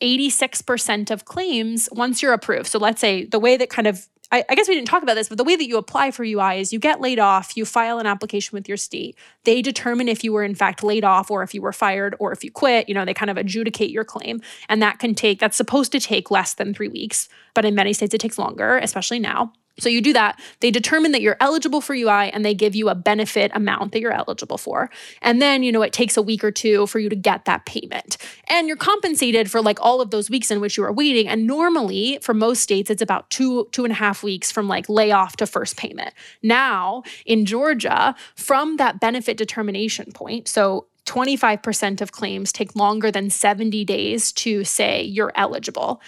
86% 0.00 1.10
of 1.10 1.24
claims 1.24 1.88
once 1.92 2.22
you're 2.22 2.32
approved. 2.32 2.66
So 2.66 2.78
let's 2.78 3.00
say 3.00 3.24
the 3.24 3.38
way 3.38 3.56
that 3.56 3.70
kind 3.70 3.86
of 3.86 4.06
I, 4.32 4.44
I, 4.48 4.54
guess 4.56 4.68
we 4.68 4.74
didn't 4.74 4.88
talk 4.88 5.04
about 5.04 5.14
this, 5.14 5.28
but 5.28 5.38
the 5.38 5.44
way 5.44 5.54
that 5.54 5.68
you 5.68 5.76
apply 5.78 6.10
for 6.10 6.24
UI 6.24 6.58
is 6.58 6.72
you 6.72 6.80
get 6.80 7.00
laid 7.00 7.20
off, 7.20 7.56
you 7.56 7.64
file 7.64 7.98
an 7.98 8.06
application 8.06 8.56
with 8.56 8.66
your 8.66 8.76
state. 8.76 9.16
They 9.44 9.62
determine 9.62 10.08
if 10.08 10.24
you 10.24 10.32
were 10.32 10.42
in 10.42 10.54
fact 10.56 10.82
laid 10.82 11.04
off 11.04 11.30
or 11.30 11.44
if 11.44 11.54
you 11.54 11.62
were 11.62 11.72
fired 11.72 12.16
or 12.18 12.32
if 12.32 12.42
you 12.42 12.50
quit. 12.50 12.88
You 12.88 12.94
know, 12.94 13.04
they 13.04 13.14
kind 13.14 13.30
of 13.30 13.36
adjudicate 13.36 13.90
your 13.90 14.04
claim. 14.04 14.40
And 14.68 14.82
that 14.82 14.98
can 14.98 15.14
take, 15.14 15.38
that's 15.38 15.56
supposed 15.56 15.92
to 15.92 16.00
take 16.00 16.30
less 16.30 16.54
than 16.54 16.74
three 16.74 16.88
weeks, 16.88 17.28
but 17.54 17.64
in 17.64 17.74
many 17.74 17.92
states 17.92 18.14
it 18.14 18.20
takes 18.20 18.38
longer, 18.38 18.78
especially 18.78 19.20
now. 19.20 19.52
So 19.78 19.88
you 19.88 20.00
do 20.00 20.12
that. 20.12 20.40
They 20.60 20.70
determine 20.70 21.12
that 21.12 21.22
you're 21.22 21.36
eligible 21.40 21.80
for 21.80 21.94
UI 21.94 22.30
and 22.30 22.44
they 22.44 22.54
give 22.54 22.74
you 22.74 22.88
a 22.88 22.94
benefit 22.94 23.50
amount 23.54 23.92
that 23.92 24.00
you're 24.00 24.12
eligible 24.12 24.58
for. 24.58 24.90
And 25.20 25.40
then, 25.42 25.62
you 25.62 25.70
know, 25.70 25.82
it 25.82 25.92
takes 25.92 26.16
a 26.16 26.22
week 26.22 26.42
or 26.42 26.50
two 26.50 26.86
for 26.86 26.98
you 26.98 27.08
to 27.08 27.16
get 27.16 27.44
that 27.44 27.66
payment. 27.66 28.16
And 28.48 28.68
you're 28.68 28.76
compensated 28.76 29.50
for 29.50 29.60
like 29.60 29.78
all 29.80 30.00
of 30.00 30.10
those 30.10 30.30
weeks 30.30 30.50
in 30.50 30.60
which 30.60 30.76
you 30.76 30.84
are 30.84 30.92
waiting. 30.92 31.28
And 31.28 31.46
normally 31.46 32.18
for 32.22 32.32
most 32.34 32.62
states, 32.62 32.90
it's 32.90 33.02
about 33.02 33.28
two, 33.30 33.68
two 33.72 33.84
and 33.84 33.92
a 33.92 33.96
half 33.96 34.22
weeks 34.22 34.50
from 34.50 34.68
like 34.68 34.88
layoff 34.88 35.36
to 35.36 35.46
first 35.46 35.76
payment. 35.76 36.14
Now 36.42 37.02
in 37.26 37.44
Georgia, 37.44 38.14
from 38.34 38.76
that 38.78 39.00
benefit 39.00 39.36
determination 39.36 40.12
point, 40.12 40.48
so 40.48 40.86
25% 41.06 42.00
of 42.00 42.12
claims 42.12 42.52
take 42.52 42.76
longer 42.76 43.10
than 43.10 43.30
70 43.30 43.84
days 43.84 44.32
to 44.32 44.64
say 44.64 45.02
you're 45.02 45.32
eligible. 45.34 46.00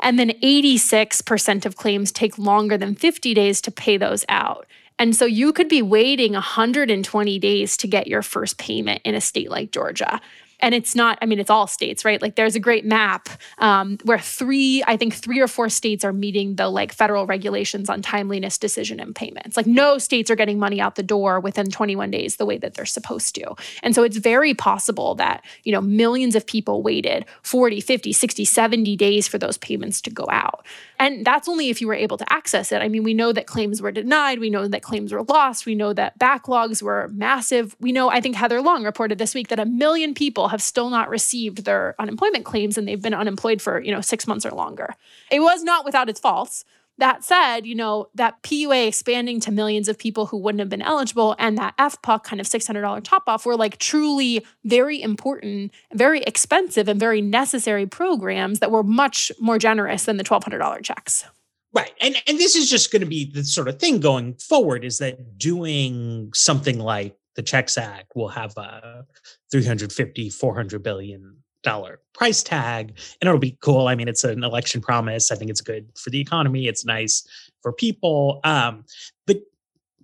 And 0.00 0.18
then 0.18 0.30
86% 0.42 1.66
of 1.66 1.76
claims 1.76 2.10
take 2.10 2.38
longer 2.38 2.76
than 2.76 2.94
50 2.94 3.34
days 3.34 3.60
to 3.62 3.70
pay 3.70 3.96
those 3.96 4.24
out. 4.28 4.66
And 4.98 5.16
so 5.16 5.24
you 5.24 5.52
could 5.52 5.68
be 5.68 5.82
waiting 5.82 6.32
120 6.32 7.38
days 7.38 7.76
to 7.78 7.86
get 7.86 8.06
your 8.06 8.22
first 8.22 8.58
payment 8.58 9.00
in 9.04 9.14
a 9.14 9.20
state 9.20 9.50
like 9.50 9.72
Georgia 9.72 10.20
and 10.62 10.74
it's 10.74 10.94
not 10.94 11.18
i 11.22 11.26
mean 11.26 11.38
it's 11.38 11.50
all 11.50 11.66
states 11.66 12.04
right? 12.04 12.20
Like 12.22 12.34
there's 12.36 12.54
a 12.54 12.60
great 12.60 12.84
map 12.84 13.28
um, 13.58 13.98
where 14.04 14.18
three 14.18 14.82
i 14.86 14.96
think 14.96 15.14
three 15.14 15.40
or 15.40 15.48
four 15.48 15.68
states 15.68 16.04
are 16.04 16.12
meeting 16.12 16.56
the 16.56 16.68
like 16.68 16.92
federal 16.92 17.26
regulations 17.26 17.88
on 17.88 18.02
timeliness 18.02 18.58
decision 18.58 19.00
and 19.00 19.14
payments. 19.14 19.56
Like 19.56 19.66
no 19.66 19.98
states 19.98 20.30
are 20.30 20.36
getting 20.36 20.58
money 20.58 20.80
out 20.80 20.96
the 20.96 21.02
door 21.02 21.40
within 21.40 21.70
21 21.70 22.10
days 22.10 22.36
the 22.36 22.46
way 22.46 22.58
that 22.58 22.74
they're 22.74 22.86
supposed 22.86 23.34
to. 23.36 23.54
And 23.82 23.94
so 23.94 24.02
it's 24.02 24.16
very 24.16 24.54
possible 24.54 25.14
that 25.16 25.44
you 25.64 25.72
know 25.72 25.80
millions 25.80 26.34
of 26.34 26.46
people 26.46 26.82
waited 26.82 27.26
40 27.42 27.80
50 27.80 28.12
60 28.12 28.44
70 28.44 28.96
days 28.96 29.28
for 29.28 29.38
those 29.38 29.58
payments 29.58 30.00
to 30.02 30.10
go 30.10 30.26
out. 30.30 30.66
And 30.98 31.24
that's 31.24 31.48
only 31.48 31.70
if 31.70 31.80
you 31.80 31.86
were 31.86 31.94
able 31.94 32.18
to 32.18 32.32
access 32.32 32.72
it. 32.72 32.82
I 32.82 32.88
mean 32.88 33.02
we 33.02 33.14
know 33.14 33.32
that 33.32 33.46
claims 33.46 33.80
were 33.80 33.92
denied. 33.92 34.38
We 34.38 34.50
know 34.50 34.66
that 34.68 34.82
claims 34.82 35.12
were 35.12 35.22
lost. 35.22 35.66
We 35.66 35.74
know 35.74 35.92
that 35.94 36.18
backlogs 36.18 36.82
were 36.82 37.08
massive. 37.12 37.76
We 37.80 37.92
know 37.92 38.10
i 38.10 38.20
think 38.20 38.36
heather 38.36 38.60
long 38.60 38.84
reported 38.84 39.18
this 39.18 39.34
week 39.34 39.48
that 39.48 39.58
a 39.58 39.66
million 39.66 40.14
people 40.14 40.48
have 40.50 40.62
still 40.62 40.90
not 40.90 41.08
received 41.08 41.64
their 41.64 41.94
unemployment 41.98 42.44
claims 42.44 42.76
and 42.76 42.86
they've 42.86 43.02
been 43.02 43.14
unemployed 43.14 43.62
for, 43.62 43.80
you 43.80 43.90
know, 43.90 44.00
6 44.00 44.26
months 44.26 44.44
or 44.44 44.50
longer. 44.50 44.94
It 45.30 45.40
was 45.40 45.62
not 45.62 45.84
without 45.84 46.08
its 46.08 46.20
faults. 46.20 46.64
That 46.98 47.24
said, 47.24 47.64
you 47.64 47.74
know, 47.74 48.10
that 48.14 48.42
PUA 48.42 48.88
expanding 48.88 49.40
to 49.40 49.50
millions 49.50 49.88
of 49.88 49.96
people 49.96 50.26
who 50.26 50.36
wouldn't 50.36 50.60
have 50.60 50.68
been 50.68 50.82
eligible 50.82 51.34
and 51.38 51.56
that 51.56 51.74
FPUC 51.78 52.24
kind 52.24 52.40
of 52.40 52.46
$600 52.46 53.02
top 53.02 53.22
off 53.26 53.46
were 53.46 53.56
like 53.56 53.78
truly 53.78 54.44
very 54.64 55.00
important, 55.00 55.72
very 55.94 56.20
expensive, 56.24 56.88
and 56.88 57.00
very 57.00 57.22
necessary 57.22 57.86
programs 57.86 58.58
that 58.58 58.70
were 58.70 58.82
much 58.82 59.32
more 59.40 59.58
generous 59.58 60.04
than 60.04 60.18
the 60.18 60.24
$1,200 60.24 60.82
checks. 60.82 61.24
Right. 61.72 61.92
And 62.02 62.16
and 62.26 62.36
this 62.36 62.54
is 62.54 62.68
just 62.68 62.92
going 62.92 63.00
to 63.00 63.06
be 63.06 63.24
the 63.24 63.44
sort 63.44 63.68
of 63.68 63.78
thing 63.78 64.00
going 64.00 64.34
forward 64.34 64.84
is 64.84 64.98
that 64.98 65.38
doing 65.38 66.30
something 66.34 66.78
like 66.80 67.16
the 67.36 67.42
Checks 67.42 67.78
Act 67.78 68.12
will 68.14 68.28
have 68.28 68.54
a 68.58 69.06
350, 69.50 70.30
400 70.30 70.82
billion 70.82 71.36
dollar 71.62 72.00
price 72.14 72.42
tag 72.42 72.88
and 73.20 73.28
it'll 73.28 73.38
be 73.38 73.56
cool. 73.60 73.88
I 73.88 73.94
mean, 73.94 74.08
it's 74.08 74.24
an 74.24 74.44
election 74.44 74.80
promise. 74.80 75.30
I 75.30 75.36
think 75.36 75.50
it's 75.50 75.60
good 75.60 75.88
for 75.94 76.10
the 76.10 76.20
economy. 76.20 76.66
It's 76.66 76.84
nice 76.84 77.26
for 77.62 77.72
people. 77.72 78.40
Um, 78.44 78.84
but 79.26 79.38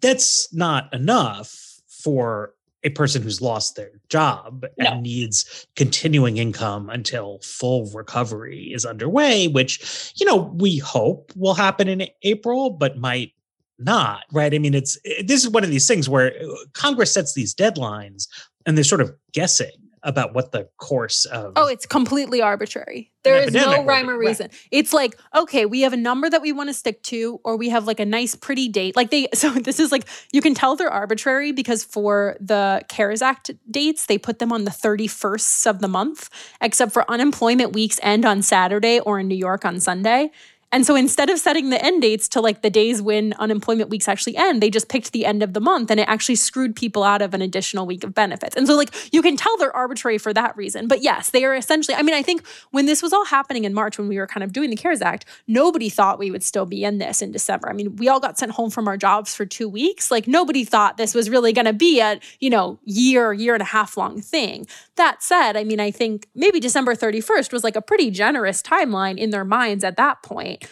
that's 0.01 0.53
not 0.53 0.93
enough 0.93 1.81
for 1.89 2.55
a 2.85 2.91
person 2.91 3.23
who's 3.23 3.41
lost 3.41 3.75
their 3.75 3.91
job 4.09 4.65
no. 4.79 4.91
and 4.91 5.03
needs 5.03 5.67
continuing 5.75 6.37
income 6.37 6.89
until 6.89 7.41
full 7.43 7.91
recovery 7.93 8.71
is 8.73 8.85
underway, 8.85 9.49
which, 9.49 10.13
you 10.17 10.25
know, 10.25 10.37
we 10.37 10.79
hope 10.79 11.33
will 11.35 11.55
happen 11.55 11.89
in 11.89 12.07
April, 12.23 12.71
but 12.71 12.97
might 12.97 13.33
not, 13.79 14.23
right? 14.33 14.55
I 14.55 14.59
mean, 14.59 14.73
it's 14.73 14.99
it, 15.05 15.27
this 15.27 15.43
is 15.43 15.51
one 15.51 15.65
of 15.65 15.71
these 15.71 15.89
things 15.89 16.09
where 16.09 16.33
uh, 16.41 16.55
Congress 16.75 17.13
sets 17.13 17.35
these 17.35 17.55
deadlines 17.55 18.29
and 18.67 18.77
they're 18.77 18.85
sort 18.85 19.01
of 19.01 19.14
guessing 19.33 19.71
about 20.07 20.35
what 20.35 20.53
the 20.53 20.69
course 20.79 21.25
of 21.25 21.53
Oh, 21.57 21.67
it's 21.67 21.85
completely 21.85 22.41
arbitrary. 22.41 23.11
There 23.25 23.43
is 23.43 23.53
no 23.53 23.83
rhyme 23.85 24.09
or 24.09 24.12
be, 24.12 24.27
right. 24.27 24.29
reason. 24.29 24.51
It's 24.71 24.93
like, 24.93 25.19
okay, 25.35 25.67
we 25.67 25.81
have 25.81 25.93
a 25.93 25.97
number 25.97 26.31
that 26.31 26.41
we 26.41 26.53
want 26.53 26.69
to 26.69 26.75
stick 26.75 27.03
to, 27.05 27.41
or 27.45 27.57
we 27.57 27.71
have 27.71 27.89
like 27.89 27.99
a 27.99 28.05
nice, 28.05 28.37
pretty 28.37 28.69
date. 28.69 28.95
Like 28.95 29.11
they, 29.11 29.27
so 29.35 29.51
this 29.51 29.81
is 29.81 29.91
like, 29.91 30.07
you 30.33 30.41
can 30.41 30.55
tell 30.55 30.77
they're 30.77 30.89
arbitrary 30.89 31.51
because 31.51 31.83
for 31.83 32.37
the 32.41 32.83
CARES 32.89 33.21
Act 33.21 33.51
dates, 33.69 34.07
they 34.07 34.17
put 34.17 34.39
them 34.39 34.53
on 34.53 34.64
the 34.64 34.71
31st 34.71 35.67
of 35.67 35.81
the 35.81 35.89
month, 35.89 36.31
except 36.61 36.93
for 36.93 37.11
unemployment 37.11 37.73
weeks 37.73 37.99
end 38.03 38.25
on 38.25 38.43
Saturday 38.43 39.01
or 39.01 39.19
in 39.19 39.27
New 39.27 39.35
York 39.35 39.64
on 39.64 39.81
Sunday. 39.81 40.31
And 40.77 40.85
so 40.85 40.95
instead 40.95 41.31
of 41.31 41.39
setting 41.39 41.70
the 41.70 41.83
end 41.83 42.03
dates 42.03 42.29
to 42.29 42.43
like 42.43 42.61
the 42.61 42.68
days 42.68 43.01
when 43.01 43.33
unemployment 43.39 43.89
weeks 43.89 44.09
actually 44.09 44.37
end, 44.37 44.62
they 44.62 44.68
just 44.68 44.91
picked 44.91 45.12
the 45.12 45.24
end 45.24 45.43
of 45.43 45.55
the 45.55 45.61
month 45.61 45.91
and 45.91 45.99
it 45.99 46.07
actually 46.07 46.35
screwed 46.35 46.77
people 46.77 47.03
out 47.03 47.22
of 47.22 47.33
an 47.33 47.41
additional 47.41 47.87
week 47.87 48.05
of 48.05 48.12
benefits. 48.12 48.55
And 48.55 48.66
so, 48.66 48.77
like, 48.77 48.95
you 49.11 49.22
can 49.22 49.39
tell 49.39 49.57
they're 49.57 49.74
arbitrary 49.74 50.18
for 50.18 50.35
that 50.35 50.55
reason. 50.55 50.87
But 50.87 51.03
yes, 51.03 51.31
they 51.31 51.47
are 51.47 51.55
essentially, 51.55 51.95
I 51.95 52.03
mean, 52.03 52.14
I 52.14 52.20
think 52.20 52.47
when 52.72 52.85
this 52.85 53.03
was 53.03 53.14
all 53.14 53.24
happening 53.24 53.64
in 53.64 53.72
March, 53.72 53.97
when 53.97 54.07
we 54.07 54.18
were 54.18 54.27
kind 54.27 54.45
of 54.45 54.53
doing 54.53 54.68
the 54.68 54.77
CARES 54.77 55.01
Act, 55.01 55.24
nobody 55.47 55.89
thought 55.89 56.18
we 56.18 56.31
would 56.31 56.43
still 56.43 56.66
be 56.66 56.85
in 56.85 56.99
this 56.99 57.22
in 57.22 57.33
December. 57.33 57.70
I 57.70 57.72
mean, 57.72 57.97
we 57.97 58.09
all 58.09 58.20
got 58.20 58.39
sent 58.39 58.53
home 58.53 58.68
from 58.68 58.87
our 58.87 58.99
jobs 58.99 59.35
for 59.35 59.47
two 59.47 59.70
weeks. 59.70 60.11
Like, 60.11 60.29
nobody 60.29 60.62
thought 60.62 60.99
this 60.99 61.14
was 61.14 61.31
really 61.31 61.55
going 61.55 61.64
to 61.64 61.72
be 61.72 62.01
a, 62.01 62.20
you 62.39 62.51
know, 62.51 62.79
year, 62.85 63.33
year 63.33 63.55
and 63.55 63.62
a 63.62 63.66
half 63.66 63.97
long 63.97 64.20
thing. 64.20 64.66
That 64.97 65.22
said, 65.22 65.57
I 65.57 65.64
mean, 65.64 65.81
I 65.81 65.91
think 65.91 66.29
maybe 66.35 66.61
December 66.61 66.95
31st 66.95 67.51
was 67.51 67.64
like 67.64 67.77
a 67.77 67.83
pretty 67.83 68.11
generous 68.11 68.61
timeline 68.61 69.16
in 69.16 69.31
their 69.31 69.45
minds 69.45 69.83
at 69.83 69.97
that 69.97 70.22
point 70.22 70.66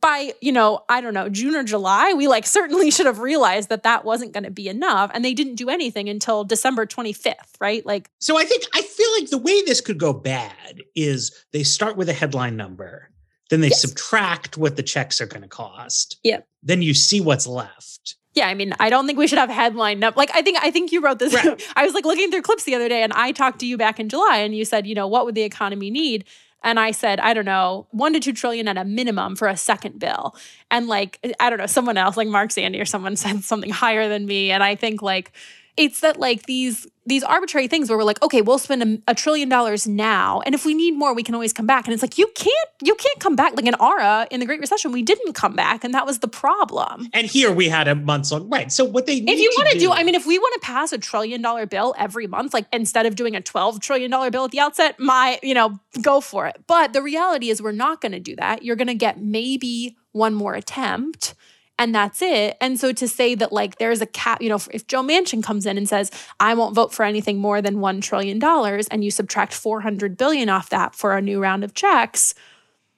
by 0.00 0.32
you 0.42 0.52
know 0.52 0.80
i 0.88 1.00
don't 1.00 1.14
know 1.14 1.28
june 1.28 1.54
or 1.54 1.62
july 1.62 2.12
we 2.12 2.26
like 2.28 2.44
certainly 2.46 2.90
should 2.96 3.06
have 3.06 3.18
realized 3.20 3.68
that 3.68 3.82
that 3.84 4.04
wasn't 4.04 4.32
going 4.32 4.44
to 4.44 4.50
be 4.50 4.68
enough 4.68 5.10
and 5.14 5.24
they 5.24 5.32
didn't 5.32 5.54
do 5.54 5.70
anything 5.70 6.08
until 6.08 6.44
december 6.44 6.84
25th 6.84 7.34
right 7.60 7.86
like 7.86 8.10
So 8.20 8.36
I 8.38 8.44
think 8.44 8.64
I 8.74 8.82
feel 8.82 9.08
like 9.18 9.30
the 9.30 9.38
way 9.38 9.62
this 9.62 9.80
could 9.80 9.98
go 9.98 10.12
bad 10.12 10.82
is 10.94 11.32
they 11.52 11.62
start 11.62 11.96
with 11.96 12.08
a 12.08 12.12
headline 12.12 12.56
number, 12.56 13.10
then 13.48 13.60
they 13.60 13.68
Yes. 13.68 13.80
subtract 13.80 14.58
what 14.58 14.76
the 14.76 14.82
checks 14.82 15.20
are 15.20 15.26
going 15.26 15.42
to 15.42 15.48
cost. 15.48 16.18
Yep. 16.24 16.46
Then 16.62 16.82
you 16.82 16.92
see 16.92 17.20
what's 17.20 17.46
left. 17.46 18.16
yeah 18.34 18.48
i 18.48 18.54
mean 18.54 18.74
i 18.80 18.90
don't 18.90 19.06
think 19.06 19.18
we 19.18 19.26
should 19.26 19.38
have 19.38 19.48
headline 19.48 19.98
num- 20.00 20.12
like 20.16 20.30
i 20.34 20.42
think 20.42 20.58
i 20.62 20.70
think 20.70 20.92
you 20.92 21.00
wrote 21.00 21.18
this 21.20 21.32
Right. 21.38 21.62
i 21.76 21.84
was 21.86 21.94
like 21.94 22.04
looking 22.04 22.30
through 22.30 22.42
clips 22.42 22.64
the 22.64 22.74
other 22.74 22.88
day 22.88 23.02
and 23.02 23.12
i 23.14 23.32
talked 23.32 23.60
to 23.60 23.66
you 23.66 23.78
back 23.78 23.98
in 23.98 24.08
july 24.10 24.38
and 24.38 24.54
you 24.54 24.64
said 24.66 24.86
you 24.86 24.94
know 24.94 25.06
what 25.08 25.24
would 25.24 25.34
the 25.34 25.42
economy 25.42 25.90
need 25.90 26.24
and 26.66 26.80
I 26.80 26.90
said, 26.90 27.20
I 27.20 27.32
don't 27.32 27.44
know, 27.44 27.86
one 27.92 28.12
to 28.14 28.20
two 28.20 28.32
trillion 28.32 28.66
at 28.66 28.76
a 28.76 28.84
minimum 28.84 29.36
for 29.36 29.46
a 29.46 29.56
second 29.56 30.00
bill. 30.00 30.34
And 30.68 30.88
like, 30.88 31.24
I 31.38 31.48
don't 31.48 31.60
know, 31.60 31.66
someone 31.66 31.96
else, 31.96 32.16
like 32.16 32.26
Mark 32.26 32.50
Zandi 32.50 32.80
or 32.80 32.84
someone 32.84 33.14
said 33.14 33.44
something 33.44 33.70
higher 33.70 34.08
than 34.08 34.26
me. 34.26 34.50
And 34.50 34.64
I 34.64 34.74
think 34.74 35.00
like 35.00 35.30
it's 35.76 36.00
that 36.00 36.18
like 36.18 36.44
these 36.44 36.86
these 37.08 37.22
arbitrary 37.22 37.68
things 37.68 37.88
where 37.88 37.96
we're 37.96 38.04
like, 38.04 38.20
okay, 38.20 38.42
we'll 38.42 38.58
spend 38.58 38.82
a, 38.82 39.12
a 39.12 39.14
trillion 39.14 39.48
dollars 39.48 39.86
now, 39.86 40.40
and 40.40 40.54
if 40.54 40.64
we 40.64 40.74
need 40.74 40.92
more, 40.92 41.14
we 41.14 41.22
can 41.22 41.34
always 41.34 41.52
come 41.52 41.66
back. 41.66 41.86
And 41.86 41.94
it's 41.94 42.02
like 42.02 42.18
you 42.18 42.26
can't 42.34 42.68
you 42.82 42.94
can't 42.94 43.20
come 43.20 43.36
back. 43.36 43.54
Like 43.56 43.66
in 43.66 43.74
ARRA 43.74 44.26
in 44.30 44.40
the 44.40 44.46
Great 44.46 44.60
Recession, 44.60 44.92
we 44.92 45.02
didn't 45.02 45.34
come 45.34 45.54
back, 45.54 45.84
and 45.84 45.94
that 45.94 46.06
was 46.06 46.20
the 46.20 46.28
problem. 46.28 47.08
And 47.12 47.26
here 47.26 47.52
we 47.52 47.68
had 47.68 47.88
a 47.88 47.94
months 47.94 48.32
long 48.32 48.48
right. 48.48 48.72
So 48.72 48.84
what 48.84 49.06
they 49.06 49.20
need 49.20 49.34
If 49.34 49.40
you 49.40 49.52
want 49.56 49.70
to 49.70 49.78
do, 49.78 49.92
I 49.92 50.02
mean, 50.02 50.14
if 50.14 50.26
we 50.26 50.38
want 50.38 50.54
to 50.54 50.66
pass 50.66 50.92
a 50.92 50.98
trillion 50.98 51.42
dollar 51.42 51.66
bill 51.66 51.94
every 51.98 52.26
month, 52.26 52.54
like 52.54 52.66
instead 52.72 53.06
of 53.06 53.14
doing 53.14 53.36
a 53.36 53.40
twelve 53.40 53.80
trillion 53.80 54.10
dollar 54.10 54.30
bill 54.30 54.44
at 54.44 54.50
the 54.50 54.60
outset, 54.60 54.98
my 54.98 55.38
you 55.42 55.54
know, 55.54 55.78
go 56.00 56.20
for 56.20 56.46
it. 56.46 56.62
But 56.66 56.92
the 56.92 57.02
reality 57.02 57.50
is, 57.50 57.62
we're 57.62 57.72
not 57.72 58.00
going 58.00 58.12
to 58.12 58.20
do 58.20 58.34
that. 58.36 58.62
You're 58.62 58.76
going 58.76 58.88
to 58.88 58.94
get 58.94 59.20
maybe 59.20 59.96
one 60.12 60.34
more 60.34 60.54
attempt 60.54 61.34
and 61.78 61.94
that's 61.94 62.22
it. 62.22 62.56
And 62.60 62.80
so 62.80 62.92
to 62.92 63.06
say 63.06 63.34
that 63.34 63.52
like 63.52 63.78
there's 63.78 64.00
a 64.00 64.06
cap, 64.06 64.40
you 64.40 64.48
know, 64.48 64.58
if 64.72 64.86
Joe 64.86 65.02
Manchin 65.02 65.42
comes 65.42 65.66
in 65.66 65.76
and 65.76 65.88
says, 65.88 66.10
I 66.40 66.54
won't 66.54 66.74
vote 66.74 66.92
for 66.92 67.04
anything 67.04 67.38
more 67.38 67.60
than 67.60 67.76
$1 67.76 68.02
trillion, 68.02 68.42
and 68.42 69.04
you 69.04 69.10
subtract 69.10 69.52
400 69.52 70.16
billion 70.16 70.48
off 70.48 70.70
that 70.70 70.94
for 70.94 71.16
a 71.16 71.22
new 71.22 71.40
round 71.40 71.64
of 71.64 71.74
checks, 71.74 72.34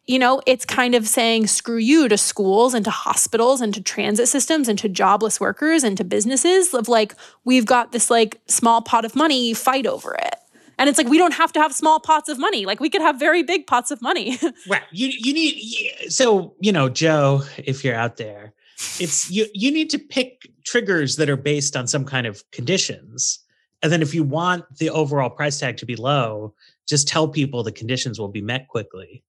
you 0.07 0.19
know, 0.19 0.41
it's 0.47 0.65
kind 0.65 0.95
of 0.95 1.07
saying 1.07 1.49
screw 1.49 1.77
you 1.77 2.09
to 2.09 2.17
schools 2.17 2.73
and 2.73 2.85
to 2.85 2.91
hospitals 2.91 3.61
and 3.61 3.75
to 3.75 3.83
transit 3.83 4.29
systems 4.29 4.67
and 4.67 4.79
to 4.79 4.89
jobless 4.89 5.39
workers 5.39 5.85
and 5.85 5.97
to 5.99 6.05
businesses 6.05 6.73
of 6.73 6.89
like, 6.89 7.15
we've 7.45 7.67
got 7.67 7.93
this 7.93 8.11
like 8.11 8.41
small 8.47 8.81
pot 8.81 9.05
of 9.05 9.15
money, 9.15 9.53
fight 9.53 9.87
over 9.87 10.15
it. 10.15 10.35
And 10.79 10.89
it's 10.89 10.97
like 10.97 11.09
we 11.09 11.19
don't 11.19 11.35
have 11.35 11.53
to 11.53 11.61
have 11.61 11.75
small 11.75 11.99
pots 11.99 12.29
of 12.29 12.39
money. 12.39 12.65
Like 12.65 12.81
we 12.81 12.89
could 12.89 13.03
have 13.03 13.19
very 13.19 13.43
big 13.43 13.67
pots 13.67 13.91
of 13.91 14.01
money. 14.01 14.39
right. 14.69 14.83
You 14.93 15.09
you 15.09 15.35
need 15.35 16.09
so 16.09 16.55
you 16.61 16.71
know, 16.71 16.89
Joe, 16.89 17.43
if 17.59 17.85
you're 17.85 17.97
out 17.97 18.17
there, 18.17 18.53
it's 19.01 19.31
you 19.31 19.47
you 19.55 19.71
need 19.71 19.91
to 19.91 19.99
pick 19.99 20.49
triggers 20.65 21.17
that 21.17 21.29
are 21.29 21.37
based 21.37 21.77
on 21.77 21.87
some 21.87 22.05
kind 22.05 22.27
of 22.27 22.43
conditions. 22.53 23.41
And 23.83 23.93
then 23.93 24.03
if 24.03 24.15
you 24.15 24.25
want 24.25 24.65
the 24.79 24.91
overall 24.91 25.31
price 25.31 25.59
tag 25.59 25.77
to 25.79 25.87
be 25.87 25.97
low, 25.97 26.55
just 26.89 27.07
tell 27.07 27.29
people 27.29 27.63
the 27.63 27.73
conditions 27.73 28.19
will 28.19 28.29
be 28.29 28.43
met 28.43 28.67
quickly. 28.69 29.23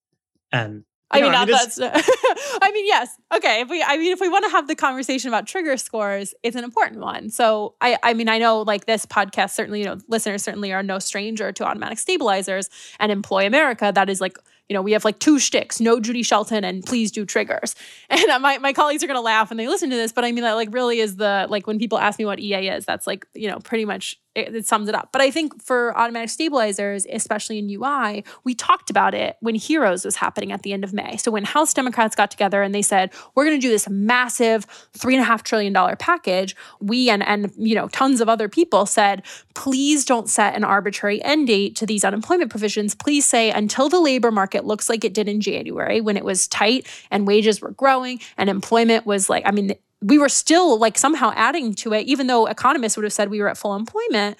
And 0.51 0.83
I 1.11 1.21
mean, 1.21 1.31
know, 1.31 1.39
not 1.39 1.49
it's- 1.49 1.75
that's. 1.75 2.09
I 2.61 2.71
mean, 2.71 2.85
yes. 2.85 3.15
Okay. 3.33 3.61
If 3.61 3.69
we, 3.69 3.81
I 3.81 3.97
mean, 3.97 4.11
if 4.11 4.19
we 4.19 4.27
want 4.27 4.45
to 4.45 4.51
have 4.51 4.67
the 4.67 4.75
conversation 4.75 5.27
about 5.27 5.47
trigger 5.47 5.77
scores, 5.77 6.33
it's 6.43 6.55
an 6.55 6.63
important 6.63 7.01
one. 7.01 7.29
So, 7.29 7.75
I, 7.81 7.97
I 8.03 8.13
mean, 8.13 8.29
I 8.29 8.37
know 8.37 8.61
like 8.61 8.85
this 8.85 9.05
podcast 9.05 9.51
certainly, 9.51 9.79
you 9.79 9.85
know, 9.85 9.97
listeners 10.07 10.43
certainly 10.43 10.71
are 10.71 10.83
no 10.83 10.99
stranger 10.99 11.51
to 11.51 11.65
automatic 11.65 11.97
stabilizers 11.97 12.69
and 12.99 13.11
Employ 13.11 13.45
America. 13.47 13.91
That 13.93 14.09
is 14.09 14.21
like, 14.21 14.37
you 14.69 14.75
know, 14.75 14.81
we 14.81 14.91
have 14.93 15.03
like 15.03 15.19
two 15.19 15.39
shticks: 15.39 15.79
no 15.79 15.99
Judy 15.99 16.23
Shelton 16.23 16.63
and 16.63 16.85
please 16.85 17.11
do 17.11 17.25
triggers. 17.25 17.75
And 18.11 18.29
uh, 18.29 18.39
my 18.39 18.57
my 18.57 18.73
colleagues 18.73 19.03
are 19.03 19.07
gonna 19.07 19.21
laugh 19.21 19.49
when 19.49 19.57
they 19.57 19.67
listen 19.67 19.89
to 19.89 19.95
this, 19.95 20.11
but 20.11 20.23
I 20.23 20.31
mean, 20.31 20.43
that 20.43 20.53
like 20.53 20.69
really 20.71 20.99
is 20.99 21.17
the 21.17 21.47
like 21.49 21.67
when 21.67 21.79
people 21.79 21.97
ask 21.97 22.17
me 22.17 22.25
what 22.25 22.39
EA 22.39 22.69
is, 22.69 22.85
that's 22.85 23.05
like 23.07 23.25
you 23.33 23.49
know 23.49 23.59
pretty 23.59 23.85
much 23.85 24.19
it, 24.39 24.55
it 24.55 24.65
sums 24.65 24.89
it 24.89 24.95
up. 24.95 25.09
But 25.11 25.21
I 25.21 25.31
think 25.31 25.61
for 25.61 25.97
automatic 25.97 26.29
stabilizers, 26.29 27.05
especially 27.09 27.59
in 27.59 27.69
UI, 27.69 28.23
we 28.43 28.55
talked 28.55 28.89
about 28.89 29.13
it 29.13 29.37
when 29.41 29.55
Heroes 29.55 30.05
was 30.05 30.15
happening 30.15 30.51
at 30.51 30.63
the 30.63 30.73
end 30.73 30.83
of 30.83 30.93
May. 30.93 31.17
So 31.17 31.31
when 31.31 31.43
House 31.43 31.73
Democrats 31.73 32.15
got 32.15 32.31
together 32.31 32.61
and 32.61 32.73
they 32.73 32.81
said, 32.81 33.11
we're 33.35 33.45
going 33.45 33.59
to 33.59 33.61
do 33.61 33.69
this 33.69 33.87
massive 33.89 34.65
three 34.93 35.15
and 35.15 35.21
a 35.21 35.25
half 35.25 35.43
trillion 35.43 35.73
dollar 35.73 35.95
package, 35.95 36.55
we 36.79 37.09
and 37.09 37.23
and 37.23 37.51
you 37.57 37.75
know 37.75 37.87
tons 37.89 38.21
of 38.21 38.29
other 38.29 38.49
people 38.49 38.85
said, 38.85 39.23
please 39.53 40.05
don't 40.05 40.29
set 40.29 40.55
an 40.55 40.63
arbitrary 40.63 41.23
end 41.23 41.47
date 41.47 41.75
to 41.75 41.85
these 41.85 42.03
unemployment 42.03 42.49
provisions. 42.49 42.95
Please 42.95 43.25
say 43.25 43.51
until 43.51 43.89
the 43.89 43.99
labor 43.99 44.31
market 44.31 44.65
looks 44.65 44.89
like 44.89 45.03
it 45.03 45.13
did 45.13 45.27
in 45.27 45.41
January 45.41 46.01
when 46.01 46.17
it 46.17 46.25
was 46.25 46.47
tight 46.47 46.87
and 47.11 47.27
wages 47.27 47.61
were 47.61 47.71
growing 47.71 48.19
and 48.37 48.49
employment 48.49 49.05
was 49.05 49.29
like, 49.29 49.43
I 49.45 49.51
mean, 49.51 49.75
we 50.01 50.17
were 50.17 50.29
still 50.29 50.77
like 50.77 50.97
somehow 50.97 51.33
adding 51.35 51.73
to 51.75 51.93
it, 51.93 52.07
even 52.07 52.27
though 52.27 52.45
economists 52.45 52.95
would 52.97 53.03
have 53.03 53.13
said 53.13 53.29
we 53.29 53.41
were 53.41 53.49
at 53.49 53.57
full 53.57 53.75
employment. 53.75 54.37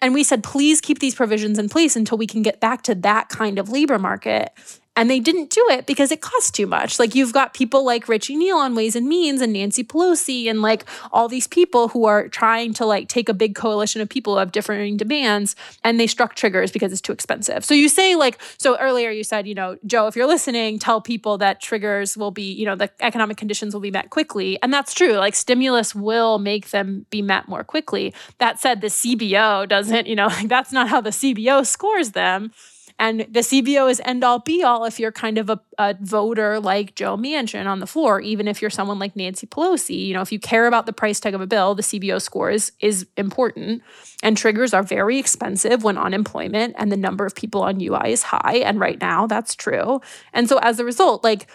And 0.00 0.12
we 0.12 0.24
said, 0.24 0.44
please 0.44 0.80
keep 0.80 0.98
these 0.98 1.14
provisions 1.14 1.58
in 1.58 1.68
place 1.68 1.96
until 1.96 2.18
we 2.18 2.26
can 2.26 2.42
get 2.42 2.60
back 2.60 2.82
to 2.82 2.94
that 2.96 3.28
kind 3.28 3.58
of 3.58 3.70
labor 3.70 3.98
market. 3.98 4.52
And 4.96 5.10
they 5.10 5.20
didn't 5.20 5.50
do 5.50 5.64
it 5.70 5.86
because 5.86 6.10
it 6.10 6.20
costs 6.22 6.50
too 6.50 6.66
much. 6.66 6.98
Like 6.98 7.14
you've 7.14 7.32
got 7.32 7.54
people 7.54 7.84
like 7.84 8.08
Richie 8.08 8.34
Neal 8.36 8.56
on 8.56 8.74
Ways 8.74 8.96
and 8.96 9.06
Means 9.06 9.42
and 9.42 9.52
Nancy 9.52 9.84
Pelosi 9.84 10.48
and 10.48 10.62
like 10.62 10.84
all 11.12 11.28
these 11.28 11.46
people 11.46 11.88
who 11.88 12.06
are 12.06 12.28
trying 12.28 12.72
to 12.74 12.86
like 12.86 13.08
take 13.08 13.28
a 13.28 13.34
big 13.34 13.54
coalition 13.54 14.00
of 14.00 14.08
people 14.08 14.34
who 14.34 14.38
have 14.38 14.52
differing 14.52 14.96
demands 14.96 15.54
and 15.84 16.00
they 16.00 16.06
struck 16.06 16.34
triggers 16.34 16.72
because 16.72 16.92
it's 16.92 17.00
too 17.00 17.12
expensive. 17.12 17.64
So 17.64 17.74
you 17.74 17.88
say 17.88 18.16
like, 18.16 18.38
so 18.58 18.78
earlier 18.78 19.10
you 19.10 19.22
said, 19.22 19.46
you 19.46 19.54
know, 19.54 19.76
Joe, 19.84 20.06
if 20.06 20.16
you're 20.16 20.26
listening, 20.26 20.78
tell 20.78 21.00
people 21.00 21.38
that 21.38 21.60
triggers 21.60 22.16
will 22.16 22.30
be, 22.30 22.52
you 22.52 22.64
know, 22.64 22.74
the 22.74 22.90
economic 23.00 23.36
conditions 23.36 23.74
will 23.74 23.82
be 23.82 23.90
met 23.90 24.10
quickly. 24.10 24.60
And 24.62 24.72
that's 24.72 24.94
true. 24.94 25.12
Like 25.14 25.34
stimulus 25.34 25.94
will 25.94 26.38
make 26.38 26.70
them 26.70 27.06
be 27.10 27.22
met 27.22 27.48
more 27.48 27.64
quickly. 27.64 28.14
That 28.38 28.58
said, 28.58 28.80
the 28.80 28.86
CBO 28.86 29.68
doesn't, 29.68 30.06
you 30.06 30.16
know, 30.16 30.28
like 30.28 30.48
that's 30.56 30.72
not 30.72 30.88
how 30.88 31.00
the 31.00 31.10
CBO 31.10 31.66
scores 31.66 32.12
them. 32.12 32.52
And 32.98 33.20
the 33.20 33.40
CBO 33.40 33.90
is 33.90 34.00
end 34.04 34.24
all 34.24 34.38
be 34.38 34.62
all 34.62 34.84
if 34.84 34.98
you're 34.98 35.12
kind 35.12 35.36
of 35.36 35.50
a, 35.50 35.60
a 35.78 35.94
voter 36.00 36.58
like 36.58 36.94
Joe 36.94 37.16
Manchin 37.16 37.66
on 37.66 37.80
the 37.80 37.86
floor, 37.86 38.20
even 38.20 38.48
if 38.48 38.62
you're 38.62 38.70
someone 38.70 38.98
like 38.98 39.14
Nancy 39.14 39.46
Pelosi. 39.46 40.06
You 40.06 40.14
know, 40.14 40.22
if 40.22 40.32
you 40.32 40.38
care 40.38 40.66
about 40.66 40.86
the 40.86 40.92
price 40.92 41.20
tag 41.20 41.34
of 41.34 41.40
a 41.40 41.46
bill, 41.46 41.74
the 41.74 41.82
CBO 41.82 42.20
score 42.20 42.50
is, 42.50 42.72
is 42.80 43.06
important. 43.16 43.82
And 44.22 44.36
triggers 44.36 44.72
are 44.72 44.82
very 44.82 45.18
expensive 45.18 45.84
when 45.84 45.98
unemployment 45.98 46.74
and 46.78 46.90
the 46.90 46.96
number 46.96 47.26
of 47.26 47.34
people 47.34 47.62
on 47.62 47.80
UI 47.80 48.12
is 48.12 48.22
high. 48.22 48.62
And 48.64 48.80
right 48.80 49.00
now, 49.00 49.26
that's 49.26 49.54
true. 49.54 50.00
And 50.32 50.48
so 50.48 50.58
as 50.58 50.80
a 50.80 50.84
result, 50.84 51.22
like, 51.22 51.48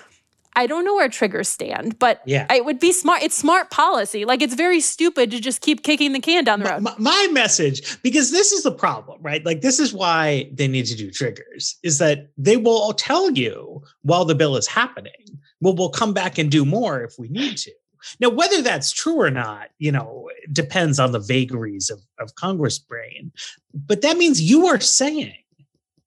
I 0.56 0.68
don't 0.68 0.84
know 0.86 0.96
where 0.96 1.08
triggers 1.10 1.48
stand, 1.50 1.98
but 2.00 2.22
Yeah. 2.26 2.52
it 2.54 2.66
would 2.66 2.80
be 2.80 2.92
smart. 2.92 3.24
It's 3.24 3.38
smart 3.38 3.70
policy. 3.72 4.26
Like 4.26 4.42
it's 4.42 4.54
very 4.56 4.82
stupid 4.82 5.32
to 5.32 5.40
just 5.40 5.62
keep 5.62 5.84
kicking 5.84 6.14
the 6.14 6.20
can 6.20 6.44
down 6.44 6.60
the 6.60 6.70
road. 6.70 6.82
my, 6.82 6.94
my 6.98 7.28
message 7.32 8.02
because 8.02 8.32
this 8.32 8.52
is 8.52 8.64
the 8.64 8.72
problem 8.72 9.20
right 9.22 9.46
like 9.46 9.62
this 9.62 9.80
is 9.80 9.94
why 9.94 10.50
they 10.54 10.68
need 10.68 10.86
to 10.86 10.96
do 10.96 11.10
triggers 11.12 11.78
is 11.84 11.98
that 12.00 12.30
they 12.38 12.58
will 12.58 12.92
tell 12.94 13.32
you 13.32 13.82
while 14.04 14.26
the 14.26 14.36
bill 14.36 14.56
is 14.58 14.68
happening 14.68 15.12
well 15.62 15.76
we'll 15.76 15.90
come 15.90 16.14
back 16.14 16.38
and 16.38 16.52
do 16.52 16.66
more 16.66 17.02
if 17.04 17.14
we 17.18 17.28
need 17.30 17.58
to 17.58 17.72
now 18.20 18.30
whether 18.30 18.62
that's 18.62 18.92
true 18.92 19.20
or 19.22 19.30
not 19.32 19.70
you 19.80 19.92
know 19.92 20.30
depends 20.52 21.00
on 21.00 21.12
the 21.12 21.20
vagaries 21.20 21.90
of, 21.90 22.00
of 22.20 22.36
congress 22.36 22.78
brain 22.80 23.32
but 23.74 24.02
that 24.02 24.18
means 24.18 24.42
you 24.42 24.68
are 24.68 24.80
saying 24.80 25.34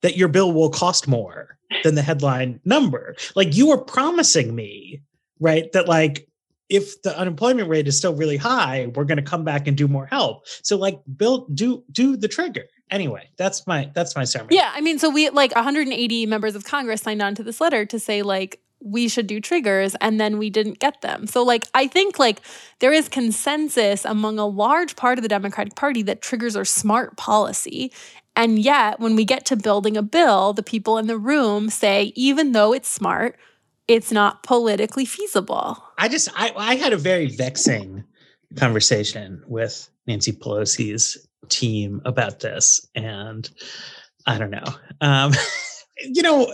that 0.05 0.16
your 0.16 0.28
bill 0.28 0.52
will 0.52 0.70
cost 0.70 1.09
more 1.09 1.59
than 1.82 1.96
the 1.96 2.02
headline 2.02 2.61
number 2.64 3.16
like 3.34 3.57
you 3.57 3.72
are 3.72 3.78
promising 3.78 4.55
me 4.55 5.02
right 5.40 5.72
that 5.72 5.88
like 5.88 6.28
if 6.68 7.02
the 7.02 7.16
unemployment 7.16 7.68
rate 7.68 7.86
is 7.86 7.96
still 7.96 8.14
really 8.14 8.36
high, 8.36 8.90
we're 8.94 9.05
going 9.05 9.18
to 9.18 9.22
come 9.22 9.44
back 9.44 9.66
and 9.66 9.76
do 9.76 9.86
more 9.86 10.07
help. 10.07 10.46
So 10.62 10.76
like 10.76 10.98
build 11.16 11.55
do 11.55 11.84
do 11.92 12.16
the 12.16 12.28
trigger. 12.28 12.64
Anyway, 12.90 13.28
that's 13.36 13.66
my 13.66 13.90
that's 13.94 14.16
my 14.16 14.24
sermon. 14.24 14.48
Yeah, 14.50 14.72
I 14.74 14.80
mean, 14.80 14.98
so 14.98 15.11
we 15.11 15.30
like 15.30 15.55
180 15.55 16.26
members 16.26 16.55
of 16.55 16.64
Congress 16.64 17.02
signed 17.02 17.22
on 17.22 17.34
to 17.36 17.42
this 17.42 17.61
letter 17.61 17.84
to 17.86 17.98
say 17.98 18.22
like 18.22 18.61
we 18.80 19.09
should 19.09 19.26
do 19.26 19.40
triggers 19.40 19.94
and 20.00 20.20
then 20.20 20.36
we 20.36 20.50
didn't 20.50 20.78
get 20.78 21.00
them. 21.00 21.26
So 21.26 21.42
like 21.42 21.66
I 21.74 21.86
think 21.86 22.18
like 22.18 22.40
there 22.80 22.92
is 22.92 23.09
consensus 23.09 24.05
among 24.05 24.38
a 24.38 24.46
large 24.46 24.96
part 24.96 25.18
of 25.18 25.22
the 25.22 25.28
Democratic 25.28 25.74
Party 25.74 26.02
that 26.02 26.22
triggers 26.22 26.57
are 26.57 26.64
smart 26.64 27.16
policy. 27.16 27.92
And 28.37 28.59
yet 28.59 29.01
when 29.01 29.16
we 29.16 29.24
get 29.24 29.45
to 29.47 29.57
building 29.57 29.97
a 29.97 30.03
bill, 30.03 30.53
the 30.53 30.62
people 30.62 30.99
in 30.99 31.07
the 31.07 31.18
room 31.18 31.70
say 31.70 32.12
even 32.16 32.53
though 32.53 32.72
it's 32.72 32.89
smart, 32.89 33.37
it's 33.87 34.11
not 34.11 34.43
politically 34.43 35.05
feasible. 35.05 35.82
I 35.99 36.09
just 36.09 36.28
I 36.35 36.53
I 36.57 36.76
had 36.76 36.93
a 36.93 36.99
very 36.99 37.26
vexing 37.26 38.05
conversation 38.57 39.43
with 39.47 39.89
Nancy 40.07 40.32
Pelosi's 40.32 41.28
team 41.49 42.01
about 42.05 42.41
this 42.41 42.87
and 42.95 43.49
I 44.26 44.39
don't 44.39 44.51
know. 44.51 44.64
Um 45.01 45.32
you 46.03 46.22
know, 46.22 46.47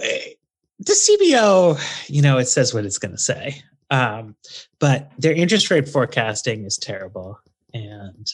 the 0.79 0.93
CBO, 0.93 1.81
you 2.09 2.23
know, 2.23 2.39
it 2.39 2.47
says 2.47 2.73
what 2.75 2.85
it's 2.85 2.99
going 2.99 3.13
to 3.13 3.19
say. 3.19 3.63
Um, 3.91 4.37
but 4.79 5.11
their 5.19 5.33
interest 5.33 5.71
rate 5.71 5.89
forecasting 5.89 6.65
is 6.65 6.79
terrible, 6.79 7.39
and 7.75 8.33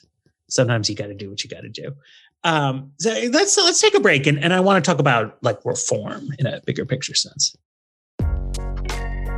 sometimes 0.48 0.88
you 0.88 0.96
got 0.96 1.06
to 1.06 1.14
do 1.14 1.30
what 1.30 1.42
you 1.42 1.50
got 1.50 1.62
to 1.62 1.68
do. 1.68 1.92
Um, 2.44 2.92
so 2.98 3.10
let's 3.32 3.56
let's 3.56 3.80
take 3.80 3.94
a 3.94 4.00
break, 4.00 4.26
and, 4.26 4.38
and 4.42 4.52
I 4.52 4.60
want 4.60 4.84
to 4.84 4.88
talk 4.88 5.00
about 5.00 5.36
like 5.42 5.58
reform 5.64 6.28
in 6.38 6.46
a 6.46 6.60
bigger 6.64 6.84
picture 6.84 7.14
sense. 7.14 7.56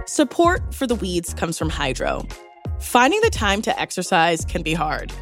Support 0.06 0.74
for 0.74 0.86
the 0.86 0.94
weeds 0.94 1.34
comes 1.34 1.58
from 1.58 1.68
Hydrow. 1.68 2.26
Finding 2.80 3.20
the 3.20 3.30
time 3.30 3.60
to 3.62 3.80
exercise 3.80 4.44
can 4.44 4.62
be 4.62 4.72
hard. 4.72 5.12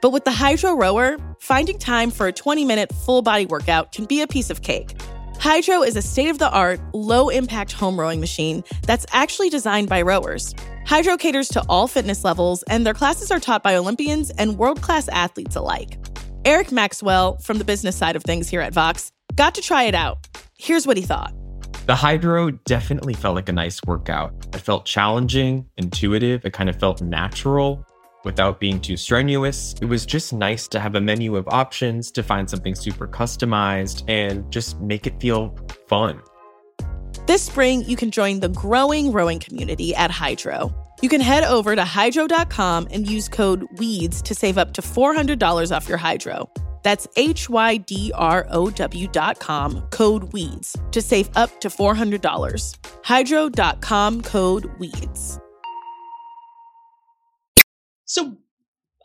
But 0.00 0.10
with 0.10 0.24
the 0.24 0.30
Hydrow 0.30 0.74
Rower, 0.74 1.18
finding 1.40 1.78
time 1.78 2.10
for 2.10 2.26
a 2.26 2.32
20 2.32 2.64
minute 2.64 2.92
full 2.92 3.22
body 3.22 3.46
workout 3.46 3.92
can 3.92 4.06
be 4.06 4.22
a 4.22 4.26
piece 4.26 4.50
of 4.50 4.62
cake. 4.62 4.94
Hydrow 5.38 5.82
is 5.82 5.96
a 5.96 6.02
state 6.02 6.28
of 6.28 6.38
the 6.38 6.50
art, 6.50 6.80
low 6.92 7.28
impact 7.30 7.72
home 7.72 7.98
rowing 7.98 8.20
machine 8.20 8.62
that's 8.86 9.06
actually 9.12 9.48
designed 9.48 9.88
by 9.88 10.02
rowers. 10.02 10.54
Hydrow 10.86 11.16
caters 11.16 11.48
to 11.48 11.62
all 11.68 11.86
fitness 11.86 12.24
levels, 12.24 12.62
and 12.64 12.84
their 12.84 12.94
classes 12.94 13.30
are 13.30 13.40
taught 13.40 13.62
by 13.62 13.74
Olympians 13.74 14.30
and 14.30 14.58
world 14.58 14.82
class 14.82 15.08
athletes 15.08 15.56
alike. 15.56 15.98
Eric 16.46 16.72
Maxwell, 16.72 17.36
from 17.38 17.58
the 17.58 17.64
business 17.64 17.94
side 17.94 18.16
of 18.16 18.24
things 18.24 18.48
here 18.48 18.62
at 18.62 18.72
Vox, 18.72 19.12
got 19.34 19.54
to 19.56 19.60
try 19.60 19.82
it 19.82 19.94
out. 19.94 20.26
Here's 20.58 20.86
what 20.86 20.96
he 20.96 21.02
thought. 21.02 21.34
The 21.84 21.94
Hydrow 21.94 22.52
definitely 22.64 23.12
felt 23.12 23.34
like 23.34 23.50
a 23.50 23.52
nice 23.52 23.78
workout. 23.86 24.32
It 24.54 24.60
felt 24.60 24.86
challenging, 24.86 25.66
intuitive, 25.76 26.46
it 26.46 26.54
kind 26.54 26.70
of 26.70 26.76
felt 26.76 27.02
natural 27.02 27.84
without 28.24 28.58
being 28.58 28.80
too 28.80 28.96
strenuous. 28.96 29.74
It 29.82 29.86
was 29.86 30.06
just 30.06 30.32
nice 30.32 30.66
to 30.68 30.80
have 30.80 30.94
a 30.94 31.00
menu 31.00 31.36
of 31.36 31.46
options 31.48 32.10
to 32.12 32.22
find 32.22 32.48
something 32.48 32.74
super 32.74 33.06
customized 33.06 34.02
and 34.08 34.50
just 34.50 34.80
make 34.80 35.06
it 35.06 35.20
feel 35.20 35.54
fun. 35.88 36.22
This 37.26 37.42
spring, 37.42 37.84
you 37.84 37.96
can 37.96 38.10
join 38.10 38.40
the 38.40 38.48
growing 38.48 39.12
rowing 39.12 39.40
community 39.40 39.94
at 39.94 40.10
Hydrow. 40.10 40.74
You 41.02 41.08
can 41.08 41.20
head 41.22 41.44
over 41.44 41.74
to 41.74 41.82
hydrow.com 41.82 42.88
and 42.90 43.08
use 43.08 43.28
code 43.28 43.66
WEEDS 43.76 44.22
to 44.22 44.34
save 44.34 44.58
up 44.58 44.74
to 44.74 44.82
$400 44.82 45.74
off 45.74 45.88
your 45.88 45.96
hydrow. 45.96 46.48
That's 46.82 47.06
H 47.16 47.48
Y 47.48 47.78
D 47.78 48.12
R 48.14 48.46
O 48.50 48.70
W 48.70 49.08
dot 49.08 49.38
com, 49.38 49.82
code 49.90 50.32
WEEDS, 50.32 50.76
to 50.92 51.02
save 51.02 51.28
up 51.36 51.60
to 51.60 51.68
$400. 51.68 52.20
Hydrow.com, 53.04 54.22
code 54.22 54.64
WEEDS. 54.78 55.40
So 58.04 58.36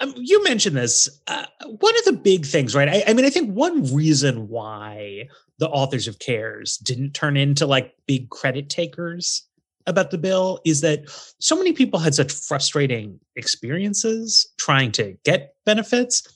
um, 0.02 0.14
you 0.18 0.44
mentioned 0.44 0.76
this. 0.76 1.10
Uh, 1.28 1.46
one 1.80 1.98
of 1.98 2.06
the 2.06 2.14
big 2.14 2.46
things, 2.46 2.76
right? 2.76 2.90
I, 2.90 3.04
I, 3.08 3.14
mean, 3.14 3.26
I 3.26 3.30
think 3.30 3.52
one 3.52 3.94
reason 3.94 4.48
why 4.50 5.28
the 5.60 5.70
authors 5.70 6.08
of 6.08 6.20
CARES 6.20 6.78
didn't 6.78 7.14
turn 7.14 7.38
into 7.38 7.66
like 7.66 7.94
big 8.08 8.30
credit 8.30 8.70
takers 8.70 9.45
about 9.88 10.12
the 10.12 10.18
bill 10.18 10.60
is 10.66 10.82
that 10.82 11.04
so 11.40 11.56
many 11.56 11.74
people 11.74 12.00
had 12.00 12.16
such 12.16 12.32
frustrating 12.32 13.20
experiences 13.36 14.52
trying 14.58 14.92
to 14.94 15.18
get 15.24 15.56
benefits. 15.66 16.28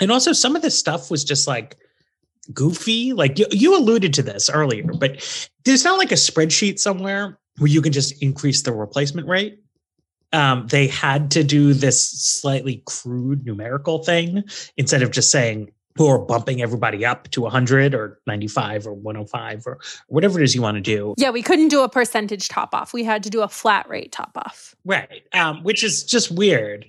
And 0.00 0.10
also, 0.10 0.32
some 0.32 0.56
of 0.56 0.62
this 0.62 0.78
stuff 0.78 1.10
was 1.10 1.24
just 1.24 1.46
like 1.46 1.76
goofy. 2.52 3.12
Like 3.12 3.38
you, 3.38 3.46
you 3.50 3.76
alluded 3.76 4.14
to 4.14 4.22
this 4.22 4.50
earlier, 4.50 4.84
but 4.84 5.48
there's 5.64 5.84
not 5.84 5.98
like 5.98 6.12
a 6.12 6.16
spreadsheet 6.16 6.78
somewhere 6.78 7.38
where 7.58 7.68
you 7.68 7.82
can 7.82 7.92
just 7.92 8.22
increase 8.22 8.62
the 8.62 8.72
replacement 8.72 9.28
rate 9.28 9.62
um, 10.32 10.66
they 10.68 10.86
had 10.86 11.30
to 11.32 11.44
do 11.44 11.74
this 11.74 12.08
slightly 12.08 12.82
crude 12.86 13.44
numerical 13.44 14.02
thing 14.02 14.44
instead 14.76 15.02
of 15.02 15.10
just 15.10 15.30
saying 15.30 15.70
who 15.96 16.06
are 16.06 16.18
bumping 16.18 16.62
everybody 16.62 17.04
up 17.04 17.28
to 17.30 17.42
100 17.42 17.94
or 17.94 18.18
95 18.26 18.86
or 18.86 18.94
105 18.94 19.66
or 19.66 19.78
whatever 20.08 20.40
it 20.40 20.44
is 20.44 20.54
you 20.54 20.62
want 20.62 20.76
to 20.76 20.80
do. 20.80 21.14
Yeah, 21.18 21.30
we 21.30 21.42
couldn't 21.42 21.68
do 21.68 21.82
a 21.82 21.88
percentage 21.88 22.48
top 22.48 22.74
off. 22.74 22.92
We 22.92 23.04
had 23.04 23.22
to 23.24 23.30
do 23.30 23.42
a 23.42 23.48
flat 23.48 23.88
rate 23.88 24.12
top 24.12 24.32
off. 24.36 24.74
Right. 24.84 25.22
Um, 25.32 25.62
which 25.62 25.84
is 25.84 26.04
just 26.04 26.30
weird. 26.30 26.86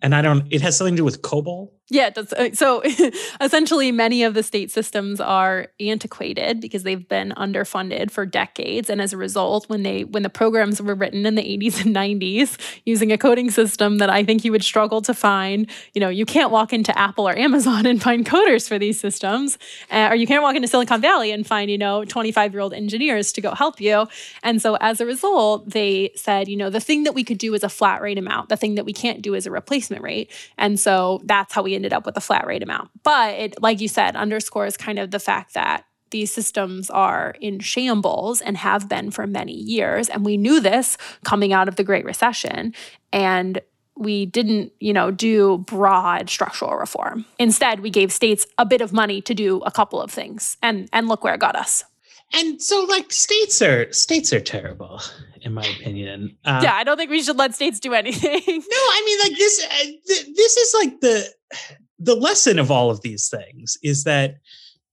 And 0.00 0.14
I 0.14 0.22
don't, 0.22 0.46
it 0.50 0.60
has 0.62 0.76
something 0.76 0.94
to 0.94 1.00
do 1.00 1.04
with 1.04 1.22
COBOL. 1.22 1.70
Yeah, 1.90 2.10
uh, 2.16 2.50
so 2.52 2.82
essentially, 3.40 3.92
many 3.92 4.22
of 4.22 4.34
the 4.34 4.42
state 4.42 4.70
systems 4.70 5.20
are 5.20 5.68
antiquated 5.80 6.60
because 6.60 6.82
they've 6.82 7.08
been 7.08 7.32
underfunded 7.38 8.10
for 8.10 8.26
decades, 8.26 8.90
and 8.90 9.00
as 9.00 9.14
a 9.14 9.16
result, 9.16 9.70
when 9.70 9.84
they 9.84 10.04
when 10.04 10.22
the 10.22 10.28
programs 10.28 10.82
were 10.82 10.94
written 10.94 11.24
in 11.24 11.34
the 11.34 11.42
80s 11.42 11.86
and 11.86 11.96
90s 11.96 12.58
using 12.84 13.10
a 13.10 13.16
coding 13.16 13.50
system 13.50 13.98
that 13.98 14.10
I 14.10 14.22
think 14.22 14.44
you 14.44 14.52
would 14.52 14.62
struggle 14.62 15.00
to 15.00 15.14
find, 15.14 15.66
you 15.94 16.00
know, 16.00 16.10
you 16.10 16.26
can't 16.26 16.50
walk 16.50 16.74
into 16.74 16.96
Apple 16.98 17.26
or 17.26 17.34
Amazon 17.34 17.86
and 17.90 18.02
find 18.02 18.26
coders 18.26 18.68
for 18.68 18.78
these 18.78 19.00
systems, 19.00 19.56
uh, 19.90 20.08
or 20.10 20.14
you 20.14 20.26
can't 20.26 20.42
walk 20.42 20.56
into 20.56 20.68
Silicon 20.68 21.00
Valley 21.00 21.32
and 21.32 21.46
find 21.46 21.70
you 21.70 21.78
know 21.78 22.04
25 22.04 22.52
year 22.52 22.60
old 22.60 22.74
engineers 22.74 23.32
to 23.32 23.40
go 23.40 23.54
help 23.54 23.80
you. 23.80 24.06
And 24.42 24.60
so 24.60 24.76
as 24.82 25.00
a 25.00 25.06
result, 25.06 25.70
they 25.70 26.10
said, 26.16 26.48
you 26.48 26.56
know, 26.56 26.68
the 26.68 26.80
thing 26.80 27.04
that 27.04 27.14
we 27.14 27.24
could 27.24 27.38
do 27.38 27.54
is 27.54 27.64
a 27.64 27.70
flat 27.70 28.02
rate 28.02 28.18
amount. 28.18 28.50
The 28.50 28.58
thing 28.58 28.74
that 28.74 28.84
we 28.84 28.92
can't 28.92 29.22
do 29.22 29.32
is 29.32 29.46
a 29.46 29.50
replacement 29.50 30.02
rate, 30.02 30.30
and 30.58 30.78
so 30.78 31.22
that's 31.24 31.54
how 31.54 31.62
we 31.62 31.77
ended 31.78 31.92
up 31.92 32.04
with 32.04 32.16
a 32.16 32.20
flat 32.20 32.46
rate 32.46 32.62
amount. 32.62 32.90
But 33.04 33.34
it, 33.34 33.62
like 33.62 33.80
you 33.80 33.88
said, 33.88 34.16
underscores 34.16 34.76
kind 34.76 34.98
of 34.98 35.12
the 35.12 35.20
fact 35.20 35.54
that 35.54 35.84
these 36.10 36.32
systems 36.32 36.90
are 36.90 37.34
in 37.40 37.60
shambles 37.60 38.40
and 38.40 38.56
have 38.56 38.88
been 38.88 39.10
for 39.10 39.26
many 39.26 39.52
years. 39.52 40.08
And 40.08 40.24
we 40.24 40.36
knew 40.36 40.60
this 40.60 40.96
coming 41.24 41.52
out 41.52 41.68
of 41.68 41.76
the 41.76 41.84
Great 41.84 42.04
Recession. 42.04 42.74
And 43.12 43.60
we 43.96 44.26
didn't, 44.26 44.72
you 44.80 44.92
know, 44.92 45.10
do 45.10 45.58
broad 45.58 46.30
structural 46.30 46.76
reform. 46.76 47.24
Instead, 47.38 47.80
we 47.80 47.90
gave 47.90 48.12
states 48.12 48.46
a 48.56 48.64
bit 48.64 48.80
of 48.80 48.92
money 48.92 49.20
to 49.22 49.34
do 49.34 49.58
a 49.60 49.70
couple 49.70 50.00
of 50.00 50.10
things. 50.10 50.56
And 50.62 50.88
and 50.92 51.08
look 51.08 51.24
where 51.24 51.34
it 51.34 51.40
got 51.40 51.56
us. 51.56 51.84
And 52.34 52.60
so 52.60 52.84
like 52.84 53.10
states 53.10 53.62
are 53.62 53.90
states 53.92 54.32
are 54.32 54.40
terrible 54.40 55.00
in 55.42 55.54
my 55.54 55.64
opinion. 55.64 56.36
Uh, 56.44 56.60
yeah, 56.62 56.74
I 56.74 56.84
don't 56.84 56.96
think 56.96 57.10
we 57.10 57.22
should 57.22 57.38
let 57.38 57.54
states 57.54 57.80
do 57.80 57.94
anything. 57.94 58.42
no, 58.46 58.52
I 58.54 59.02
mean 59.06 59.30
like 59.30 59.38
this 59.38 59.64
uh, 59.64 59.84
th- 59.84 60.36
this 60.36 60.56
is 60.56 60.74
like 60.74 61.00
the 61.00 61.28
the 61.98 62.14
lesson 62.14 62.58
of 62.58 62.70
all 62.70 62.90
of 62.90 63.00
these 63.02 63.28
things 63.28 63.76
is 63.82 64.04
that, 64.04 64.36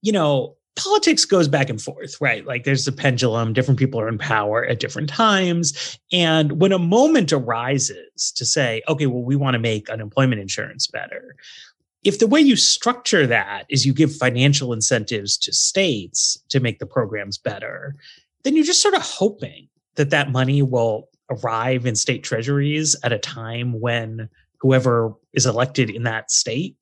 you 0.02 0.12
know, 0.12 0.56
politics 0.76 1.24
goes 1.24 1.48
back 1.48 1.70
and 1.70 1.82
forth, 1.82 2.20
right? 2.20 2.46
Like 2.46 2.64
there's 2.64 2.88
a 2.88 2.92
pendulum, 2.92 3.54
different 3.54 3.80
people 3.80 4.00
are 4.00 4.10
in 4.10 4.18
power 4.18 4.66
at 4.66 4.80
different 4.80 5.10
times. 5.10 5.98
And 6.12 6.60
when 6.60 6.72
a 6.72 6.80
moment 6.80 7.32
arises 7.32 8.34
to 8.36 8.46
say, 8.46 8.82
okay, 8.90 9.06
well, 9.06 9.24
we 9.24 9.36
want 9.36 9.54
to 9.54 9.60
make 9.60 9.90
unemployment 9.90 10.42
insurance 10.42 10.88
better, 10.88 11.36
if 12.06 12.20
the 12.20 12.28
way 12.28 12.40
you 12.40 12.56
structure 12.56 13.26
that 13.28 13.66
is 13.68 13.86
you 13.86 13.92
give 13.92 14.16
financial 14.16 14.72
incentives 14.72 15.38
to 15.40 15.52
states 15.52 16.42
to 16.50 16.60
make 16.60 16.78
the 16.78 16.86
programs 16.86 17.38
better, 17.38 17.96
then 18.44 18.56
you're 18.56 18.64
just 18.64 18.82
sort 18.82 18.94
of 18.94 19.02
hoping 19.02 19.68
that 19.96 20.12
that 20.12 20.32
money 20.32 20.62
will 20.62 21.10
arrive 21.32 21.86
in 21.86 21.96
state 21.96 22.24
treasuries 22.24 22.96
at 23.04 23.12
a 23.12 23.18
time 23.18 23.82
when 23.82 24.30
whoever 24.60 25.14
is 25.34 25.48
elected 25.48 25.90
in 25.90 26.04
that 26.04 26.30
state 26.30 26.78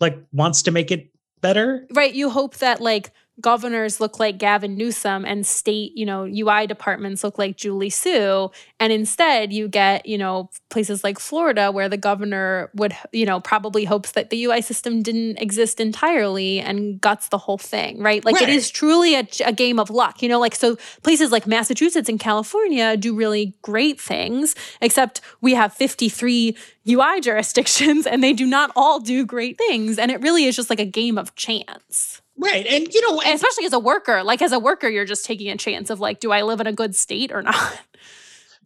like 0.00 0.16
wants 0.32 0.62
to 0.62 0.70
make 0.70 0.92
it 0.92 1.10
better. 1.40 1.84
Right. 1.92 2.14
You 2.14 2.30
hope 2.30 2.56
that 2.58 2.80
like 2.80 3.10
governors 3.40 4.00
look 4.00 4.18
like 4.18 4.38
Gavin 4.38 4.76
Newsom 4.76 5.24
and 5.24 5.46
state, 5.46 5.96
you 5.96 6.04
know, 6.04 6.24
UI 6.24 6.66
departments 6.66 7.22
look 7.22 7.38
like 7.38 7.56
Julie 7.56 7.90
Su. 7.90 8.50
And 8.80 8.92
instead 8.92 9.52
you 9.52 9.68
get, 9.68 10.06
you 10.06 10.18
know, 10.18 10.50
places 10.70 11.04
like 11.04 11.18
Florida 11.18 11.70
where 11.70 11.88
the 11.88 11.96
governor 11.96 12.70
would, 12.74 12.96
you 13.12 13.26
know, 13.26 13.40
probably 13.40 13.84
hopes 13.84 14.12
that 14.12 14.30
the 14.30 14.44
UI 14.44 14.60
system 14.60 15.02
didn't 15.02 15.36
exist 15.38 15.80
entirely 15.80 16.60
and 16.60 17.00
guts 17.00 17.28
the 17.28 17.38
whole 17.38 17.58
thing, 17.58 18.02
right? 18.02 18.24
Like 18.24 18.36
right. 18.36 18.48
it 18.48 18.54
is 18.54 18.70
truly 18.70 19.14
a, 19.14 19.26
a 19.44 19.52
game 19.52 19.78
of 19.78 19.90
luck, 19.90 20.20
you 20.22 20.28
know, 20.28 20.40
like 20.40 20.54
so 20.54 20.76
places 21.02 21.30
like 21.30 21.46
Massachusetts 21.46 22.08
and 22.08 22.18
California 22.18 22.96
do 22.96 23.14
really 23.14 23.54
great 23.62 24.00
things, 24.00 24.54
except 24.80 25.20
we 25.40 25.54
have 25.54 25.72
53 25.72 26.56
UI 26.88 27.20
jurisdictions 27.20 28.06
and 28.06 28.22
they 28.22 28.32
do 28.32 28.46
not 28.46 28.72
all 28.74 28.98
do 28.98 29.24
great 29.24 29.58
things. 29.58 29.98
And 29.98 30.10
it 30.10 30.20
really 30.20 30.44
is 30.44 30.56
just 30.56 30.70
like 30.70 30.80
a 30.80 30.86
game 30.86 31.18
of 31.18 31.34
chance. 31.34 32.20
Right. 32.38 32.66
And 32.66 32.92
you 32.92 33.10
know, 33.10 33.20
and 33.20 33.34
especially 33.34 33.66
as 33.66 33.72
a 33.72 33.78
worker, 33.78 34.22
like 34.22 34.40
as 34.42 34.52
a 34.52 34.58
worker, 34.58 34.88
you're 34.88 35.04
just 35.04 35.24
taking 35.24 35.48
a 35.50 35.56
chance 35.56 35.90
of 35.90 35.98
like, 35.98 36.20
do 36.20 36.30
I 36.30 36.42
live 36.42 36.60
in 36.60 36.66
a 36.66 36.72
good 36.72 36.94
state 36.94 37.32
or 37.32 37.42
not? 37.42 37.80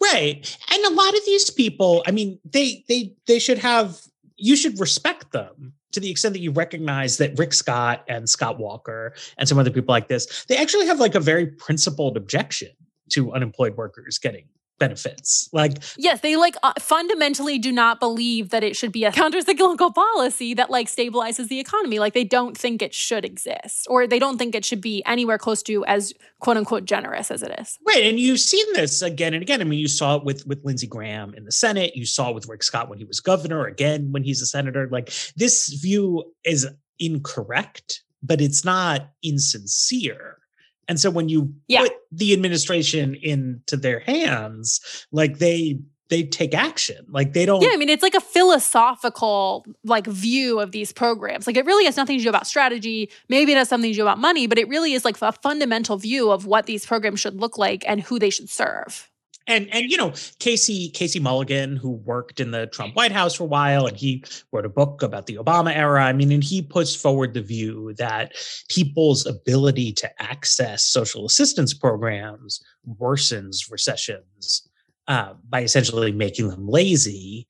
Right. 0.00 0.58
And 0.70 0.84
a 0.84 0.94
lot 0.94 1.16
of 1.16 1.24
these 1.24 1.48
people, 1.50 2.02
I 2.06 2.10
mean, 2.10 2.38
they 2.44 2.84
they 2.88 3.14
they 3.26 3.38
should 3.38 3.58
have 3.58 4.00
you 4.36 4.56
should 4.56 4.78
respect 4.78 5.32
them 5.32 5.72
to 5.92 6.00
the 6.00 6.10
extent 6.10 6.32
that 6.34 6.40
you 6.40 6.50
recognize 6.50 7.18
that 7.18 7.38
Rick 7.38 7.52
Scott 7.52 8.04
and 8.08 8.28
Scott 8.28 8.58
Walker 8.58 9.14
and 9.38 9.48
some 9.48 9.58
other 9.58 9.70
people 9.70 9.92
like 9.92 10.08
this, 10.08 10.44
they 10.46 10.56
actually 10.56 10.86
have 10.86 11.00
like 11.00 11.14
a 11.14 11.20
very 11.20 11.46
principled 11.46 12.16
objection 12.16 12.70
to 13.10 13.32
unemployed 13.32 13.76
workers 13.76 14.18
getting 14.18 14.46
benefits. 14.82 15.48
Like, 15.52 15.78
yes, 15.96 16.22
they 16.22 16.34
like 16.34 16.56
uh, 16.64 16.72
fundamentally 16.80 17.56
do 17.56 17.70
not 17.70 18.00
believe 18.00 18.50
that 18.50 18.64
it 18.64 18.74
should 18.74 18.90
be 18.90 19.04
a 19.04 19.12
countercyclical 19.22 19.94
policy 19.94 20.54
that 20.54 20.70
like 20.70 20.88
stabilizes 20.88 21.46
the 21.46 21.60
economy. 21.60 22.00
Like, 22.00 22.14
they 22.14 22.24
don't 22.24 22.58
think 22.58 22.82
it 22.82 22.92
should 22.92 23.24
exist, 23.24 23.86
or 23.88 24.08
they 24.08 24.18
don't 24.18 24.38
think 24.38 24.56
it 24.56 24.64
should 24.64 24.80
be 24.80 25.04
anywhere 25.06 25.38
close 25.38 25.62
to 25.64 25.84
as 25.84 26.12
quote 26.40 26.56
unquote 26.56 26.84
generous 26.84 27.30
as 27.30 27.44
it 27.44 27.54
is. 27.60 27.78
Right, 27.86 28.02
and 28.02 28.18
you've 28.18 28.40
seen 28.40 28.66
this 28.72 29.02
again 29.02 29.34
and 29.34 29.42
again. 29.42 29.60
I 29.60 29.64
mean, 29.64 29.78
you 29.78 29.88
saw 29.88 30.16
it 30.16 30.24
with 30.24 30.44
with 30.48 30.64
Lindsey 30.64 30.88
Graham 30.88 31.32
in 31.34 31.44
the 31.44 31.52
Senate. 31.52 31.94
You 31.94 32.04
saw 32.04 32.30
it 32.30 32.34
with 32.34 32.48
Rick 32.48 32.64
Scott 32.64 32.88
when 32.88 32.98
he 32.98 33.04
was 33.04 33.20
governor. 33.20 33.66
Again, 33.66 34.10
when 34.10 34.24
he's 34.24 34.42
a 34.42 34.46
senator. 34.46 34.88
Like, 34.90 35.12
this 35.36 35.68
view 35.68 36.24
is 36.44 36.66
incorrect, 36.98 38.02
but 38.20 38.40
it's 38.40 38.64
not 38.64 39.10
insincere 39.22 40.41
and 40.88 40.98
so 40.98 41.10
when 41.10 41.28
you 41.28 41.54
yeah. 41.68 41.82
put 41.82 41.92
the 42.10 42.32
administration 42.32 43.14
into 43.14 43.76
their 43.76 44.00
hands, 44.00 45.06
like 45.12 45.38
they 45.38 45.78
they 46.08 46.24
take 46.24 46.54
action. 46.54 47.06
Like 47.08 47.32
they 47.32 47.46
don't 47.46 47.62
Yeah, 47.62 47.70
I 47.72 47.76
mean 47.76 47.88
it's 47.88 48.02
like 48.02 48.14
a 48.14 48.20
philosophical 48.20 49.64
like 49.84 50.06
view 50.06 50.60
of 50.60 50.72
these 50.72 50.92
programs. 50.92 51.46
Like 51.46 51.56
it 51.56 51.64
really 51.64 51.86
has 51.86 51.96
nothing 51.96 52.18
to 52.18 52.22
do 52.22 52.28
about 52.28 52.46
strategy. 52.46 53.10
Maybe 53.28 53.52
it 53.52 53.56
has 53.56 53.68
something 53.68 53.90
to 53.90 53.96
do 53.96 54.02
about 54.02 54.18
money, 54.18 54.46
but 54.46 54.58
it 54.58 54.68
really 54.68 54.92
is 54.92 55.04
like 55.04 55.20
a 55.22 55.32
fundamental 55.32 55.96
view 55.96 56.30
of 56.30 56.44
what 56.44 56.66
these 56.66 56.84
programs 56.84 57.20
should 57.20 57.40
look 57.40 57.56
like 57.56 57.84
and 57.86 58.02
who 58.02 58.18
they 58.18 58.30
should 58.30 58.50
serve 58.50 59.10
and 59.46 59.68
and 59.72 59.90
you 59.90 59.96
know 59.96 60.12
Casey 60.38 60.90
Casey 60.90 61.20
Mulligan, 61.20 61.76
who 61.76 61.90
worked 61.90 62.40
in 62.40 62.50
the 62.50 62.66
Trump 62.66 62.96
White 62.96 63.12
House 63.12 63.34
for 63.34 63.44
a 63.44 63.46
while, 63.46 63.86
and 63.86 63.96
he 63.96 64.24
wrote 64.52 64.66
a 64.66 64.70
book 64.70 65.02
about 65.02 65.26
the 65.26 65.36
Obama 65.36 65.74
era. 65.74 66.04
I 66.04 66.12
mean, 66.12 66.32
and 66.32 66.44
he 66.44 66.62
puts 66.62 66.94
forward 66.94 67.34
the 67.34 67.42
view 67.42 67.94
that 67.98 68.32
people's 68.68 69.26
ability 69.26 69.92
to 69.94 70.22
access 70.22 70.84
social 70.84 71.26
assistance 71.26 71.74
programs 71.74 72.62
worsens 73.00 73.70
recessions 73.70 74.68
uh, 75.08 75.34
by 75.48 75.62
essentially 75.62 76.12
making 76.12 76.48
them 76.48 76.68
lazy. 76.68 77.46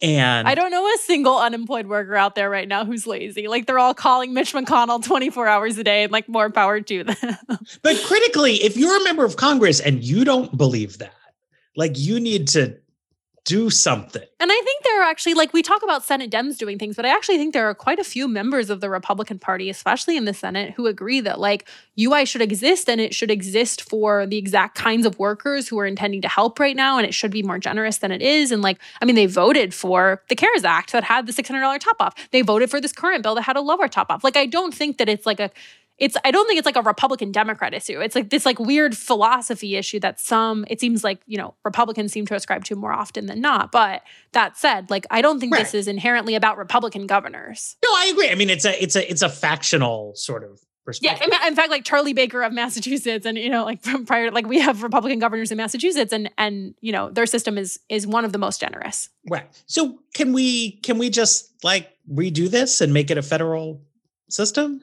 And 0.00 0.48
I 0.48 0.56
don't 0.56 0.72
know 0.72 0.84
a 0.84 0.98
single 0.98 1.38
unemployed 1.38 1.86
worker 1.86 2.16
out 2.16 2.34
there 2.34 2.50
right 2.50 2.66
now 2.66 2.84
who's 2.84 3.06
lazy. 3.06 3.46
Like 3.46 3.66
they're 3.66 3.78
all 3.78 3.94
calling 3.94 4.34
Mitch 4.34 4.52
McConnell 4.52 5.02
24 5.04 5.46
hours 5.46 5.78
a 5.78 5.84
day 5.84 6.02
and 6.02 6.10
like 6.10 6.28
more 6.28 6.50
power 6.50 6.80
to 6.80 7.04
them. 7.04 7.16
but 7.82 7.96
critically, 8.04 8.54
if 8.56 8.76
you're 8.76 9.00
a 9.00 9.04
member 9.04 9.24
of 9.24 9.36
Congress 9.36 9.78
and 9.78 10.02
you 10.02 10.24
don't 10.24 10.56
believe 10.56 10.98
that, 10.98 11.14
like 11.76 11.98
you 11.98 12.20
need 12.20 12.48
to 12.48 12.76
do 13.44 13.70
something. 13.70 14.22
And 14.38 14.52
I 14.52 14.54
think 14.54 14.84
there 14.84 15.02
are 15.02 15.10
actually, 15.10 15.34
like, 15.34 15.52
we 15.52 15.62
talk 15.62 15.82
about 15.82 16.04
Senate 16.04 16.30
Dems 16.30 16.58
doing 16.58 16.78
things, 16.78 16.94
but 16.94 17.04
I 17.04 17.08
actually 17.08 17.38
think 17.38 17.52
there 17.52 17.68
are 17.68 17.74
quite 17.74 17.98
a 17.98 18.04
few 18.04 18.28
members 18.28 18.70
of 18.70 18.80
the 18.80 18.88
Republican 18.88 19.40
Party, 19.40 19.68
especially 19.68 20.16
in 20.16 20.26
the 20.26 20.34
Senate, 20.34 20.74
who 20.74 20.86
agree 20.86 21.20
that, 21.20 21.40
like, 21.40 21.68
UI 21.98 22.24
should 22.24 22.40
exist 22.40 22.88
and 22.88 23.00
it 23.00 23.14
should 23.14 23.32
exist 23.32 23.82
for 23.82 24.26
the 24.26 24.36
exact 24.36 24.76
kinds 24.76 25.04
of 25.04 25.18
workers 25.18 25.68
who 25.68 25.78
are 25.80 25.86
intending 25.86 26.22
to 26.22 26.28
help 26.28 26.60
right 26.60 26.76
now. 26.76 26.98
And 26.98 27.06
it 27.06 27.14
should 27.14 27.32
be 27.32 27.42
more 27.42 27.58
generous 27.58 27.98
than 27.98 28.12
it 28.12 28.22
is. 28.22 28.52
And, 28.52 28.62
like, 28.62 28.78
I 29.00 29.06
mean, 29.06 29.16
they 29.16 29.26
voted 29.26 29.74
for 29.74 30.22
the 30.28 30.36
CARES 30.36 30.64
Act 30.64 30.92
that 30.92 31.02
had 31.02 31.26
the 31.26 31.32
$600 31.32 31.80
top 31.80 31.96
off. 31.98 32.14
They 32.30 32.42
voted 32.42 32.70
for 32.70 32.80
this 32.80 32.92
current 32.92 33.24
bill 33.24 33.34
that 33.34 33.42
had 33.42 33.56
a 33.56 33.60
lower 33.60 33.88
top 33.88 34.08
off. 34.10 34.22
Like, 34.22 34.36
I 34.36 34.46
don't 34.46 34.72
think 34.72 34.98
that 34.98 35.08
it's 35.08 35.26
like 35.26 35.40
a, 35.40 35.50
it's 36.02 36.16
I 36.24 36.32
don't 36.32 36.48
think 36.48 36.58
it's 36.58 36.66
like 36.66 36.74
a 36.74 36.82
Republican 36.82 37.30
Democrat 37.30 37.72
issue. 37.72 38.00
It's 38.00 38.16
like 38.16 38.30
this 38.30 38.44
like 38.44 38.58
weird 38.58 38.96
philosophy 38.96 39.76
issue 39.76 40.00
that 40.00 40.18
some 40.18 40.66
it 40.68 40.80
seems 40.80 41.04
like, 41.04 41.20
you 41.26 41.38
know, 41.38 41.54
Republicans 41.64 42.12
seem 42.12 42.26
to 42.26 42.34
ascribe 42.34 42.64
to 42.64 42.74
more 42.74 42.92
often 42.92 43.26
than 43.26 43.40
not. 43.40 43.70
But 43.70 44.02
that 44.32 44.58
said, 44.58 44.90
like 44.90 45.06
I 45.12 45.22
don't 45.22 45.38
think 45.38 45.54
right. 45.54 45.62
this 45.62 45.74
is 45.74 45.86
inherently 45.86 46.34
about 46.34 46.58
Republican 46.58 47.06
governors. 47.06 47.76
No, 47.84 47.88
I 47.90 48.10
agree. 48.12 48.30
I 48.30 48.34
mean, 48.34 48.50
it's 48.50 48.64
a 48.64 48.82
it's 48.82 48.96
a 48.96 49.08
it's 49.08 49.22
a 49.22 49.28
factional 49.28 50.12
sort 50.16 50.42
of 50.42 50.58
perspective. 50.84 51.28
yeah, 51.30 51.46
in 51.46 51.54
fact, 51.54 51.70
like 51.70 51.84
Charlie 51.84 52.14
Baker 52.14 52.42
of 52.42 52.52
Massachusetts, 52.52 53.24
and 53.24 53.38
you 53.38 53.48
know, 53.48 53.64
like 53.64 53.80
from 53.84 54.04
prior, 54.04 54.32
like 54.32 54.48
we 54.48 54.58
have 54.58 54.82
Republican 54.82 55.20
governors 55.20 55.52
in 55.52 55.56
Massachusetts, 55.56 56.12
and 56.12 56.28
and 56.36 56.74
you 56.80 56.90
know, 56.90 57.10
their 57.10 57.26
system 57.26 57.56
is 57.56 57.78
is 57.88 58.08
one 58.08 58.24
of 58.24 58.32
the 58.32 58.38
most 58.38 58.60
generous. 58.60 59.08
Right. 59.30 59.46
So 59.66 60.00
can 60.14 60.32
we 60.32 60.72
can 60.82 60.98
we 60.98 61.10
just 61.10 61.52
like 61.62 61.90
redo 62.12 62.50
this 62.50 62.80
and 62.80 62.92
make 62.92 63.12
it 63.12 63.18
a 63.18 63.22
federal 63.22 63.80
system? 64.28 64.80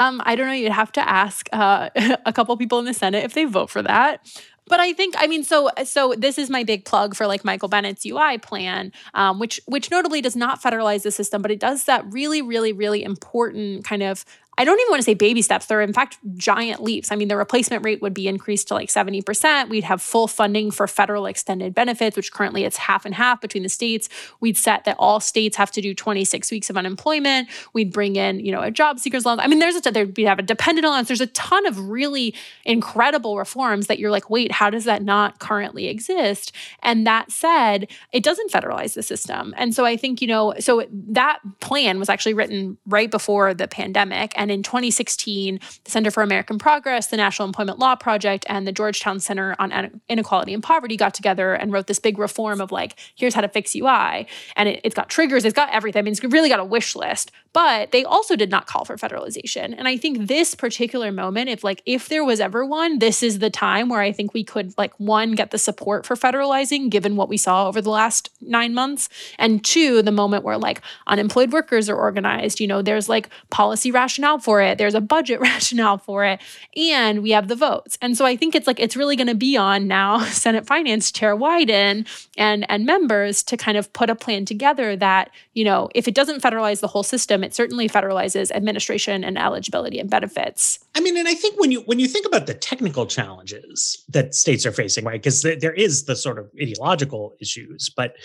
Um, 0.00 0.22
I 0.24 0.34
don't 0.34 0.46
know. 0.46 0.54
You'd 0.54 0.72
have 0.72 0.90
to 0.92 1.08
ask 1.08 1.48
uh, 1.52 1.90
a 2.26 2.32
couple 2.32 2.56
people 2.56 2.78
in 2.78 2.86
the 2.86 2.94
Senate 2.94 3.22
if 3.22 3.34
they 3.34 3.44
vote 3.44 3.70
for 3.70 3.82
that. 3.82 4.26
But 4.66 4.80
I 4.80 4.92
think, 4.92 5.14
I 5.18 5.26
mean, 5.26 5.42
so 5.42 5.68
so 5.84 6.14
this 6.16 6.38
is 6.38 6.48
my 6.48 6.62
big 6.62 6.84
plug 6.84 7.14
for 7.16 7.26
like 7.26 7.44
Michael 7.44 7.68
Bennet's 7.68 8.06
UI 8.06 8.38
plan, 8.38 8.92
um, 9.14 9.38
which 9.38 9.60
which 9.66 9.90
notably 9.90 10.22
does 10.22 10.36
not 10.36 10.62
federalize 10.62 11.02
the 11.02 11.10
system, 11.10 11.42
but 11.42 11.50
it 11.50 11.58
does 11.58 11.84
that 11.84 12.04
really, 12.10 12.40
really, 12.40 12.72
really 12.72 13.02
important 13.02 13.84
kind 13.84 14.02
of 14.02 14.24
I 14.60 14.64
don't 14.64 14.78
even 14.78 14.90
want 14.90 15.00
to 15.00 15.04
say 15.04 15.14
baby 15.14 15.40
steps. 15.40 15.64
They're 15.64 15.80
in 15.80 15.94
fact 15.94 16.18
giant 16.34 16.82
leaps. 16.82 17.10
I 17.10 17.16
mean, 17.16 17.28
the 17.28 17.36
replacement 17.38 17.82
rate 17.82 18.02
would 18.02 18.12
be 18.12 18.28
increased 18.28 18.68
to 18.68 18.74
like 18.74 18.90
70%. 18.90 19.70
We'd 19.70 19.84
have 19.84 20.02
full 20.02 20.28
funding 20.28 20.70
for 20.70 20.86
federal 20.86 21.24
extended 21.24 21.74
benefits, 21.74 22.14
which 22.14 22.30
currently 22.30 22.64
it's 22.64 22.76
half 22.76 23.06
and 23.06 23.14
half 23.14 23.40
between 23.40 23.62
the 23.62 23.70
states. 23.70 24.10
We'd 24.38 24.58
set 24.58 24.84
that 24.84 24.96
all 24.98 25.18
states 25.18 25.56
have 25.56 25.70
to 25.70 25.80
do 25.80 25.94
26 25.94 26.50
weeks 26.50 26.68
of 26.68 26.76
unemployment. 26.76 27.48
We'd 27.72 27.90
bring 27.90 28.16
in, 28.16 28.40
you 28.40 28.52
know, 28.52 28.60
a 28.60 28.70
job 28.70 28.98
seekers 28.98 29.24
loan. 29.24 29.40
I 29.40 29.46
mean, 29.46 29.60
there's 29.60 29.76
a 29.76 29.90
there'd 29.90 30.12
be 30.12 30.24
have 30.24 30.38
a 30.38 30.42
dependent 30.42 30.84
allowance. 30.84 31.08
There's 31.08 31.22
a 31.22 31.26
ton 31.28 31.64
of 31.64 31.88
really 31.88 32.34
incredible 32.66 33.38
reforms 33.38 33.86
that 33.86 33.98
you're 33.98 34.10
like, 34.10 34.28
wait, 34.28 34.52
how 34.52 34.68
does 34.68 34.84
that 34.84 35.02
not 35.02 35.38
currently 35.38 35.88
exist? 35.88 36.52
And 36.82 37.06
that 37.06 37.30
said, 37.30 37.88
it 38.12 38.22
doesn't 38.22 38.52
federalize 38.52 38.92
the 38.92 39.02
system. 39.02 39.54
And 39.56 39.74
so 39.74 39.86
I 39.86 39.96
think, 39.96 40.20
you 40.20 40.28
know, 40.28 40.52
so 40.60 40.84
that 40.90 41.38
plan 41.60 41.98
was 41.98 42.10
actually 42.10 42.34
written 42.34 42.76
right 42.84 43.10
before 43.10 43.54
the 43.54 43.66
pandemic. 43.66 44.34
And 44.36 44.49
and 44.50 44.58
in 44.58 44.62
2016, 44.62 45.60
the 45.84 45.90
Center 45.90 46.10
for 46.10 46.22
American 46.22 46.58
Progress, 46.58 47.06
the 47.06 47.16
National 47.16 47.46
Employment 47.46 47.78
Law 47.78 47.94
Project, 47.94 48.44
and 48.48 48.66
the 48.66 48.72
Georgetown 48.72 49.20
Center 49.20 49.54
on 49.58 50.00
Inequality 50.08 50.52
and 50.52 50.62
Poverty 50.62 50.96
got 50.96 51.14
together 51.14 51.54
and 51.54 51.72
wrote 51.72 51.86
this 51.86 51.98
big 51.98 52.18
reform 52.18 52.60
of 52.60 52.72
like, 52.72 52.98
here's 53.14 53.34
how 53.34 53.40
to 53.40 53.48
fix 53.48 53.74
UI. 53.74 54.26
And 54.56 54.68
it, 54.68 54.84
has 54.84 54.94
got 54.94 55.08
triggers, 55.08 55.44
it's 55.44 55.54
got 55.54 55.70
everything. 55.70 56.00
I 56.00 56.02
mean, 56.02 56.12
it's 56.12 56.24
really 56.24 56.48
got 56.48 56.60
a 56.60 56.64
wish 56.64 56.96
list. 56.96 57.30
But 57.52 57.90
they 57.90 58.04
also 58.04 58.36
did 58.36 58.50
not 58.50 58.66
call 58.66 58.84
for 58.84 58.96
federalization. 58.96 59.74
And 59.76 59.88
I 59.88 59.96
think 59.96 60.28
this 60.28 60.54
particular 60.54 61.10
moment, 61.10 61.48
if 61.48 61.64
like 61.64 61.82
if 61.84 62.08
there 62.08 62.24
was 62.24 62.38
ever 62.38 62.64
one, 62.64 63.00
this 63.00 63.22
is 63.22 63.40
the 63.40 63.50
time 63.50 63.88
where 63.88 64.00
I 64.00 64.12
think 64.12 64.32
we 64.32 64.44
could 64.44 64.72
like 64.78 64.94
one 64.98 65.32
get 65.32 65.50
the 65.50 65.58
support 65.58 66.06
for 66.06 66.14
federalizing 66.14 66.90
given 66.90 67.16
what 67.16 67.28
we 67.28 67.36
saw 67.36 67.66
over 67.66 67.80
the 67.80 67.90
last 67.90 68.30
9 68.40 68.72
months 68.72 69.08
and 69.38 69.64
two 69.64 70.00
the 70.02 70.12
moment 70.12 70.44
where 70.44 70.58
like 70.58 70.80
unemployed 71.08 71.52
workers 71.52 71.88
are 71.88 71.96
organized, 71.96 72.60
you 72.60 72.68
know, 72.68 72.82
there's 72.82 73.08
like 73.08 73.28
policy 73.50 73.90
rationale 73.90 74.38
for 74.38 74.62
it, 74.62 74.78
there's 74.78 74.94
a 74.94 75.00
budget 75.00 75.40
rationale 75.50 75.98
for 75.98 76.24
it, 76.24 76.40
and 76.76 77.22
we 77.22 77.30
have 77.32 77.48
the 77.48 77.56
votes. 77.56 77.98
And 78.00 78.16
so 78.16 78.24
I 78.24 78.36
think 78.36 78.54
it's 78.54 78.68
like 78.68 78.78
it's 78.78 78.96
really 78.96 79.16
going 79.16 79.26
to 79.26 79.34
be 79.34 79.56
on 79.56 79.88
now 79.88 80.20
Senate 80.24 80.66
Finance 80.66 81.10
Chair 81.10 81.36
Wyden 81.36 82.06
and 82.36 82.70
and 82.70 82.86
members 82.86 83.42
to 83.44 83.56
kind 83.56 83.76
of 83.76 83.92
put 83.92 84.08
a 84.08 84.14
plan 84.14 84.44
together 84.44 84.94
that, 84.96 85.30
you 85.54 85.64
know, 85.64 85.88
if 85.94 86.06
it 86.06 86.14
doesn't 86.14 86.42
federalize 86.42 86.80
the 86.80 86.88
whole 86.88 87.02
system 87.02 87.39
system, 87.40 87.44
it 87.44 87.54
certainly 87.54 87.88
federalizes 87.88 88.50
administration 88.52 89.24
and 89.24 89.38
eligibility 89.38 89.98
and 89.98 90.10
benefits. 90.10 90.78
I 90.94 91.00
mean, 91.00 91.16
and 91.16 91.28
I 91.28 91.34
think 91.34 91.58
when 91.58 91.72
you 91.72 91.80
when 91.82 91.98
you 91.98 92.08
think 92.08 92.26
about 92.26 92.46
the 92.46 92.54
technical 92.54 93.06
challenges 93.06 94.04
that 94.08 94.34
states 94.34 94.66
are 94.66 94.72
facing, 94.72 95.04
right? 95.04 95.20
Because 95.20 95.42
th- 95.42 95.60
there 95.60 95.74
is 95.74 96.04
the 96.04 96.16
sort 96.16 96.38
of 96.38 96.50
ideological 96.60 97.34
issues, 97.40 97.90
but 97.90 98.16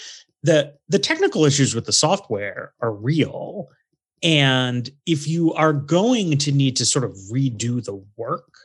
the 0.44 0.74
the 0.90 1.00
technical 1.00 1.46
issues 1.46 1.74
with 1.76 1.86
the 1.86 1.94
software 1.94 2.74
are 2.82 2.94
real. 2.94 3.68
And 4.24 4.90
if 5.06 5.28
you 5.28 5.54
are 5.54 5.74
going 5.74 6.38
to 6.40 6.52
need 6.52 6.76
to 6.78 6.86
sort 6.86 7.06
of 7.06 7.12
redo 7.32 7.84
the 7.84 8.02
work 8.18 8.65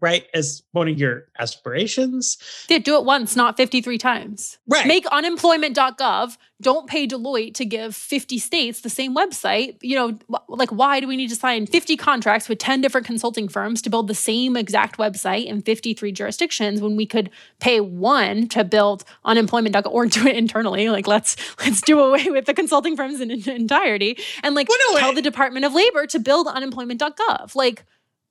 right? 0.00 0.26
As 0.34 0.62
one 0.72 0.88
of 0.88 0.98
your 0.98 1.24
aspirations. 1.38 2.36
Yeah 2.68 2.78
do 2.80 2.96
it 2.96 3.04
once 3.04 3.36
not 3.36 3.56
53 3.56 3.98
times. 3.98 4.58
Right. 4.66 4.86
Make 4.86 5.06
unemployment.gov 5.06 6.36
don't 6.62 6.86
pay 6.86 7.06
deloitte 7.06 7.54
to 7.54 7.64
give 7.64 7.96
50 7.96 8.38
states 8.38 8.82
the 8.82 8.90
same 8.90 9.14
website. 9.16 9.76
You 9.80 9.96
know 9.96 10.18
like 10.48 10.70
why 10.70 11.00
do 11.00 11.08
we 11.08 11.16
need 11.16 11.30
to 11.30 11.36
sign 11.36 11.66
50 11.66 11.96
contracts 11.96 12.48
with 12.48 12.58
10 12.58 12.80
different 12.80 13.06
consulting 13.06 13.48
firms 13.48 13.80
to 13.82 13.90
build 13.90 14.08
the 14.08 14.14
same 14.14 14.56
exact 14.56 14.98
website 14.98 15.46
in 15.46 15.62
53 15.62 16.12
jurisdictions 16.12 16.80
when 16.80 16.96
we 16.96 17.06
could 17.06 17.30
pay 17.60 17.80
one 17.80 18.48
to 18.48 18.64
build 18.64 19.04
unemployment.gov 19.24 19.90
or 19.90 20.06
do 20.06 20.26
it 20.26 20.36
internally? 20.36 20.90
Like 20.90 21.06
let's 21.06 21.36
let's 21.60 21.80
do 21.80 21.98
away 22.00 22.26
with 22.28 22.46
the 22.46 22.54
consulting 22.54 22.96
firms 22.96 23.20
in, 23.20 23.30
in 23.30 23.48
entirety 23.48 24.18
and 24.42 24.54
like 24.54 24.68
well, 24.68 24.78
no, 24.92 24.98
tell 24.98 25.12
the 25.14 25.22
department 25.22 25.64
of 25.64 25.72
labor 25.72 26.06
to 26.08 26.18
build 26.18 26.46
unemployment.gov 26.46 27.54
like 27.54 27.84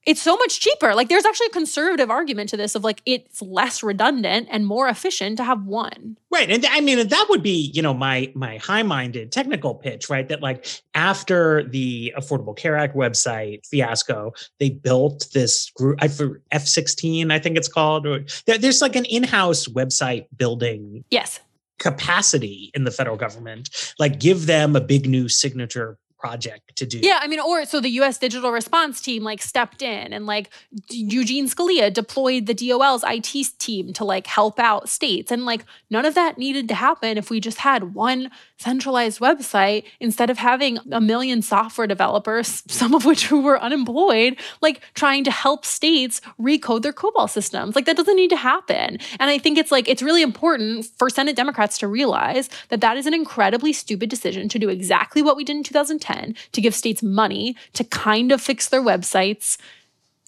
it's 0.06 0.22
so 0.22 0.36
much 0.38 0.60
cheaper. 0.60 0.96
Like 0.96 1.10
there's 1.10 1.26
actually 1.26 1.48
a 1.48 1.52
conservative 1.52 2.10
argument 2.10 2.50
to 2.50 2.58
this 2.58 2.74
of 2.74 2.84
like 2.84 3.02
it's 3.06 3.42
less 3.42 3.84
redundant 3.84 4.48
and 4.50 4.66
more 4.66 4.88
efficient 4.88 5.38
to 5.38 5.44
have 5.44 5.66
one. 5.66 6.18
Right. 6.32 6.50
And 6.50 6.66
I 6.66 6.82
mean 6.82 7.08
that 7.08 7.26
would 7.30 7.44
be, 7.44 7.72
you 7.74 7.82
know, 7.82 7.94
my 7.94 8.32
my 8.34 8.58
high-minded 8.58 9.32
technical 9.32 9.76
pitch, 9.76 10.10
right? 10.10 10.28
That 10.28 10.42
like 10.42 10.66
after 10.96 11.64
the 11.64 12.14
Affordable 12.18 12.56
Care 12.56 12.78
Act 12.78 12.96
website 12.96 13.66
fiasco, 13.68 14.34
they 14.60 14.70
built 14.70 15.28
this 15.34 15.70
group 15.72 16.00
for 16.12 16.42
F16, 16.54 17.32
I 17.32 17.40
think 17.40 17.58
it's 17.58 17.68
called. 17.68 18.08
Or 18.08 18.26
there's 18.46 18.82
like 18.82 18.96
an 18.96 19.06
in-house 19.06 19.68
website 19.68 20.28
building. 20.38 21.04
Yes. 21.12 21.40
capacity 21.80 22.72
in 22.74 22.84
the 22.84 22.92
federal 22.92 23.16
government. 23.18 23.70
Like 24.00 24.20
give 24.20 24.46
them 24.46 24.76
a 24.76 24.82
big 24.82 25.08
new 25.08 25.30
signature 25.30 25.98
project 26.20 26.76
to 26.76 26.86
do. 26.86 27.00
Yeah, 27.02 27.20
I 27.22 27.28
mean, 27.28 27.40
or 27.40 27.66
so 27.66 27.80
the 27.80 27.90
US 28.02 28.18
digital 28.18 28.52
response 28.52 29.00
team 29.00 29.24
like 29.24 29.42
stepped 29.42 29.82
in 29.82 30.12
and 30.12 30.26
like 30.26 30.50
Eugene 30.90 31.48
Scalia 31.48 31.92
deployed 31.92 32.46
the 32.46 32.54
DOL's 32.54 33.04
IT 33.08 33.58
team 33.58 33.94
to 33.94 34.04
like 34.04 34.28
help 34.28 34.60
out 34.60 34.90
states. 34.90 35.32
And 35.32 35.46
like 35.46 35.64
none 35.90 36.06
of 36.06 36.16
that 36.16 36.38
needed 36.38 36.68
to 36.68 36.76
happen 36.76 37.18
if 37.18 37.30
we 37.30 37.40
just 37.40 37.60
had 37.60 37.96
one 37.96 38.30
centralized 38.58 39.22
website 39.22 39.86
instead 40.02 40.30
of 40.30 40.38
having 40.38 40.78
a 40.92 41.00
million 41.00 41.42
software 41.42 41.88
developers, 41.88 42.64
some 42.68 42.94
of 42.94 43.06
which 43.06 43.28
who 43.28 43.42
were 43.42 43.60
unemployed, 43.62 44.38
like 44.62 44.82
trying 44.94 45.24
to 45.24 45.32
help 45.32 45.66
states 45.66 46.20
recode 46.40 46.82
their 46.82 46.94
COBOL 46.94 47.30
systems. 47.30 47.76
Like 47.76 47.86
that 47.86 47.96
doesn't 47.96 48.18
need 48.18 48.30
to 48.32 48.36
happen. 48.36 48.98
And 49.20 49.30
I 49.32 49.38
think 49.38 49.58
it's 49.58 49.72
like 49.72 49.88
it's 49.88 50.02
really 50.02 50.22
important 50.22 50.86
for 50.98 51.10
Senate 51.10 51.38
Democrats 51.38 51.78
to 51.78 51.88
realize 51.88 52.50
that 52.68 52.82
that 52.82 52.98
is 52.98 53.06
an 53.06 53.14
incredibly 53.14 53.72
stupid 53.72 54.10
decision 54.10 54.50
to 54.50 54.60
do 54.60 54.68
exactly 54.68 55.22
what 55.22 55.38
we 55.38 55.46
did 55.46 55.56
in 55.56 55.64
2010 55.64 56.09
to 56.52 56.62
give 56.62 56.76
states 56.76 57.04
money 57.04 57.56
to 57.74 57.84
kind 57.84 58.32
of 58.32 58.42
fix 58.42 58.70
their 58.70 58.82
websites 58.82 59.58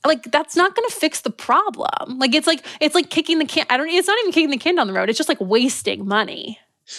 like 0.06 0.24
that's 0.32 0.56
not 0.56 0.76
going 0.76 0.88
to 0.90 0.96
fix 0.96 1.22
the 1.22 1.30
problem. 1.30 2.18
Like 2.18 2.34
it's 2.34 2.48
like 2.48 2.66
it's 2.80 2.96
like 2.96 3.10
kicking 3.10 3.38
the 3.38 3.46
can. 3.46 3.66
I 3.70 3.78
don't. 3.78 3.88
It's 3.88 4.08
not 4.08 4.18
even 4.22 4.32
kicking 4.32 4.50
the 4.50 4.58
can 4.58 4.76
down 4.76 4.88
the 4.88 4.94
road. 4.94 5.10
It's 5.10 5.18
just 5.18 5.30
like 5.30 5.40
wasting 5.40 6.08
money. 6.08 6.58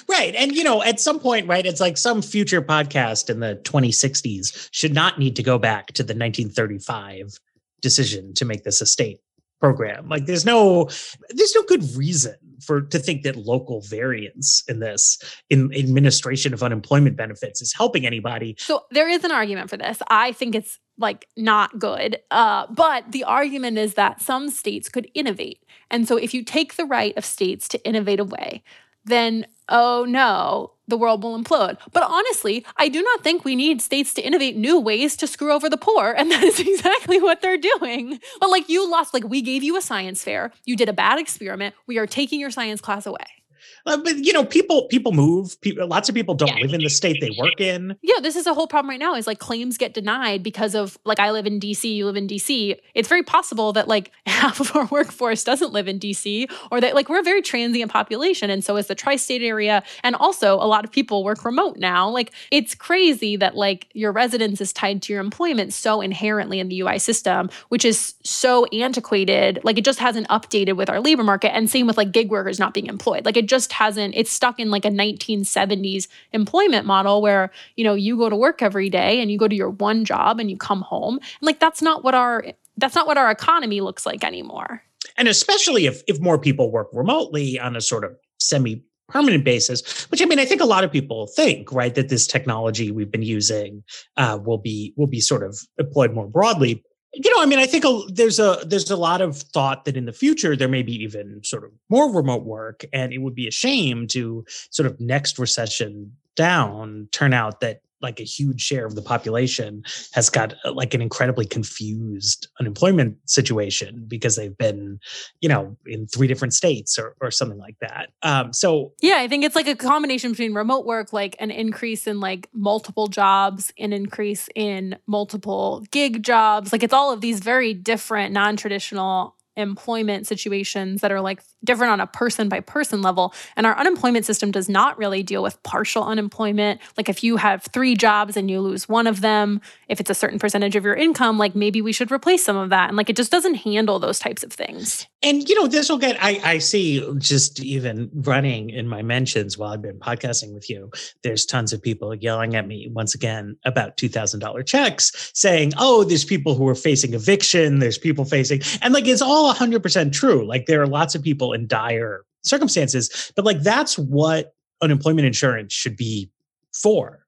Right. 0.09 0.35
And, 0.35 0.53
you 0.53 0.65
know, 0.65 0.83
at 0.83 1.01
some 1.01 1.19
point, 1.19 1.49
right, 1.49 1.67
it's 1.67 1.81
like 1.81 1.99
some 1.99 2.23
future 2.23 2.63
podcast 2.63 3.29
in 3.29 3.41
the 3.41 3.61
2060s 3.65 4.69
should 4.73 4.95
not 4.95 5.19
need 5.19 5.37
to 5.37 5.43
go 5.43 5.59
back 5.59 5.89
to 5.89 6.03
the 6.03 6.15
1935 6.15 7.39
decision 7.81 8.33
to 8.35 8.45
make 8.45 8.65
this 8.65 8.81
a 8.81 8.87
state 8.87 9.21
program. 9.61 10.09
Like 10.09 10.27
there's 10.27 10.47
no 10.47 10.89
there's 11.31 11.55
no 11.55 11.63
good 11.65 11.85
reason 11.97 12.37
for 12.65 12.83
to 12.83 12.99
think 12.99 13.23
that 13.23 13.37
local 13.37 13.81
variance 13.83 14.63
in 14.69 14.81
this 14.81 15.19
in 15.51 15.73
administration 15.75 16.55
of 16.55 16.63
unemployment 16.63 17.17
benefits 17.17 17.61
is 17.61 17.73
helping 17.73 18.07
anybody. 18.07 18.55
So 18.59 18.83
there 18.91 19.09
is 19.09 19.25
an 19.25 19.33
argument 19.33 19.71
for 19.71 19.77
this. 19.77 19.99
I 20.09 20.33
think 20.33 20.55
it's 20.55 20.79
like 20.99 21.27
not 21.37 21.79
good. 21.79 22.19
Uh, 22.31 22.67
but 22.71 23.11
the 23.13 23.25
argument 23.25 23.79
is 23.79 23.95
that 23.95 24.21
some 24.21 24.51
states 24.51 24.89
could 24.89 25.09
innovate. 25.15 25.65
And 25.91 26.07
so 26.07 26.17
if 26.17 26.33
you 26.33 26.45
take 26.45 26.77
the 26.77 26.85
right 26.85 27.17
of 27.17 27.25
states 27.25 27.69
to 27.69 27.87
innovate 27.87 28.21
away, 28.21 28.63
then 29.05 29.47
oh 29.69 30.05
no, 30.09 30.73
the 30.89 30.97
world 30.97 31.23
will 31.23 31.39
implode. 31.39 31.79
But 31.93 32.03
honestly, 32.03 32.65
I 32.77 32.89
do 32.89 33.03
not 33.03 33.23
think 33.23 33.45
we 33.45 33.57
need 33.57 33.81
states 33.81 34.15
to 34.15 34.23
innovate 34.23 34.57
new 34.57 34.79
ways 34.79 35.17
to 35.17 35.27
screw 35.27 35.53
over 35.53 35.69
the 35.69 35.77
poor. 35.77 36.13
And 36.13 36.31
that 36.33 36.43
is 36.43 36.61
exactly 36.61 37.21
what 37.21 37.41
they're 37.41 37.59
doing. 37.59 38.21
But 38.41 38.51
like 38.51 38.69
you 38.69 38.89
lost, 38.91 39.15
like 39.15 39.25
we 39.25 39.43
gave 39.43 39.63
you 39.63 39.77
a 39.77 39.83
science 39.83 40.23
fair, 40.23 40.53
you 40.65 40.77
did 40.77 40.89
a 40.89 40.93
bad 40.93 41.19
experiment, 41.19 41.75
we 41.87 41.99
are 41.99 42.07
taking 42.07 42.41
your 42.41 42.51
science 42.51 42.81
class 42.81 43.07
away. 43.07 43.42
Uh, 43.87 43.97
but 43.97 44.17
you 44.19 44.33
know, 44.33 44.45
people 44.45 44.87
people 44.89 45.13
move. 45.13 45.61
People, 45.61 45.87
lots 45.87 46.09
of 46.09 46.15
people 46.15 46.35
don't 46.35 46.57
yeah. 46.57 46.63
live 46.63 46.73
in 46.73 46.83
the 46.83 46.91
state 46.91 47.21
they 47.21 47.31
work 47.39 47.61
in. 47.61 47.97
Yeah, 48.03 48.21
this 48.21 48.37
is 48.37 48.47
a 48.47 48.55
whole 48.55 48.67
problem 48.67 48.91
right 48.91 48.99
now. 48.99 49.15
Is 49.15 49.27
like 49.27 49.39
claims 49.39 49.79
get 49.79 49.95
denied 49.95 50.43
because 50.43 50.75
of 50.75 50.99
like 51.05 51.19
I 51.19 51.31
live 51.31 51.47
in 51.47 51.61
DC, 51.61 51.93
you 51.93 52.07
live 52.07 52.17
in 52.17 52.29
DC. 52.29 52.79
It's 52.95 53.09
very 53.09 53.23
possible 53.23 53.73
that 53.73 53.89
like 53.89 54.13
half 54.27 54.61
of 54.61 54.75
our 54.77 54.87
workforce 54.87 55.45
doesn't 55.45 55.73
live 55.73 55.89
in 55.89 55.99
DC, 55.99 56.51
or 56.71 56.81
that 56.81 56.95
like 56.95 57.09
we're 57.09 57.21
a 57.21 57.25
very 57.25 57.43
transient 57.43 57.91
population, 57.91 58.51
and 58.51 58.65
so 58.65 58.77
is 58.77 58.87
the 58.87 58.95
tri-state 58.95 59.43
area. 59.43 59.83
And 60.03 60.15
also, 60.17 60.55
a 60.55 60.67
lot 60.67 60.85
of 60.85 60.93
people 60.93 61.25
work 61.25 61.45
remote 61.45 61.77
now. 61.77 62.09
Like 62.09 62.33
it's 62.51 62.75
crazy 62.75 63.37
that 63.37 63.57
like 63.57 63.89
your 63.93 64.13
residence 64.13 64.61
is 64.61 64.73
tied 64.73 65.03
to 65.03 65.13
your 65.13 65.21
employment 65.21 65.73
so 65.73 66.01
inherently 66.01 66.61
in 66.61 66.69
the 66.69 66.81
UI 66.81 66.99
system, 66.99 67.51
which 67.69 67.85
is 67.85 68.15
so 68.23 68.67
antiquated. 68.67 69.61
Like 69.65 69.79
it 69.79 69.85
just 69.85 69.99
hasn't 69.99 70.29
updated 70.29 70.77
with 70.77 70.89
our 70.89 71.01
labor 71.01 71.25
market, 71.25 71.55
and 71.55 71.69
same 71.69 71.87
with 71.87 71.97
like 71.97 72.13
gig 72.13 72.31
workers 72.31 72.59
not 72.59 72.75
being 72.75 72.87
employed. 72.87 73.25
Like 73.25 73.37
it 73.37 73.47
just 73.53 73.71
hasn't 73.71 74.15
it's 74.17 74.31
stuck 74.31 74.59
in 74.59 74.71
like 74.71 74.87
a 74.87 74.91
1970s 74.91 76.09
employment 76.33 76.87
model 76.87 77.21
where 77.21 77.51
you 77.77 77.85
know 77.85 77.93
you 77.93 78.17
go 78.17 78.31
to 78.31 78.35
work 78.35 78.63
every 78.63 78.89
day 78.89 79.21
and 79.21 79.31
you 79.31 79.37
go 79.37 79.47
to 79.47 79.55
your 79.55 79.69
one 79.69 80.07
job 80.07 80.41
and 80.41 80.51
you 80.51 80.57
come 80.57 80.81
home. 80.81 81.17
And 81.17 81.43
like 81.43 81.61
that's 81.61 81.83
not 81.83 82.03
what 82.03 82.15
our 82.15 82.47
that's 82.79 82.95
not 82.95 83.07
what 83.07 83.19
our 83.19 83.31
economy 83.31 83.83
looks 83.83 84.07
like 84.07 84.25
anymore. 84.25 84.83
And 85.19 85.29
especially 85.29 85.85
if 85.85 86.03
if 86.07 86.19
more 86.19 86.39
people 86.39 86.73
work 86.73 86.89
remotely 86.95 87.61
on 87.61 87.77
a 87.77 87.83
sort 87.83 88.05
of 88.05 88.13
semi 88.41 88.83
permanent 89.09 89.45
basis 89.45 90.11
which 90.11 90.23
i 90.23 90.25
mean 90.25 90.39
i 90.39 90.45
think 90.45 90.63
a 90.63 90.65
lot 90.65 90.85
of 90.85 90.91
people 90.91 91.27
think 91.27 91.71
right 91.71 91.95
that 91.97 92.09
this 92.09 92.27
technology 92.27 92.91
we've 92.91 93.11
been 93.11 93.23
using 93.23 93.83
uh, 94.17 94.39
will 94.43 94.57
be 94.57 94.95
will 94.97 95.09
be 95.09 95.21
sort 95.21 95.43
of 95.43 95.59
deployed 95.77 96.15
more 96.15 96.27
broadly 96.27 96.83
you 97.15 97.31
know 97.35 97.43
i 97.43 97.47
mean 97.47 97.59
i 97.59 97.67
think 97.67 97.85
a, 97.85 98.01
there's 98.09 98.39
a 98.39 98.63
there's 98.67 98.91
a 98.91 98.97
lot 98.97 99.21
of 99.21 99.37
thought 99.37 99.85
that 99.85 99.97
in 99.97 100.07
the 100.07 100.13
future 100.13 100.57
there 100.57 100.69
may 100.69 100.83
be 100.83 100.95
even 100.95 101.43
sort 101.45 101.65
of 101.65 101.71
more 101.89 102.13
remote 102.13 102.45
work 102.45 102.85
and 102.93 103.13
it 103.13 103.19
would 103.19 103.35
be 103.35 103.47
a 103.47 103.51
shame 103.53 104.07
to 104.07 104.45
sort 104.71 104.87
of 104.87 104.99
next 105.01 105.39
recession 105.39 106.13
down 106.37 107.09
turn 107.13 107.33
out 107.33 107.61
that 107.61 107.83
like 108.03 108.21
a 108.21 108.25
huge 108.25 108.61
share 108.61 108.85
of 108.85 108.95
the 108.95 109.03
population 109.03 109.83
has 110.13 110.29
got 110.29 110.55
uh, 110.65 110.73
like 110.73 110.95
an 110.95 111.03
incredibly 111.03 111.47
confused 111.47 112.49
unemployment 112.61 113.17
situation 113.27 114.05
because 114.09 114.37
they've 114.37 114.57
been, 114.57 114.99
you 115.41 115.49
know, 115.49 115.77
in 115.87 116.07
three 116.07 116.27
different 116.27 116.55
states 116.55 116.99
or, 116.99 117.15
or 117.21 117.31
something 117.31 117.59
like 117.59 117.77
that. 117.81 118.09
Um, 118.23 118.53
so 118.53 118.93
yeah, 119.01 119.17
I 119.19 119.29
think 119.29 119.45
it's 119.45 119.57
like 119.57 119.69
a 119.69 119.77
combination 119.77 120.31
between 120.33 120.55
remote 120.55 120.87
work, 120.87 121.13
like 121.13 121.37
an 121.39 121.51
increase 121.51 122.07
in 122.07 122.21
like 122.21 122.49
multiple 122.53 123.07
jobs, 123.07 123.73
an 123.79 123.93
increase 123.93 124.49
in 124.55 124.97
multiple 125.07 125.85
gig 125.91 126.23
jobs. 126.23 126.73
Like 126.73 126.83
it's 126.83 126.95
all 126.95 127.13
of 127.13 127.21
these 127.21 127.41
very 127.41 127.75
different 127.75 128.33
non-traditional 128.33 129.37
employment 129.57 130.27
situations 130.27 131.01
that 131.01 131.13
are 131.13 131.21
like 131.21 131.43
different 131.65 131.93
on 131.93 132.01
a 132.01 132.07
person 132.07 132.49
by 132.49 132.61
person 132.61 133.03
level. 133.03 133.35
And 133.57 133.67
our 133.67 133.77
unemployment 133.79 134.25
system 134.25 134.51
does 134.51 134.69
not 134.69 134.99
really 134.99 135.23
deal 135.23 135.43
with 135.43 135.63
partial 135.63 136.05
unemployment. 136.05 136.81
Like 136.97 137.09
if 137.09 137.23
you 137.23 137.37
have 137.37 137.63
three 137.65 137.95
jobs 137.95 138.37
and 138.37 138.51
you 138.51 138.61
lose 138.61 138.89
one 138.89 139.07
of 139.07 139.21
them, 139.21 139.61
if 139.89 140.01
it's 140.01 140.11
a 140.11 140.15
certain 140.15 140.39
percentage 140.39 140.77
of 140.77 140.85
your 140.85 140.95
income, 140.95 141.39
like 141.39 141.55
maybe 141.55 141.83
we 141.83 141.93
should 141.93 142.11
replace 142.11 142.45
some 142.45 142.57
of 142.57 142.71
that. 142.71 142.89
And 142.89 142.97
like 142.97 143.11
it 143.11 143.17
just 143.17 143.31
doesn't 143.31 143.55
handle 143.55 143.99
those 143.99 144.19
types 144.19 144.43
of 144.43 144.53
things. 144.53 145.07
And 145.23 145.49
you 145.49 145.55
know, 145.55 145.67
this 145.67 145.89
will 145.89 145.99
get 145.99 146.17
I, 146.21 146.41
I 146.45 146.59
see 146.59 147.07
just 147.19 147.61
even 147.61 148.11
running 148.13 148.71
in 148.71 148.89
my 148.89 149.03
mentions 149.03 149.57
while 149.57 149.73
I've 149.73 149.83
been 149.83 149.99
podcasting 149.99 150.53
with 150.55 150.69
you, 150.69 150.91
there's 151.23 151.47
tons 151.47 151.73
of 151.73 151.81
people 151.81 152.15
yelling 152.15 152.57
at 152.57 152.67
me 152.67 152.89
once 152.93 153.15
again 153.15 153.57
about 153.65 153.97
two 153.97 154.09
thousand 154.09 154.41
dollar 154.41 154.63
checks, 154.63 155.31
saying, 155.35 155.73
Oh, 155.79 156.05
there's 156.05 156.25
people 156.25 156.55
who 156.55 156.67
are 156.69 156.75
facing 156.75 157.15
eviction, 157.15 157.79
there's 157.79 157.99
people 157.99 158.25
facing 158.25 158.63
and 158.81 158.95
like 158.95 159.07
it's 159.07 159.23
all 159.23 159.42
hundred 159.49 159.83
percent 159.83 160.15
true. 160.15 160.47
Like 160.47 160.67
there 160.67 160.83
are 160.83 160.87
lots 160.87 161.15
of 161.15 161.23
people 161.23 161.53
in 161.53 161.67
dire 161.67 162.25
circumstances, 162.43 163.33
but 163.37 163.45
like 163.45 163.61
that's 163.61 163.99
what 163.99 164.55
unemployment 164.83 165.27
insurance 165.27 165.73
should 165.73 165.97
be 165.97 166.31
for 166.73 167.25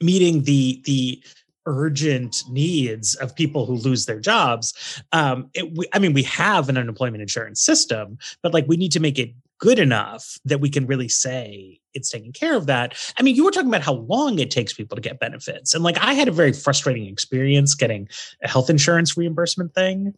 meeting 0.00 0.42
the 0.44 0.82
the 0.84 1.22
urgent 1.66 2.42
needs 2.50 3.14
of 3.16 3.34
people 3.34 3.64
who 3.64 3.74
lose 3.76 4.04
their 4.04 4.20
jobs 4.20 5.02
um 5.12 5.48
it, 5.54 5.74
we, 5.76 5.86
i 5.94 5.98
mean 5.98 6.12
we 6.12 6.22
have 6.22 6.68
an 6.68 6.76
unemployment 6.76 7.22
insurance 7.22 7.60
system 7.60 8.18
but 8.42 8.52
like 8.52 8.66
we 8.68 8.76
need 8.76 8.92
to 8.92 9.00
make 9.00 9.18
it 9.18 9.32
good 9.58 9.78
enough 9.78 10.38
that 10.44 10.60
we 10.60 10.68
can 10.68 10.86
really 10.86 11.08
say 11.08 11.80
it's 11.94 12.10
taking 12.10 12.32
care 12.32 12.54
of 12.54 12.66
that 12.66 12.94
i 13.18 13.22
mean 13.22 13.34
you 13.34 13.42
were 13.44 13.50
talking 13.50 13.68
about 13.68 13.80
how 13.80 13.94
long 13.94 14.38
it 14.38 14.50
takes 14.50 14.74
people 14.74 14.94
to 14.94 15.00
get 15.00 15.18
benefits 15.18 15.72
and 15.72 15.82
like 15.82 15.96
i 15.98 16.12
had 16.12 16.28
a 16.28 16.32
very 16.32 16.52
frustrating 16.52 17.06
experience 17.06 17.74
getting 17.74 18.06
a 18.42 18.48
health 18.48 18.68
insurance 18.68 19.16
reimbursement 19.16 19.72
thing 19.74 20.14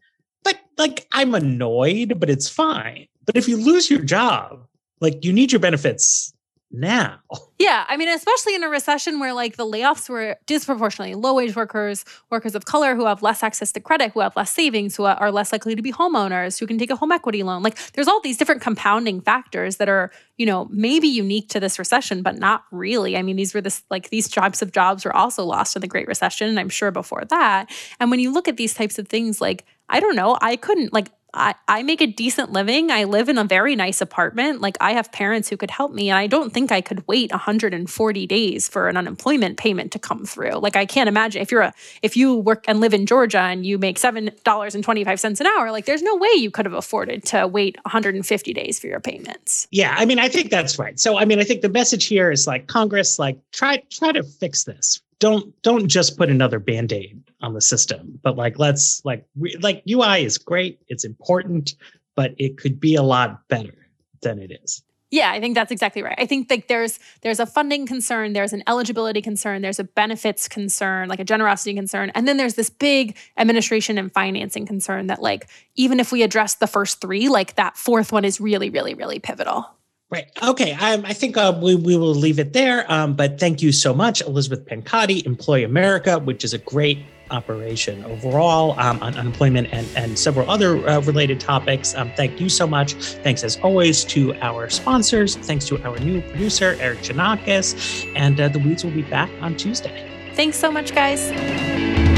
like 0.79 1.07
i'm 1.13 1.35
annoyed 1.35 2.19
but 2.19 2.31
it's 2.31 2.49
fine. 2.49 3.07
But 3.27 3.37
if 3.37 3.49
you 3.49 3.57
lose 3.57 3.91
your 3.91 4.03
job, 4.03 4.67
like 5.01 5.25
you 5.25 5.33
need 5.33 5.51
your 5.51 5.61
benefits 5.61 6.33
now. 6.77 7.21
Yeah, 7.59 7.87
I 7.89 7.97
mean, 7.97 8.09
especially 8.09 8.55
in 8.55 8.63
a 8.63 8.69
recession 8.69 9.19
where 9.19 9.33
like 9.33 9.57
the 9.57 9.65
layoffs 9.65 10.11
were 10.11 10.37
disproportionately 10.45 11.15
low 11.15 11.35
wage 11.35 11.57
workers, 11.57 12.05
workers 12.29 12.55
of 12.55 12.67
color 12.67 12.95
who 12.95 13.07
have 13.07 13.23
less 13.23 13.43
access 13.43 13.73
to 13.73 13.81
credit, 13.81 14.13
who 14.13 14.21
have 14.21 14.37
less 14.37 14.51
savings, 14.51 14.95
who 14.95 15.05
are 15.05 15.33
less 15.33 15.53
likely 15.53 15.75
to 15.75 15.81
be 15.81 15.91
homeowners, 15.91 16.61
who 16.61 16.67
can 16.67 16.77
take 16.77 16.91
a 16.91 16.97
home 16.97 17.13
equity 17.13 17.43
loan. 17.43 17.63
Like 17.63 17.93
there's 17.93 18.09
all 18.09 18.21
these 18.21 18.37
different 18.37 18.61
compounding 18.61 19.23
factors 19.23 19.79
that 19.79 19.89
are, 19.89 20.13
you 20.37 20.45
know, 20.45 20.69
maybe 20.71 21.09
unique 21.09 21.49
to 21.49 21.59
this 21.59 21.79
recession, 21.79 22.23
but 22.23 22.37
not 22.37 22.65
really. 22.71 23.17
I 23.17 23.23
mean, 23.23 23.37
these 23.37 23.55
were 23.55 23.63
this 23.63 23.83
like 23.89 24.11
these 24.11 24.29
types 24.29 24.61
of 24.61 24.73
jobs 24.73 25.07
were 25.07 25.17
also 25.17 25.43
lost 25.43 25.77
in 25.77 25.81
the 25.81 25.89
Great 25.89 26.09
Recession, 26.09 26.51
and 26.51 26.61
I'm 26.61 26.69
sure 26.69 26.91
before 26.91 27.25
that. 27.31 27.71
And 27.99 28.11
when 28.11 28.21
you 28.21 28.31
look 28.31 28.49
at 28.49 28.59
these 28.59 28.75
types 28.75 28.99
of 28.99 29.09
things, 29.09 29.41
like 29.41 29.65
I 29.89 30.01
don't 30.01 30.17
know, 30.17 30.37
I 30.43 30.57
couldn't 30.57 30.93
like 30.93 31.09
I, 31.37 31.55
I 31.69 31.83
make 31.83 32.01
a 32.01 32.07
decent 32.07 32.53
living. 32.53 32.91
I 32.91 33.05
live 33.05 33.29
in 33.29 33.37
a 33.39 33.45
very 33.45 33.77
nice 33.77 34.01
apartment. 34.01 34.61
Like 34.61 34.77
I 34.81 34.93
have 34.93 35.13
parents 35.13 35.49
who 35.49 35.57
could 35.57 35.71
help 35.71 35.93
me. 35.93 36.11
And 36.11 36.19
I 36.19 36.27
don't 36.27 36.53
think 36.53 36.73
I 36.73 36.81
could 36.81 37.07
wait 37.07 37.31
140 37.31 38.27
days 38.27 38.69
for 38.69 38.89
an 38.89 38.97
unemployment 38.97 39.59
payment 39.59 39.93
to 39.93 39.99
come 39.99 40.25
through. 40.25 40.53
Like 40.53 40.77
I 40.77 40.87
can't 40.87 41.09
imagine 41.09 41.43
if 41.43 41.51
you're 41.51 41.63
a 41.63 41.75
if 42.03 42.17
you 42.17 42.35
work 42.35 42.65
and 42.67 42.81
live 42.81 42.95
in 42.95 43.07
Georgia 43.07 43.41
and 43.41 43.67
you 43.67 43.79
make 43.79 43.99
seven 43.99 44.31
dollars 44.45 44.75
and 44.75 44.83
25 44.83 45.21
cents 45.21 45.41
an 45.41 45.47
hour, 45.47 45.71
like 45.71 45.85
there's 45.85 46.03
no 46.03 46.17
way 46.17 46.31
you 46.37 46.51
could 46.51 46.65
have 46.65 46.75
afforded 46.75 47.25
to 47.27 47.47
wait 47.47 47.77
150 47.83 48.53
days 48.55 48.81
for 48.81 48.87
your 48.87 49.01
payments. 49.01 49.69
Yeah, 49.71 49.95
I 49.97 50.07
mean, 50.07 50.19
I 50.19 50.29
think 50.29 50.51
that's 50.51 50.79
right. 50.79 50.99
So 50.99 51.19
I 51.19 51.27
mean, 51.27 51.39
I 51.39 51.45
think 51.45 51.61
the 51.61 51.69
message 51.69 52.07
here 52.07 52.31
is 52.31 52.47
like 52.47 52.67
Congress, 52.67 53.19
like 53.19 53.39
try 53.53 53.83
try 53.91 54.13
to 54.13 54.23
fix 54.23 54.65
this 54.65 55.03
don't 55.19 55.61
don't 55.63 55.89
just 55.89 56.17
put 56.19 56.31
another 56.31 56.59
band-aid 56.59 57.23
on 57.41 57.55
the 57.55 57.61
system 57.61 58.19
but 58.23 58.37
like 58.37 58.59
let's 58.59 59.05
like 59.05 59.27
we, 59.39 59.55
like 59.57 59.83
ui 59.91 60.25
is 60.25 60.39
great 60.39 60.81
it's 60.89 61.05
important 61.05 61.75
but 62.15 62.35
it 62.39 62.59
could 62.59 62.81
be 62.81 62.95
a 62.95 63.03
lot 63.03 63.47
better 63.49 63.87
than 64.23 64.39
it 64.39 64.51
is 64.63 64.83
Yeah, 65.11 65.31
I 65.31 65.39
think 65.39 65.55
that's 65.55 65.71
exactly 65.71 66.03
right. 66.03 66.17
I 66.19 66.27
think 66.27 66.51
like 66.51 66.67
there's 66.67 66.99
there's 67.23 67.39
a 67.39 67.47
funding 67.47 67.87
concern, 67.87 68.33
there's 68.33 68.53
an 68.53 68.65
eligibility 68.67 69.23
concern, 69.23 69.63
there's 69.63 69.79
a 69.79 69.85
benefits 69.85 70.49
concern, 70.49 71.09
like 71.09 71.21
a 71.21 71.25
generosity 71.25 71.75
concern, 71.75 72.11
and 72.15 72.27
then 72.27 72.37
there's 72.39 72.55
this 72.55 72.71
big 72.71 73.17
administration 73.37 73.99
and 73.99 74.13
financing 74.13 74.67
concern 74.67 75.07
that 75.07 75.23
like 75.23 75.49
even 75.77 76.01
if 76.01 76.11
we 76.11 76.23
address 76.23 76.57
the 76.57 76.67
first 76.67 77.01
three, 77.01 77.29
like 77.29 77.55
that 77.55 77.77
fourth 77.77 78.11
one 78.11 78.25
is 78.25 78.41
really, 78.41 78.69
really, 78.69 78.95
really 78.95 79.21
pivotal. 79.21 79.76
Right. 80.09 80.31
Okay. 80.41 80.73
Um, 80.73 81.05
I 81.05 81.13
think 81.13 81.37
uh, 81.37 81.59
we, 81.61 81.75
we 81.75 81.97
will 81.97 82.15
leave 82.15 82.39
it 82.39 82.53
there. 82.53 82.91
Um, 82.91 83.15
but 83.15 83.41
thank 83.41 83.61
you 83.61 83.73
so 83.73 83.93
much, 83.93 84.21
Elizabeth 84.23 84.65
Pancotti, 84.65 85.27
Employ 85.27 85.65
America, 85.65 86.19
which 86.19 86.45
is 86.45 86.55
a 86.55 86.59
great 86.59 86.99
operation 87.31 88.05
overall 88.05 88.79
um, 88.79 89.03
on 89.03 89.17
unemployment 89.17 89.67
and, 89.73 89.85
and 89.97 90.17
several 90.17 90.49
other 90.49 90.89
uh, 90.89 91.01
related 91.01 91.41
topics. 91.41 91.93
Um, 91.97 92.13
thank 92.17 92.41
you 92.41 92.49
so 92.49 92.69
much. 92.69 92.93
Thanks 92.95 93.43
as 93.43 93.57
always 93.65 94.05
to 94.05 94.33
our 94.35 94.71
sponsors. 94.71 95.35
Thanks 95.35 95.67
to 95.67 95.83
our 95.83 95.99
new 95.99 96.21
producer, 96.23 96.77
Erikk 96.77 96.99
Geannikis. 96.99 98.13
And 98.15 98.41
uh, 98.41 98.49
the 98.49 98.61
Weeds 98.61 98.85
will 98.85 98.93
be 98.93 99.03
back 99.03 99.31
on 99.41 99.57
Tuesday. 99.57 100.09
Thanks 100.35 100.57
so 100.57 100.71
much, 100.71 100.95
guys. 100.95 102.16